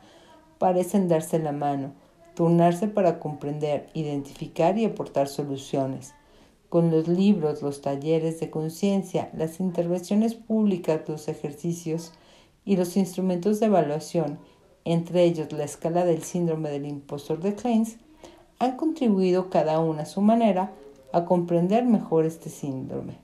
parecen 0.58 1.08
darse 1.08 1.40
la 1.40 1.52
mano, 1.52 1.94
turnarse 2.36 2.88
para 2.88 3.20
comprender, 3.20 3.90
identificar 3.94 4.78
y 4.78 4.86
aportar 4.86 5.28
soluciones. 5.28 6.14
Con 6.70 6.90
los 6.90 7.08
libros, 7.08 7.62
los 7.62 7.82
talleres 7.82 8.40
de 8.40 8.50
conciencia, 8.50 9.30
las 9.36 9.60
intervenciones 9.60 10.36
públicas, 10.36 11.02
los 11.08 11.28
ejercicios 11.28 12.14
y 12.64 12.78
los 12.78 12.96
instrumentos 12.96 13.60
de 13.60 13.66
evaluación, 13.66 14.40
entre 14.86 15.24
ellos 15.24 15.52
la 15.52 15.66
escala 15.66 16.06
del 16.06 16.24
síndrome 16.24 16.70
del 16.70 16.86
impostor 16.86 17.42
de 17.42 17.56
Kleins, 17.56 17.98
han 18.60 18.78
contribuido 18.78 19.50
cada 19.50 19.80
una 19.80 20.04
a 20.04 20.06
su 20.06 20.22
manera 20.22 20.72
a 21.14 21.26
comprender 21.26 21.86
mejor 21.86 22.26
este 22.26 22.50
síndrome. 22.50 23.18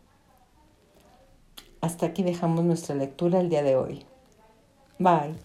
Hasta 1.82 2.08
aquí 2.08 2.24
dejamos 2.24 2.64
nuestra 2.66 2.96
lectura 2.96 3.40
el 3.40 3.50
día 3.50 3.64
de 3.64 3.76
hoy. 3.76 4.06
Bye. 5.00 5.36